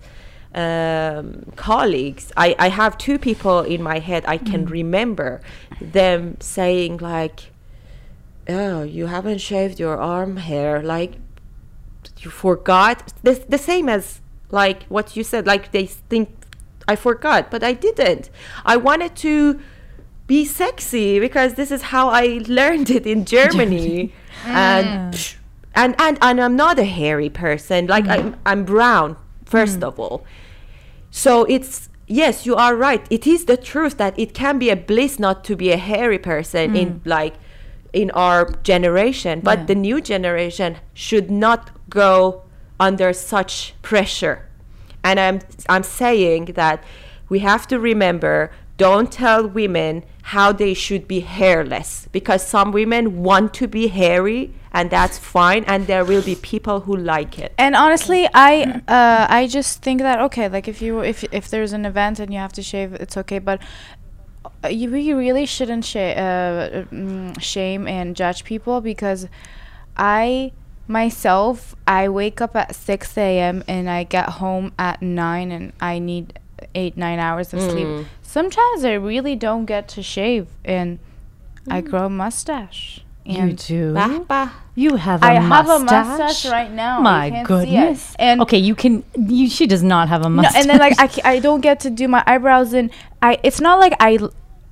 um, 0.54 1.52
colleagues, 1.56 2.32
I, 2.38 2.56
I 2.60 2.70
have 2.70 2.98
two 2.98 3.18
people 3.18 3.62
in 3.62 3.82
my 3.82 4.00
head 4.00 4.24
I 4.28 4.38
can 4.38 4.68
mm. 4.68 4.70
remember 4.72 5.42
them 5.82 6.38
saying 6.40 6.98
like, 6.98 7.52
"Oh, 8.48 8.84
you 8.84 9.08
haven't 9.08 9.40
shaved 9.40 9.80
your 9.80 9.98
arm 9.98 10.38
hair," 10.38 10.82
like 10.82 11.14
you 12.20 12.30
forgot. 12.30 13.14
The 13.24 13.44
the 13.50 13.58
same 13.58 13.90
as 13.90 14.22
like 14.52 14.84
what 14.84 15.16
you 15.16 15.24
said. 15.24 15.48
Like 15.48 15.72
they 15.72 15.88
think 15.88 16.30
I 16.88 16.96
forgot, 16.96 17.50
but 17.50 17.64
I 17.64 17.74
didn't. 17.74 18.30
I 18.66 18.78
wanted 18.78 19.16
to 19.18 19.60
be 20.28 20.46
sexy 20.46 21.20
because 21.20 21.56
this 21.56 21.72
is 21.72 21.84
how 21.84 22.10
I 22.10 22.42
learned 22.48 22.90
it 22.92 23.08
in 23.08 23.26
Germany. 23.26 24.14
and, 24.46 25.14
mm. 25.14 25.18
psh, 25.18 25.36
and 25.74 25.96
and 25.98 26.20
and 26.22 26.40
I'm 26.40 26.56
not 26.56 26.78
a 26.78 26.84
hairy 26.84 27.30
person. 27.30 27.88
Like 27.88 28.06
mm. 28.06 28.12
I'm 28.12 28.36
I'm 28.46 28.66
brown 28.66 29.18
first 29.46 29.84
of 29.84 30.00
all. 30.00 30.26
So 31.16 31.44
it's 31.44 31.90
yes, 32.08 32.48
you 32.48 32.56
are 32.56 32.76
right. 32.76 33.06
It 33.12 33.28
is 33.28 33.46
the 33.46 33.56
truth 33.56 33.98
that 33.98 34.18
it 34.18 34.34
can 34.34 34.58
be 34.58 34.72
a 34.72 34.76
bliss 34.76 35.20
not 35.20 35.44
to 35.44 35.56
be 35.56 35.72
a 35.72 35.78
hairy 35.78 36.18
person 36.18 36.76
in 36.76 37.00
mm. 37.00 37.06
like 37.06 37.36
in 37.94 38.10
our 38.12 38.50
generation, 38.64 39.40
but 39.42 39.60
Yeah. 39.60 39.66
the 39.66 39.76
new 39.76 40.02
generation 40.02 40.78
should 40.96 41.30
not 41.30 41.70
go 41.88 42.42
under 42.80 43.14
such 43.14 43.76
pressure. 43.84 44.50
And 45.04 45.20
I'm 45.20 45.40
I'm 45.70 45.84
saying 45.84 46.46
that 46.56 46.84
we 47.30 47.40
have 47.40 47.68
to 47.68 47.80
remember 47.80 48.50
don't 48.78 49.12
tell 49.12 49.48
women 49.48 50.04
how 50.34 50.52
they 50.52 50.74
should 50.74 51.08
be 51.08 51.20
hairless 51.20 52.08
because 52.12 52.42
some 52.46 52.72
women 52.72 53.22
want 53.22 53.54
to 53.54 53.68
be 53.68 53.88
hairy 53.88 54.52
and 54.74 54.90
that's 54.90 55.18
fine 55.20 55.64
and 55.66 55.86
there 55.86 56.04
will 56.04 56.24
be 56.24 56.36
people 56.36 56.82
who 56.82 56.98
like 56.98 57.38
it. 57.38 57.54
And 57.58 57.76
honestly, 57.76 58.28
I 58.34 58.82
uh, 58.88 59.28
I 59.30 59.48
just 59.48 59.84
think 59.84 60.02
that 60.02 60.20
okay, 60.22 60.50
like 60.50 60.68
if 60.68 60.82
you 60.82 61.00
if 61.02 61.24
if 61.32 61.50
there's 61.50 61.74
an 61.74 61.86
event 61.86 62.20
and 62.20 62.34
you 62.34 62.40
have 62.40 62.54
to 62.54 62.64
shave, 62.64 62.94
it's 62.94 63.16
okay. 63.18 63.40
But 63.40 63.62
uh, 64.64 64.70
you 64.70 64.90
we 64.90 65.14
really 65.14 65.46
shouldn't 65.46 65.86
sh- 65.86 65.96
uh, 65.98 66.86
mm, 66.92 67.40
shame 67.40 67.88
and 67.88 68.16
judge 68.16 68.44
people 68.44 68.82
because 68.82 69.28
I 69.96 70.52
myself 70.88 71.76
I 71.86 72.10
wake 72.10 72.42
up 72.42 72.56
at 72.56 72.76
six 72.76 73.16
a.m. 73.18 73.64
and 73.68 73.90
I 73.90 74.04
get 74.04 74.30
home 74.42 74.74
at 74.80 75.02
nine 75.02 75.52
and 75.52 75.72
I 75.80 76.00
need 76.00 76.40
eight 76.74 76.98
nine 76.98 77.20
hours 77.20 77.54
of 77.54 77.62
sleep. 77.62 78.08
Sometimes 78.24 78.84
I 78.84 78.94
really 78.94 79.36
don't 79.36 79.66
get 79.66 79.88
to 79.90 80.02
shave 80.02 80.48
and 80.66 80.98
I 81.70 81.82
grow 81.82 82.08
a 82.08 82.10
mustache. 82.10 83.03
You 83.26 83.40
And 83.40 83.58
do. 83.68 83.94
Bah, 83.94 84.20
bah. 84.28 84.50
You 84.76 84.96
have 84.96 85.22
a 85.22 85.26
I 85.28 85.40
mustache. 85.40 85.68
have 85.68 85.70
a 85.70 85.80
mustache 86.18 86.52
right 86.52 86.72
now. 86.72 86.98
You 86.98 87.04
My 87.04 87.30
can't 87.30 87.48
see 87.48 87.54
it. 87.54 87.58
goodness. 87.60 88.16
And 88.20 88.42
okay, 88.42 88.58
you 88.58 88.76
can. 88.76 89.04
You, 89.16 89.50
she 89.50 89.68
does 89.68 89.84
not 89.84 90.10
have 90.10 90.22
a 90.22 90.30
no, 90.30 90.30
mustache. 90.42 90.60
and 90.62 90.70
then 90.70 90.80
like 90.80 90.96
I, 91.00 91.10
I 91.36 91.40
don't 91.40 91.62
get 91.62 91.80
to 91.82 91.90
do 91.90 92.08
my 92.08 92.24
eyebrows 92.26 92.74
and 92.74 92.90
I 93.22 93.38
it's 93.44 93.62
not 93.62 93.80
like 93.80 93.94
I 94.00 94.18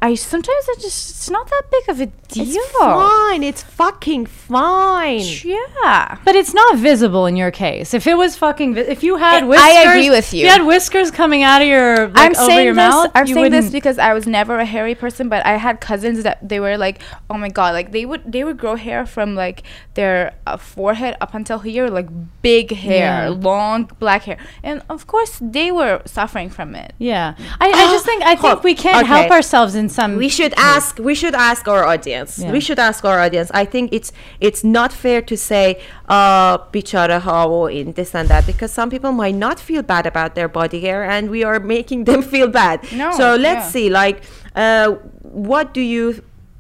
I 0.04 0.16
sometimes 0.16 0.66
I 0.72 0.76
just 0.82 1.10
it's 1.12 1.30
not 1.30 1.48
that 1.50 1.62
big 1.70 1.90
of 1.90 2.02
a 2.02 2.06
deal. 2.08 2.46
It's 2.48 2.72
fine. 2.78 3.44
It's 3.44 3.62
fucking 3.62 4.26
fine. 4.26 5.22
Yeah. 5.44 6.18
But 6.26 6.36
it's 6.36 6.54
not 6.54 6.78
visible 6.78 7.26
in 7.28 7.36
your 7.36 7.52
case. 7.52 7.94
If 7.94 8.08
it 8.08 8.16
was 8.16 8.36
fucking, 8.36 8.74
vi- 8.76 8.82
if 8.82 9.04
you 9.04 9.18
had 9.18 9.46
whiskers, 9.48 9.64
I 9.68 9.82
agree 9.84 10.10
with 10.10 10.20
if 10.30 10.34
you. 10.34 10.42
you 10.46 10.48
had 10.50 10.66
whiskers 10.66 11.12
coming 11.12 11.44
out 11.44 11.62
of 11.62 11.68
your, 11.68 12.08
like, 12.08 12.18
I'm 12.18 12.36
over 12.36 12.46
saying 12.46 12.66
your 12.66 12.74
this. 12.74 12.78
mouth. 12.90 13.12
I'm 13.14 13.28
you 13.28 13.34
saying 13.36 13.52
this 13.52 13.66
wouldn't- 13.66 13.74
because 13.74 14.00
I 14.00 14.14
was 14.14 14.26
never 14.26 14.58
a 14.58 14.66
hairy 14.66 14.96
person, 14.96 15.30
but 15.30 15.46
I 15.46 15.58
had 15.58 15.80
cousins 15.82 16.24
that 16.24 16.48
they 16.48 16.60
were 16.60 16.78
like, 16.78 17.00
oh 17.30 17.38
my 17.38 17.50
god, 17.50 17.74
like 17.76 17.92
they 17.92 18.06
would 18.06 18.24
they 18.32 18.44
would 18.44 18.58
grow 18.58 18.76
hair 18.76 19.06
from 19.06 19.36
like 19.36 19.62
their 19.94 20.34
uh, 20.48 20.58
forehead 20.58 21.16
up 21.22 21.36
until 21.36 21.60
here, 21.60 21.88
like 21.90 22.08
big 22.42 22.72
hair, 22.72 23.30
Yeah. 23.30 23.30
long 23.30 23.84
black 24.00 24.24
hair, 24.24 24.38
and 24.64 24.82
of 24.90 25.06
course 25.06 25.38
they 25.40 25.72
were 25.72 26.02
suffering 26.06 26.50
from 26.50 26.74
it. 26.74 26.94
Yeah, 26.98 27.36
I, 27.60 27.68
I 27.68 27.86
just 27.92 28.06
think 28.06 28.24
I 28.24 28.36
think 28.44 28.64
we 28.64 28.74
can't 28.74 29.06
help 29.06 29.26
okay. 29.26 29.36
ourselves 29.36 29.76
in 29.76 29.90
some. 29.92 30.16
we 30.18 30.30
should 30.38 30.54
ask 30.58 30.98
we 31.10 31.16
should 31.22 31.36
ask 31.36 31.68
our 31.68 31.84
audience 31.94 32.32
Yeah. 32.40 32.52
we 32.56 32.60
should 32.60 32.80
ask 32.80 33.00
our 33.10 33.20
audience 33.26 33.50
i 33.54 33.66
think 33.74 33.86
it's 33.98 34.12
it's 34.48 34.64
not 34.64 34.92
fair 34.94 35.22
to 35.32 35.36
say 35.38 35.66
uh 36.10 36.58
bichara 36.74 37.20
how 37.22 37.66
in 37.68 37.94
this 37.94 38.16
and 38.16 38.28
that 38.30 38.46
because 38.52 38.72
some 38.80 38.90
people 38.90 39.12
might 39.12 39.36
not 39.36 39.58
feel 39.60 39.84
bad 39.94 40.06
about 40.06 40.36
their 40.36 40.48
body 40.60 40.80
hair 40.88 41.04
and 41.04 41.30
we 41.30 41.44
are 41.44 41.60
making 41.60 42.06
them 42.06 42.22
feel 42.34 42.48
bad 42.48 42.78
No, 42.94 43.12
so 43.20 43.36
let's 43.36 43.66
yeah. 43.66 43.72
see 43.76 43.88
like 43.90 44.18
uh 44.56 44.88
what 45.22 45.74
do 45.74 45.82
you 45.82 46.06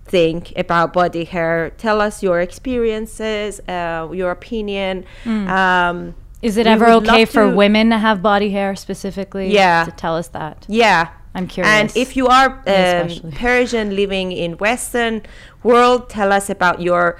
think 0.05 0.51
about 0.57 0.91
body 0.93 1.23
hair 1.23 1.71
tell 1.77 2.01
us 2.01 2.21
your 2.21 2.41
experiences 2.41 3.61
uh 3.67 4.07
your 4.11 4.31
opinion 4.31 5.05
um 5.25 6.15
is 6.41 6.57
it 6.57 6.65
ever 6.67 6.87
okay 6.99 7.25
for 7.25 7.43
women 7.53 7.91
to 7.91 7.99
have 7.99 8.21
body 8.23 8.49
hair 8.49 8.75
specifically? 8.75 9.53
Yeah. 9.53 9.85
to 9.85 9.91
tell 9.91 10.15
us 10.17 10.27
that. 10.29 10.65
Yeah. 10.67 11.09
I'm 11.33 11.47
curious. 11.47 11.71
And 11.73 11.91
if 11.95 12.15
you 12.17 12.27
are 12.27 12.61
um. 12.67 13.31
Persian 13.31 13.95
living 13.95 14.31
in 14.31 14.57
Western 14.57 15.21
world, 15.63 16.09
tell 16.09 16.31
us 16.31 16.49
about 16.49 16.81
your 16.81 17.17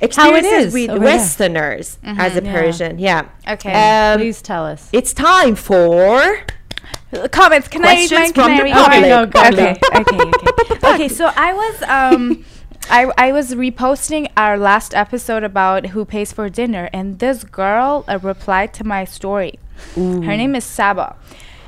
experiences 0.00 0.72
with. 0.74 0.90
Westerners 1.02 1.98
as 2.04 2.36
a 2.36 2.42
Yeah. 2.44 2.52
Persian. 2.52 2.98
Yeah. 2.98 3.28
Okay. 3.48 3.72
Um, 3.72 4.18
Please 4.20 4.42
tell 4.42 4.64
us. 4.66 4.88
it's 4.92 5.12
time 5.12 5.54
for 5.54 6.38
comments. 7.32 7.68
Can 7.68 7.82
Questions 7.82 8.12
I 8.12 8.24
read 8.24 8.34
from 8.34 8.56
the 8.56 8.72
I 8.72 8.72
public. 8.72 9.02
mine? 9.02 9.12
Okay, 9.12 9.48
okay, 9.48 9.78
okay, 10.00 10.74
okay. 10.74 10.88
okay, 10.94 11.08
so 11.08 11.30
I 11.36 11.52
was 11.52 11.82
um 11.82 12.44
I, 12.90 13.12
I 13.16 13.32
was 13.32 13.54
reposting 13.54 14.28
our 14.36 14.58
last 14.58 14.94
episode 14.94 15.44
about 15.44 15.86
who 15.86 16.04
pays 16.04 16.32
for 16.32 16.48
dinner 16.48 16.88
and 16.92 17.18
this 17.20 17.44
girl 17.44 18.04
uh, 18.08 18.18
replied 18.20 18.74
to 18.74 18.84
my 18.84 19.04
story. 19.04 19.58
Her 19.94 20.36
name 20.36 20.54
is 20.56 20.64
Saba. 20.64 21.14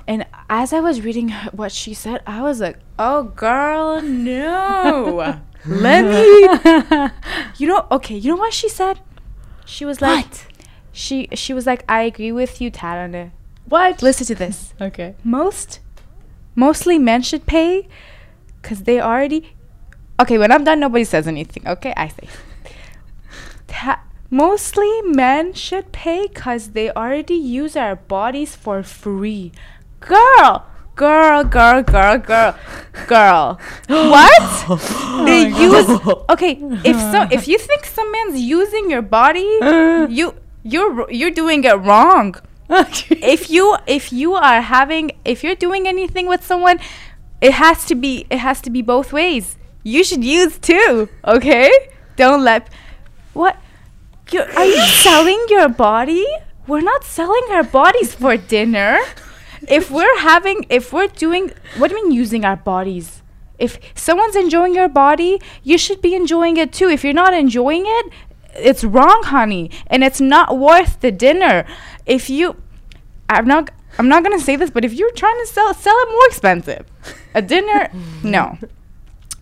And 0.06 0.26
as 0.50 0.72
I 0.72 0.80
was 0.80 1.00
reading 1.02 1.30
what 1.52 1.72
she 1.72 1.94
said, 1.94 2.20
I 2.26 2.42
was 2.42 2.60
like, 2.60 2.78
"Oh 2.98 3.24
girl, 3.24 4.02
no. 4.02 5.40
Let 5.66 6.04
me 6.04 7.10
You 7.58 7.68
know, 7.68 7.86
okay, 7.92 8.16
you 8.16 8.30
know 8.30 8.36
what 8.40 8.52
she 8.52 8.68
said? 8.68 8.98
She 9.64 9.84
was 9.84 10.00
like 10.00 10.26
she 10.92 11.28
she 11.34 11.54
was 11.54 11.66
like, 11.66 11.84
"I 11.88 12.02
agree 12.02 12.32
with 12.32 12.60
you, 12.60 12.70
Taraneh." 12.70 13.30
what? 13.68 14.02
Listen 14.02 14.26
to 14.26 14.34
this 14.34 14.74
Okay. 14.80 15.14
most 15.24 15.80
mostly 16.54 16.98
men 16.98 17.22
should 17.22 17.46
pay 17.46 17.88
because 18.60 18.82
they 18.82 19.00
already 19.00 19.54
okay 20.20 20.36
when 20.36 20.52
i'm 20.52 20.64
done 20.64 20.78
nobody 20.78 21.02
says 21.04 21.26
anything 21.26 21.66
okay 21.66 21.94
i 21.96 22.08
say 22.08 22.28
Ta- 23.66 24.02
mostly 24.30 25.00
men 25.02 25.54
should 25.54 25.92
pay 25.92 26.26
because 26.28 26.70
they 26.72 26.90
already 26.90 27.34
use 27.34 27.74
our 27.76 27.96
bodies 27.96 28.54
for 28.54 28.82
free 28.82 29.52
girl 30.06 30.66
girl 30.94 31.44
girl 31.44 31.82
girl 31.82 32.18
girl 32.18 32.54
girl. 33.06 33.58
What? 33.88 34.42
Oh 35.14 35.24
they 35.26 35.48
use 35.48 35.88
okay 36.30 36.58
if 36.84 36.96
so 37.12 37.26
if 37.30 37.46
you 37.46 37.58
think 37.58 37.84
some 37.84 38.10
man's 38.10 38.40
using 38.40 38.88
your 38.88 39.02
body 39.02 39.58
uh. 39.60 40.06
you 40.08 40.34
you're 40.62 41.10
you're 41.10 41.30
doing 41.30 41.64
it 41.64 41.74
wrong. 41.74 42.36
If 43.10 43.50
you 43.50 43.76
if 43.86 44.12
you 44.12 44.34
are 44.34 44.62
having 44.62 45.12
if 45.24 45.44
you're 45.44 45.56
doing 45.56 45.86
anything 45.86 46.26
with 46.26 46.44
someone 46.44 46.78
it 47.40 47.52
has 47.52 47.84
to 47.86 47.94
be 47.94 48.26
it 48.30 48.38
has 48.38 48.60
to 48.62 48.70
be 48.70 48.82
both 48.82 49.12
ways. 49.12 49.56
You 49.82 50.04
should 50.04 50.24
use 50.24 50.58
too 50.58 51.08
okay? 51.26 51.70
Don't 52.16 52.42
let 52.44 52.68
what? 53.32 53.56
You 54.30 54.42
are 54.56 54.64
you 54.64 54.80
selling 55.04 55.44
your 55.48 55.68
body? 55.68 56.24
We're 56.66 56.80
not 56.80 57.04
selling 57.04 57.44
our 57.50 57.64
bodies 57.64 58.14
for 58.14 58.36
dinner 58.36 58.98
if 59.68 59.90
we're 59.90 60.18
having 60.20 60.66
if 60.68 60.92
we're 60.92 61.08
doing 61.08 61.52
what 61.78 61.88
do 61.90 61.96
you 61.96 62.04
mean 62.04 62.12
using 62.12 62.44
our 62.44 62.56
bodies? 62.56 63.22
If 63.58 63.78
someone's 63.94 64.36
enjoying 64.36 64.74
your 64.74 64.88
body 64.88 65.40
you 65.62 65.78
should 65.78 66.02
be 66.02 66.14
enjoying 66.14 66.56
it 66.56 66.72
too. 66.72 66.88
If 66.88 67.04
you're 67.04 67.12
not 67.14 67.34
enjoying 67.34 67.84
it 67.86 68.06
it's 68.54 68.84
wrong 68.84 69.22
honey 69.24 69.70
and 69.86 70.04
it's 70.04 70.20
not 70.20 70.58
worth 70.58 71.00
the 71.00 71.10
dinner. 71.12 71.64
If 72.06 72.28
you 72.30 72.56
i'm 73.28 73.46
not 73.46 73.70
i'm 73.98 74.08
not 74.08 74.22
gonna 74.22 74.38
say 74.40 74.56
this 74.56 74.70
but 74.70 74.84
if 74.84 74.92
you're 74.92 75.12
trying 75.12 75.38
to 75.40 75.46
sell 75.46 75.72
sell 75.72 75.94
it 75.96 76.08
more 76.10 76.26
expensive 76.26 76.84
a 77.34 77.40
dinner 77.42 77.88
no. 78.22 78.58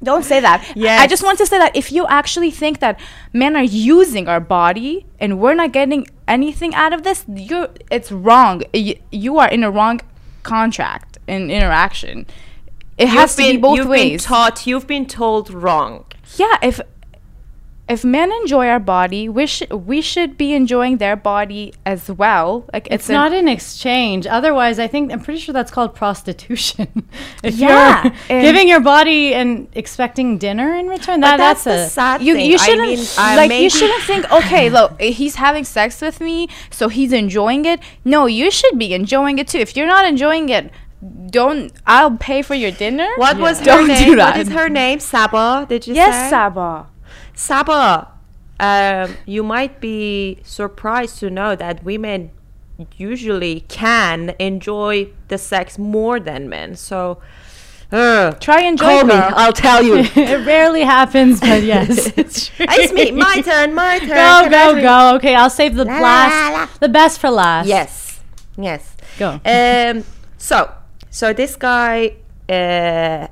Don't 0.03 0.25
say 0.25 0.41
that. 0.41 0.66
I 1.03 1.07
just 1.07 1.23
want 1.23 1.37
to 1.39 1.47
say 1.47 1.59
that 1.59 1.77
if 1.77 1.93
you 1.93 2.07
actually 2.07 2.51
think 2.51 2.81
that 2.81 2.99
men 3.35 3.55
are 3.55 3.62
using 3.62 4.29
our 4.29 4.41
body 4.41 5.05
and 5.18 5.39
we're 5.39 5.53
not 5.53 5.73
getting 5.73 6.07
anything 6.27 6.75
out 6.75 6.95
of 6.95 7.03
this 7.03 7.27
you 7.29 7.68
it's 7.91 8.11
wrong. 8.11 8.62
Y- 8.73 8.99
you 9.12 9.37
are 9.39 9.49
in 9.49 9.62
a 9.62 9.71
wrong 9.71 10.01
contract 10.51 11.18
and 11.28 11.51
interaction 11.51 12.26
it 12.98 13.09
has 13.09 13.36
to 13.36 13.42
be 13.42 13.57
both 13.57 13.76
you've 13.78 13.88
ways 13.88 14.22
been 14.22 14.28
taught, 14.28 14.66
you've 14.66 14.86
been 14.86 15.07
told 15.07 15.51
wrong. 15.51 16.05
yeah 16.36 16.59
if 16.61 16.80
if 17.91 18.05
men 18.05 18.30
enjoy 18.41 18.66
our 18.68 18.78
body, 18.78 19.28
we 19.28 19.47
should 19.47 19.70
we 19.93 20.01
should 20.01 20.36
be 20.43 20.49
enjoying 20.55 20.99
their 20.99 21.16
body 21.16 21.74
as 21.84 22.03
well. 22.22 22.64
Like 22.72 22.86
It's 22.91 23.09
a- 23.09 23.12
not 23.12 23.32
an 23.32 23.49
exchange. 23.49 24.26
Otherwise, 24.38 24.78
I 24.78 24.86
think 24.86 25.12
I'm 25.12 25.20
pretty 25.20 25.41
sure 25.41 25.53
that's 25.53 25.72
called 25.76 25.95
prostitution. 25.95 26.88
if 27.43 27.55
Yeah, 27.57 28.05
you're 28.30 28.43
giving 28.49 28.68
your 28.68 28.80
body 28.80 29.34
and 29.34 29.51
expecting 29.74 30.38
dinner 30.38 30.68
in 30.80 30.86
return, 30.97 31.20
that, 31.20 31.32
But 31.32 31.36
that's, 31.38 31.64
that's, 31.64 31.80
the 31.82 31.86
a 31.86 31.88
sad 32.01 32.22
you, 32.22 32.34
thing. 32.34 32.51
you 32.51 32.59
shouldn't 32.59 32.88
mean, 32.88 32.99
uh, 33.18 33.34
like 33.41 33.53
you 33.53 33.70
shouldn't 33.78 34.03
think 34.05 34.22
okay 34.41 34.70
look 34.70 35.01
he's 35.01 35.34
having 35.47 35.64
sex 35.64 36.01
with 36.01 36.20
me 36.20 36.49
so 36.70 36.88
he's 36.88 37.12
enjoying 37.12 37.64
it 37.72 37.80
no 38.05 38.26
you 38.26 38.51
should 38.51 38.76
be 38.78 38.95
enjoying 38.95 39.38
it 39.38 39.49
too 39.49 39.59
if 39.59 39.76
you're 39.76 39.86
not 39.97 40.05
enjoying 40.07 40.49
it 40.49 40.70
don't 41.30 41.72
i'll 41.86 42.16
pay 42.16 42.43
for 42.43 42.55
your 42.55 42.70
dinner 42.70 43.09
What 43.16 43.38
was 43.38 43.59
her 43.61 43.64
Don't 43.64 43.88
name? 43.88 44.05
do 44.05 44.11
What 44.11 44.34
that. 44.34 44.41
is 44.41 44.49
her 44.59 44.68
name? 44.68 45.01
Saba? 45.01 45.66
Did 45.68 45.86
you 45.86 45.95
yes 45.95 46.14
say? 46.14 46.20
Yes, 46.20 46.30
Saba 46.30 46.86
Saba, 47.35 48.09
um, 48.59 49.16
you 49.26 49.43
might 49.43 49.81
be 49.81 50.39
surprised 50.45 51.18
to 51.20 51.31
know 51.31 51.57
that 51.57 51.83
women 51.85 52.31
usually 52.97 53.61
can 53.68 54.35
enjoy 54.39 55.09
the 55.28 55.39
sex 55.39 55.78
more 55.78 56.20
than 56.20 56.49
men. 56.49 56.76
So, 56.76 57.20
uh, 57.93 58.33
try 58.33 58.62
enjoy 58.62 58.85
call 58.85 59.05
me. 59.05 59.14
girl. 59.14 59.33
I'll 59.35 59.53
tell 59.53 59.83
you. 59.83 59.97
it 60.14 60.47
rarely 60.47 60.83
happens, 60.83 61.41
but 61.41 61.62
yes, 61.62 62.12
it's 62.16 62.47
true. 62.49 62.66
it's 62.68 62.93
me. 62.93 63.11
My 63.11 63.41
turn. 63.45 63.74
My 63.74 63.99
turn. 63.99 64.09
Go, 64.09 64.14
Can 64.14 64.51
go, 64.51 64.81
go. 64.83 65.16
Okay, 65.16 65.35
I'll 65.35 65.51
save 65.51 65.74
the 65.74 65.85
La, 65.85 66.01
last, 66.01 66.53
la, 66.53 66.59
la. 66.61 66.68
the 66.81 66.89
best 66.89 67.18
for 67.18 67.31
last. 67.31 67.66
Yes. 67.66 68.20
Yes. 68.57 68.97
Go. 69.18 69.41
Um. 69.45 70.05
So, 70.39 70.72
so 71.11 71.33
this 71.33 71.57
guy 71.57 72.16
uh, 72.49 73.26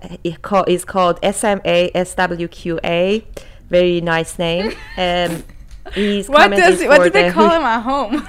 is 0.67 0.85
called 0.85 1.19
SMA 1.23 1.91
SWQA. 1.95 3.25
Very 3.71 4.01
nice 4.01 4.39
name. 4.39 4.73
Um. 4.97 5.45
He's 5.95 6.29
what 6.29 6.51
does 6.51 6.85
what 6.85 7.03
do 7.03 7.09
they 7.11 7.29
the- 7.29 7.33
call 7.33 7.49
him 7.57 7.63
at 7.63 7.81
home 7.81 8.21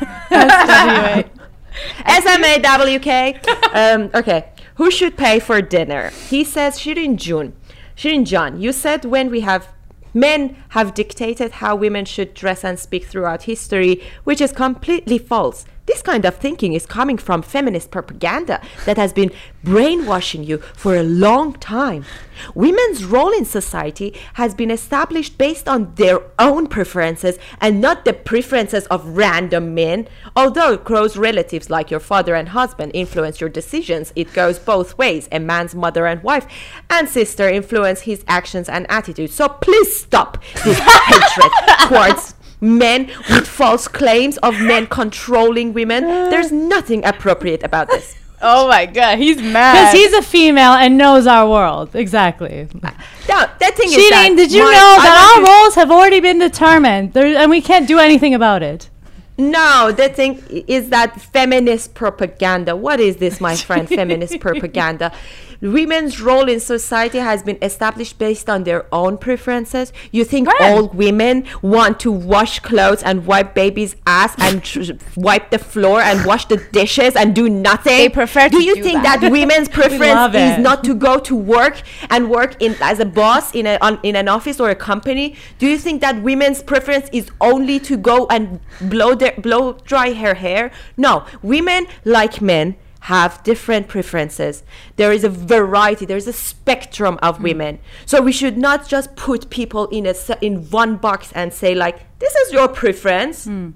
SMAWK. 2.06 3.46
um, 3.76 4.10
okay. 4.14 4.52
Who 4.76 4.90
should 4.90 5.18
pay 5.18 5.40
for 5.40 5.62
dinner? 5.62 6.10
He 6.30 6.44
says 6.46 6.80
Shirin 6.80 7.18
Jun. 7.18 7.54
Shirin 7.98 8.26
Jan, 8.26 8.62
you 8.62 8.72
said 8.72 9.04
when 9.04 9.30
we 9.30 9.42
have 9.42 9.68
men 10.14 10.56
have 10.70 10.94
dictated 10.94 11.52
how 11.54 11.76
women 11.76 12.06
should 12.06 12.34
dress 12.34 12.64
and 12.64 12.80
speak 12.80 13.06
throughout 13.06 13.44
history, 13.44 14.02
which 14.24 14.40
is 14.40 14.52
completely 14.54 15.18
false. 15.18 15.66
This 15.90 16.04
kind 16.04 16.24
of 16.24 16.36
thinking 16.36 16.74
is 16.74 16.86
coming 16.86 17.18
from 17.18 17.42
feminist 17.42 17.90
propaganda 17.90 18.62
that 18.86 18.98
has 18.98 19.12
been 19.12 19.32
brainwashing 19.64 20.44
you 20.44 20.60
for 20.60 20.96
a 20.96 21.02
long 21.02 21.54
time. 21.54 22.06
Women's 22.54 23.04
role 23.04 23.32
in 23.32 23.44
society 23.44 24.14
has 24.34 24.54
been 24.54 24.70
established 24.70 25.40
based 25.40 25.68
on 25.68 25.96
their 25.96 26.22
own 26.38 26.68
preferences 26.68 27.40
and 27.60 27.82
not 27.82 28.06
the 28.06 28.14
preferences 28.14 28.86
of 28.86 29.18
random 29.18 29.74
men. 29.74 30.08
Although 30.36 30.78
close 30.78 31.18
relatives 31.18 31.72
like 31.72 31.90
your 31.90 32.00
father 32.00 32.36
and 32.36 32.50
husband 32.50 32.92
influence 32.94 33.42
your 33.42 33.50
decisions, 33.50 34.14
it 34.16 34.32
goes 34.32 34.60
both 34.60 34.96
ways. 34.96 35.28
A 35.32 35.40
man's 35.40 35.74
mother 35.74 36.06
and 36.06 36.22
wife 36.22 36.46
and 36.92 37.10
sister 37.10 37.50
influence 37.50 38.02
his 38.02 38.24
actions 38.28 38.70
and 38.70 38.86
attitudes. 38.92 39.34
So 39.34 39.50
please 39.50 40.00
stop 40.00 40.38
this 40.64 40.78
hatred 40.84 41.52
towards 41.88 42.36
men 42.62 43.08
with 43.30 43.48
false 43.48 43.88
claims 43.88 44.38
of 44.40 44.60
men 44.60 44.88
controlling 44.88 45.74
women. 45.74 46.04
There's 46.04 46.52
nothing 46.52 47.06
appropriate 47.06 47.64
about 47.64 47.88
this. 47.90 48.16
oh 48.42 48.70
my 48.70 48.86
god 48.86 49.18
he's 49.18 49.42
mad 49.42 49.74
Because 49.74 49.94
he's 49.94 50.14
a 50.14 50.22
female 50.22 50.72
and 50.72 50.98
knows 50.98 51.28
our 51.28 51.50
world. 51.50 51.94
Exactly. 51.94 52.68
Uh, 52.84 52.92
now, 53.28 53.46
the 53.60 53.72
thing 53.76 53.90
is 53.90 53.96
that 54.10 54.22
Cheating, 54.24 54.36
did 54.38 54.52
you 54.52 54.64
my- 54.64 54.72
know 54.72 54.96
that 55.04 55.36
our 55.38 55.46
to- 55.46 55.52
roles 55.52 55.76
have 55.76 55.92
already 55.92 56.20
been 56.22 56.40
determined 56.40 57.14
there, 57.14 57.36
and 57.38 57.50
we 57.50 57.62
can't 57.62 57.88
do 57.88 58.00
anything 58.00 58.34
about 58.34 58.64
it? 58.64 58.90
No, 59.38 59.92
the 59.94 60.10
thing 60.10 60.44
is 60.68 60.90
that 60.90 61.20
feminist 61.22 61.94
propaganda. 61.94 62.76
What 62.76 63.00
is 63.00 63.18
this, 63.18 63.40
my 63.40 63.56
friend? 63.56 63.88
feminist 63.88 64.38
propaganda. 64.48 65.14
Women's 65.62 66.22
role 66.22 66.48
in 66.48 66.60
society 66.62 67.18
has 67.18 67.44
been 67.44 67.58
established 67.62 68.18
based 68.18 68.50
on 68.50 68.64
their 68.64 68.86
own 68.94 69.18
preferences. 69.18 69.92
You 70.12 70.24
think 70.24 70.48
When? 70.48 70.62
all 70.62 70.88
women 70.88 71.44
want 71.62 72.00
to 72.02 72.12
wash 72.12 72.60
clothes 72.62 73.04
and 73.04 73.26
wipe 73.26 73.54
babies' 73.54 73.96
ass 74.08 74.34
and 74.40 74.64
tr- 74.64 74.94
wipe 75.18 75.50
the 75.52 75.60
floor 75.60 76.00
and 76.02 76.26
wash 76.26 76.46
the 76.46 76.58
dishes 76.72 77.16
and 77.16 77.36
do 77.36 77.50
nothing? 77.50 77.98
They 77.98 78.10
prefer 78.10 78.48
Do 78.48 78.58
to 78.60 78.64
you 78.64 78.76
do 78.76 78.84
think 78.84 79.04
that. 79.04 79.20
that, 79.20 79.32
women's 79.32 79.68
preference 79.80 80.34
is 80.36 80.60
not 80.60 80.84
to 80.86 80.96
go 80.96 81.20
to 81.20 81.36
work 81.36 81.82
and 82.10 82.30
work 82.30 82.56
in 82.62 82.76
as 82.82 83.00
a 83.00 83.06
boss 83.06 83.54
in 83.54 83.68
a 83.68 83.78
on, 83.82 84.00
in 84.04 84.16
an 84.16 84.30
office 84.30 84.60
or 84.62 84.70
a 84.70 84.76
company? 84.76 85.36
Do 85.58 85.68
you 85.68 85.78
think 85.78 86.00
that 86.02 86.22
women's 86.24 86.64
preference 86.64 87.10
is 87.12 87.30
only 87.42 87.80
to 87.82 87.98
go 87.98 88.28
and 88.28 88.62
blow 88.80 89.14
their 89.14 89.34
blow 89.38 89.74
dry 89.84 90.14
her 90.14 90.36
hair? 90.36 90.72
No, 90.96 91.26
women 91.42 91.88
like 92.06 92.42
men 92.42 92.78
have 93.02 93.42
different 93.44 93.88
preferences. 93.88 94.64
There 94.98 95.12
is 95.12 95.24
a 95.24 95.30
variety. 95.30 96.06
There 96.06 96.18
is 96.18 96.28
a 96.28 96.34
spectrum 96.34 97.18
of 97.22 97.38
hmm. 97.38 97.44
women. 97.44 97.80
So 98.06 98.22
we 98.22 98.32
should 98.32 98.58
not 98.58 98.88
just 98.88 99.16
put 99.16 99.50
people 99.50 99.88
in 99.88 100.06
a 100.06 100.14
in 100.42 100.70
one 100.70 100.98
box 100.98 101.32
and 101.34 101.54
say 101.54 101.76
like 101.76 102.20
this 102.20 102.36
is 102.36 102.54
your 102.54 102.68
preference. 102.68 103.46
Hmm. 103.46 103.72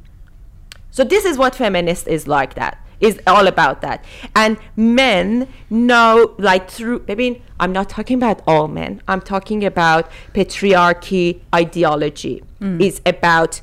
So 0.91 1.03
this 1.03 1.26
is 1.26 1.38
what 1.38 1.55
feminist 1.55 2.07
is 2.07 2.28
like 2.28 2.53
that. 2.55 2.80
Is 2.99 3.19
all 3.28 3.47
about 3.47 3.82
that. 3.82 4.05
And 4.36 4.57
men 4.78 5.47
know 5.69 6.36
like 6.38 6.69
through 6.69 7.03
I 7.09 7.15
mean, 7.15 7.41
I'm 7.59 7.71
not 7.71 7.89
talking 7.89 8.17
about 8.17 8.41
all 8.47 8.67
men. 8.67 9.01
I'm 9.07 9.21
talking 9.21 9.65
about 9.65 10.09
patriarchy 10.34 11.41
ideology. 11.53 12.43
Hmm. 12.59 12.80
It's 12.82 13.01
about 13.05 13.61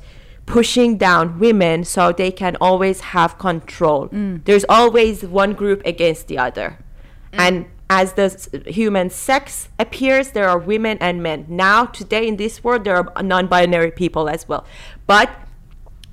pushing 0.51 0.96
down 0.96 1.38
women 1.38 1.84
so 1.84 2.12
they 2.12 2.30
can 2.32 2.57
always 2.61 3.01
have 3.14 3.38
control. 3.38 4.09
There's 4.46 4.66
always 4.68 5.22
one 5.24 5.53
group 5.55 5.80
against 5.86 6.26
the 6.28 6.38
other. 6.38 6.78
And 7.32 7.66
as 7.88 8.14
the 8.14 8.22
s- 8.34 8.48
human 8.66 9.11
sex 9.11 9.68
appears, 9.78 10.30
there 10.32 10.48
are 10.48 10.59
women 10.59 10.98
and 11.01 11.22
men. 11.22 11.46
Now, 11.48 11.86
today 11.86 12.26
in 12.26 12.36
this 12.36 12.62
world, 12.64 12.82
there 12.84 12.96
are 12.96 13.22
non 13.22 13.46
binary 13.46 13.92
people 13.92 14.28
as 14.28 14.48
well. 14.48 14.64
But 15.07 15.28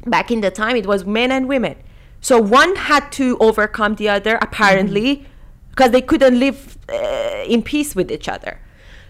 back 0.05 0.29
in 0.31 0.41
the 0.41 0.51
time 0.51 0.75
it 0.75 0.85
was 0.85 1.05
men 1.05 1.31
and 1.31 1.47
women 1.49 1.75
so 2.21 2.39
one 2.39 2.75
had 2.77 3.11
to 3.11 3.38
overcome 3.39 3.95
the 3.95 4.07
other 4.07 4.35
apparently 4.41 5.25
because 5.71 5.91
they 5.91 6.01
couldn't 6.01 6.39
live 6.39 6.77
uh, 6.89 7.43
in 7.53 7.61
peace 7.61 7.93
with 7.93 8.09
each 8.09 8.29
other 8.29 8.53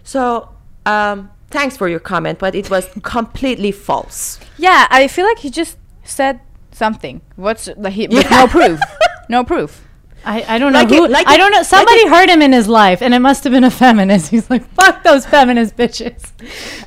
so 0.02 0.48
um, 0.86 1.30
thanks 1.50 1.76
for 1.76 1.88
your 1.88 2.00
comment 2.00 2.38
but 2.38 2.54
it 2.54 2.70
was 2.70 2.88
completely 3.02 3.72
false 3.72 4.38
yeah 4.56 4.86
i 4.90 5.06
feel 5.08 5.24
like 5.26 5.38
he 5.38 5.50
just 5.50 5.76
said 6.04 6.40
something 6.70 7.20
what's 7.36 7.68
like 7.76 7.92
he, 7.94 8.06
with 8.08 8.30
no 8.30 8.46
proof 8.46 8.80
no 9.28 9.44
proof 9.44 9.84
I, 10.24 10.56
I 10.56 10.58
don't 10.58 10.72
know 10.72 10.80
Like 10.80 10.88
who. 10.88 11.04
it- 11.04 11.10
like 11.12 11.28
I 11.28 11.36
don't 11.36 11.52
know. 11.52 11.62
Somebody 11.62 12.00
it- 12.00 12.08
heard 12.10 12.28
him 12.28 12.42
in 12.42 12.52
his 12.52 12.66
life, 12.68 13.02
and 13.02 13.14
it 13.14 13.20
must 13.20 13.44
have 13.44 13.52
been 13.52 13.62
a 13.62 13.70
feminist. 13.70 14.30
He's 14.34 14.50
like, 14.50 14.68
"Fuck 14.74 15.04
those 15.04 15.24
feminist 15.24 15.76
bitches." 15.76 16.32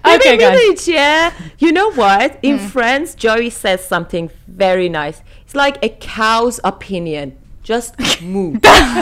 Okay, 0.06 0.18
Baby 0.18 0.38
guys. 0.38 0.60
village, 0.60 0.88
yeah 0.88 1.34
you 1.58 1.72
know 1.72 1.92
what 1.94 2.38
in 2.42 2.58
hmm. 2.58 2.66
France, 2.68 3.16
joey 3.16 3.50
says 3.50 3.86
something 3.88 4.30
very 4.48 4.90
nice 4.90 5.22
it's 5.44 5.56
like 5.56 5.78
a 5.84 5.90
cow's 5.90 6.60
opinion 6.64 7.38
just 7.72 7.96
move. 8.22 8.60
I'm 8.64 8.98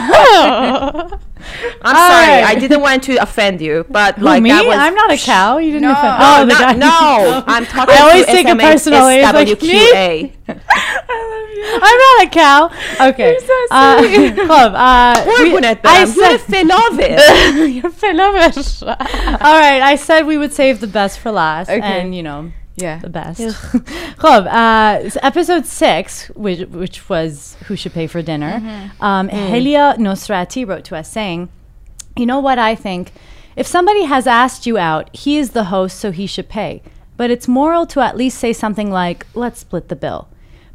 All 1.96 2.10
sorry. 2.12 2.28
right. 2.28 2.44
I 2.46 2.54
didn't 2.54 2.80
want 2.82 3.02
to 3.04 3.16
offend 3.16 3.60
you, 3.60 3.84
but 3.90 4.14
Who, 4.16 4.24
like 4.24 4.42
me? 4.42 4.50
that 4.50 4.64
was. 4.64 4.76
I'm 4.76 4.94
not 4.94 5.10
a 5.10 5.16
cow. 5.16 5.58
You 5.58 5.72
didn't 5.72 5.88
No. 5.88 5.92
offend. 5.92 6.14
Oh, 6.20 6.44
the 6.46 6.52
guy. 6.54 6.72
no, 6.74 7.42
I'm 7.46 7.64
talking. 7.66 7.94
I 7.94 7.98
always 8.00 8.26
to 8.26 8.32
take 8.32 8.46
it 8.46 8.58
personally. 8.58 9.16
It's 9.16 9.32
like, 9.32 9.62
me. 9.62 10.32
I 10.48 10.52
love 10.54 11.50
you. 11.56 11.64
I'm 11.82 11.98
not 12.06 12.26
a 12.26 12.28
cow. 12.30 12.70
Okay. 13.10 13.32
You're 13.32 13.40
so 13.40 13.66
Uh, 13.72 14.02
silly. 14.02 14.30
club. 14.46 14.72
Uh, 14.76 15.14
Poor 15.24 15.42
we- 15.44 15.50
Gwyneth 15.52 15.80
I 15.84 16.04
said, 16.04 16.36
fan 16.40 16.70
of 16.70 17.00
it. 17.00 17.18
you're 17.74 17.90
full. 17.90 18.20
All 18.20 19.58
right. 19.58 19.82
I 19.82 19.96
said 19.96 20.26
we 20.26 20.36
would 20.38 20.52
save 20.52 20.78
the 20.80 20.86
best 20.86 21.18
for 21.18 21.30
last, 21.32 21.68
Okay. 21.70 21.80
and 21.80 22.14
you 22.14 22.22
know, 22.22 22.52
yeah 22.80 22.98
the 22.98 23.10
best. 23.10 23.40
Club. 24.16 24.46
Uh, 24.60 25.10
episode 25.22 25.66
six, 25.66 26.28
which 26.30 26.68
which 26.68 27.08
was 27.08 27.56
who 27.66 27.76
should 27.76 27.92
pay 27.92 28.06
for 28.06 28.22
dinner. 28.22 28.90
Um, 29.00 29.28
Helia 29.28 29.96
Nosrati 29.96 30.66
wrote 30.66 30.84
to 30.84 30.96
us 30.96 31.10
saying, 31.10 31.48
"You 32.16 32.26
know 32.26 32.40
what 32.40 32.58
I 32.58 32.74
think." 32.74 33.12
If 33.56 33.66
somebody 33.66 34.04
has 34.04 34.26
asked 34.26 34.66
you 34.66 34.78
out, 34.78 35.14
he 35.14 35.36
is 35.36 35.50
the 35.50 35.64
host, 35.64 35.98
so 35.98 36.12
he 36.12 36.26
should 36.26 36.48
pay. 36.48 36.82
But 37.18 37.30
it's 37.30 37.46
moral 37.46 37.84
to 37.88 38.00
at 38.00 38.16
least 38.16 38.38
say 38.38 38.54
something 38.54 38.90
like, 38.90 39.26
let's 39.34 39.60
split 39.60 39.88
the 39.90 39.96
bill. 39.96 40.28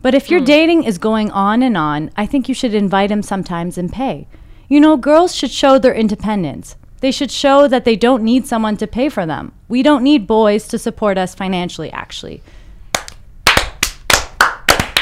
But 0.04 0.14
if 0.14 0.30
your 0.30 0.40
dating 0.40 0.84
is 0.84 1.00
going 1.00 1.32
on 1.32 1.64
and 1.64 1.76
on, 1.76 2.12
I 2.16 2.28
think 2.28 2.48
you 2.48 2.54
should 2.54 2.76
invite 2.76 3.10
him 3.10 3.24
sometimes 3.24 3.80
and 3.80 3.92
pay. 3.92 4.28
You 4.70 4.80
know, 4.80 4.98
girls 4.98 5.34
should 5.34 5.50
show 5.50 5.80
their 5.80 5.96
independence. 5.96 6.76
They 7.00 7.12
should 7.12 7.32
show 7.32 7.68
that 7.68 7.86
they 7.86 7.96
don't 7.96 8.22
need 8.22 8.46
someone 8.46 8.78
to 8.78 8.86
pay 8.86 9.10
for 9.10 9.26
them. 9.26 9.54
We 9.68 9.82
don't 9.84 10.04
need 10.04 10.28
boys 10.28 10.68
to 10.70 10.78
support 10.78 11.18
us 11.18 11.34
financially, 11.36 11.92
actually. 11.92 12.42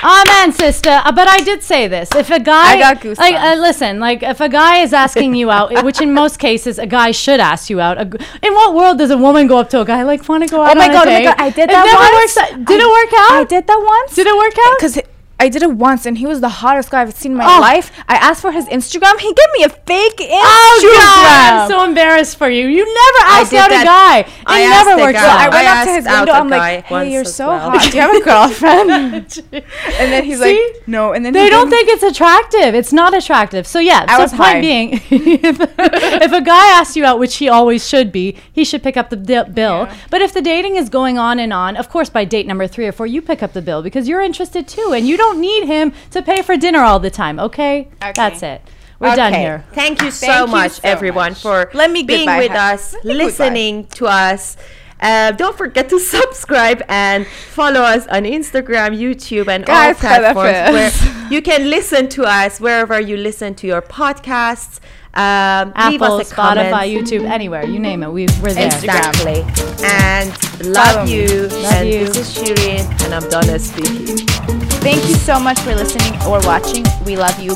Amen, 0.06 0.52
sister. 0.52 0.90
Uh, 0.90 1.14
but 1.14 1.30
I 1.30 1.40
did 1.40 1.64
say 1.64 1.88
this. 1.88 2.14
If 2.14 2.30
a 2.30 2.38
guy, 2.40 2.74
I 2.74 2.78
got 2.78 2.98
goosebumps. 3.02 3.20
like, 3.20 3.36
uh, 3.36 3.56
listen, 3.56 4.00
like, 4.02 4.22
if 4.22 4.42
a 4.42 4.50
guy 4.50 4.80
is 4.80 4.92
asking 4.92 5.34
you 5.36 5.50
out, 5.50 5.82
which 5.86 6.02
in 6.02 6.14
most 6.14 6.40
cases 6.40 6.78
a 6.78 6.86
guy 6.86 7.12
should 7.12 7.40
ask 7.40 7.70
you 7.70 7.80
out. 7.80 7.96
G 8.12 8.18
in 8.42 8.54
what 8.54 8.74
world 8.76 8.98
does 8.98 9.12
a 9.12 9.18
woman 9.18 9.48
go 9.48 9.60
up 9.60 9.70
to 9.70 9.80
a 9.80 9.86
guy 9.86 10.04
like, 10.04 10.28
want 10.28 10.44
to 10.44 10.50
go 10.50 10.62
out? 10.62 10.76
Oh 10.76 10.80
my 10.80 10.86
on 10.88 10.92
a 10.92 10.94
God, 10.94 11.08
oh 11.08 11.12
my? 11.14 11.24
God, 11.24 11.36
I 11.40 11.50
did 11.52 11.70
It 11.70 11.74
that 11.74 12.20
once. 12.20 12.38
out- 12.38 12.66
Did 12.66 12.82
it 12.82 12.86
work 12.86 13.14
out? 13.14 13.32
I 13.32 13.44
did 13.48 13.66
that 13.68 13.82
once. 13.86 14.16
Did 14.16 14.28
it 14.28 14.36
work 14.36 14.54
out? 14.68 14.78
Because 14.78 15.00
I 15.40 15.50
did 15.50 15.62
it 15.62 15.72
once, 15.74 16.06
and 16.06 16.18
he 16.18 16.26
was 16.26 16.40
the 16.40 16.48
hottest 16.48 16.90
guy 16.90 17.02
I've 17.02 17.14
seen 17.14 17.34
in 17.34 17.38
my 17.38 17.46
Oh. 17.58 17.60
life. 17.60 17.92
I 18.08 18.16
asked 18.16 18.42
for 18.42 18.52
his 18.54 18.66
Instagram. 18.68 19.20
He 19.20 19.34
gave 19.34 19.48
me 19.58 19.64
a 19.66 19.70
fake 19.70 20.18
Instagram. 20.18 20.30
Oh 20.32 20.80
Instagram. 20.82 21.24
God! 21.24 21.54
I'm 21.64 21.70
so 21.70 21.84
embarrassed 21.84 22.38
for 22.38 22.50
you. 22.50 22.68
You 22.68 22.86
never 22.86 23.28
asked 23.34 23.52
did 23.52 23.60
out 23.60 23.72
a 23.72 23.84
guy. 23.84 24.20
It 24.20 24.28
I 24.46 24.64
never 24.70 24.96
the 24.96 25.02
works 25.02 25.20
out. 25.20 25.40
I 25.40 25.50
went 25.50 25.68
I 25.68 25.82
up 25.82 25.88
to 25.88 25.94
his 25.94 26.06
window. 26.06 26.32
I'm 26.32 26.50
like, 26.50 26.86
"Hey, 26.86 27.12
you're 27.12 27.26
so 27.26 27.48
well." 27.48 27.72
hot. 27.72 27.82
Do 27.92 27.98
you 27.98 28.02
have 28.02 28.16
a 28.16 28.24
girlfriend?" 28.32 29.44
and 29.52 30.12
then 30.14 30.24
he's 30.24 30.40
See? 30.40 30.56
like, 30.78 30.88
"No." 30.88 31.12
And 31.12 31.26
then 31.26 31.34
They 31.34 31.50
don't 31.50 31.70
think 31.70 31.90
it's 31.90 32.04
attractive. 32.04 32.74
It's 32.76 32.94
not 32.94 33.14
attractive. 33.14 33.68
So 33.68 33.80
yeah. 33.80 34.06
I 34.08 34.16
so 34.18 34.22
was 34.24 34.32
point 34.32 34.44
high. 34.44 34.62
being, 34.62 34.94
if, 35.10 35.60
if 35.60 36.32
a 36.32 36.42
guy 36.42 36.68
asks 36.80 36.96
you 36.96 37.04
out, 37.06 37.20
which 37.20 37.36
he 37.38 37.50
always 37.50 37.86
should 37.88 38.12
be, 38.14 38.38
he 38.54 38.64
should 38.64 38.82
pick 38.84 38.96
up 38.96 39.10
the 39.10 39.16
di- 39.18 39.44
bill. 39.50 39.90
But 40.10 40.22
if 40.22 40.32
the 40.34 40.42
dating 40.42 40.76
is 40.78 40.88
going 40.90 41.18
on 41.18 41.38
and 41.40 41.52
on, 41.52 41.76
of 41.76 41.90
course, 41.90 42.10
by 42.10 42.24
date 42.24 42.48
number 42.48 42.66
three 42.68 42.88
or 42.88 42.92
four, 42.94 43.08
you 43.08 43.22
pick 43.22 43.44
up 43.44 43.52
the 43.54 43.62
bill 43.62 43.82
because 43.82 44.08
you're 44.08 44.22
interested 44.22 44.68
too, 44.68 44.94
and 44.96 45.06
you 45.08 45.18
don't 45.18 45.23
need 45.32 45.66
him 45.66 45.94
to 46.12 46.22
pay 46.22 46.42
for 46.42 46.58
dinner 46.58 46.80
all 46.80 47.00
the 47.00 47.10
time. 47.10 47.40
Okay, 47.40 47.88
that's 48.00 48.44
it. 48.44 48.62
We're 49.00 49.16
done 49.16 49.34
here. 49.34 49.66
Thank 49.74 50.02
you 50.02 50.12
so 50.12 50.28
Thank 50.28 50.48
you 50.48 50.52
much, 50.52 50.72
so 50.74 50.82
everyone, 50.84 51.32
much. 51.32 51.42
for 51.42 51.70
Let 51.74 51.92
me 51.92 52.04
being 52.04 52.20
goodbye 52.22 52.40
with 52.40 52.52
her. 52.52 52.58
us, 52.58 52.94
Let 52.94 53.04
goodbye. 53.04 53.24
listening 53.26 53.86
to 53.88 54.06
us. 54.08 54.56
Uh, 55.02 55.32
don't 55.32 55.58
forget 55.58 55.90
to 55.90 56.00
subscribe 56.18 56.82
and 56.88 57.28
follow 57.28 57.82
us 57.82 58.08
on 58.08 58.24
Instagram, 58.24 58.98
YouTube, 58.98 59.50
and 59.50 59.68
all 59.70 59.94
platforms 59.96 60.72
where 60.74 61.28
you 61.32 61.42
can 61.42 61.70
listen 61.70 62.08
to 62.10 62.24
us 62.24 62.62
wherever 62.62 63.00
you 63.02 63.18
listen 63.18 63.54
to 63.56 63.68
your 63.68 63.82
podcasts. 63.82 64.80
Um, 65.16 65.68
leave 65.92 66.02
Apple, 66.02 66.18
us 66.22 66.32
a 66.32 66.36
comment. 66.36 66.74
Spotify, 66.74 66.96
YouTube, 66.96 67.30
anywhere 67.30 67.66
you 67.66 67.78
name 67.80 68.02
it, 68.02 68.10
we, 68.10 68.26
we're 68.42 68.54
there. 68.54 68.66
Exactly. 68.68 69.42
And 69.86 70.30
love 70.66 70.96
Follow 70.96 71.04
you. 71.06 71.48
Love 71.50 71.74
and 71.74 71.90
you. 71.90 72.06
this 72.08 72.18
is 72.18 72.38
Shirin, 72.38 73.04
and 73.04 73.14
I'm 73.14 73.30
Donna 73.30 73.60
speaking. 73.60 74.73
Thank 74.84 75.08
you 75.08 75.16
so 75.16 75.40
much 75.40 75.60
for 75.62 75.74
listening 75.74 76.14
or 76.24 76.40
watching. 76.42 76.84
We 77.06 77.16
love 77.16 77.40
you. 77.40 77.56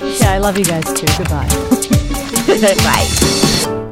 Yeah, 0.00 0.32
I 0.32 0.38
love 0.38 0.56
you 0.58 0.64
guys 0.64 0.84
too. 0.94 1.06
Goodbye. 1.18 1.46
Bye. 3.76 3.84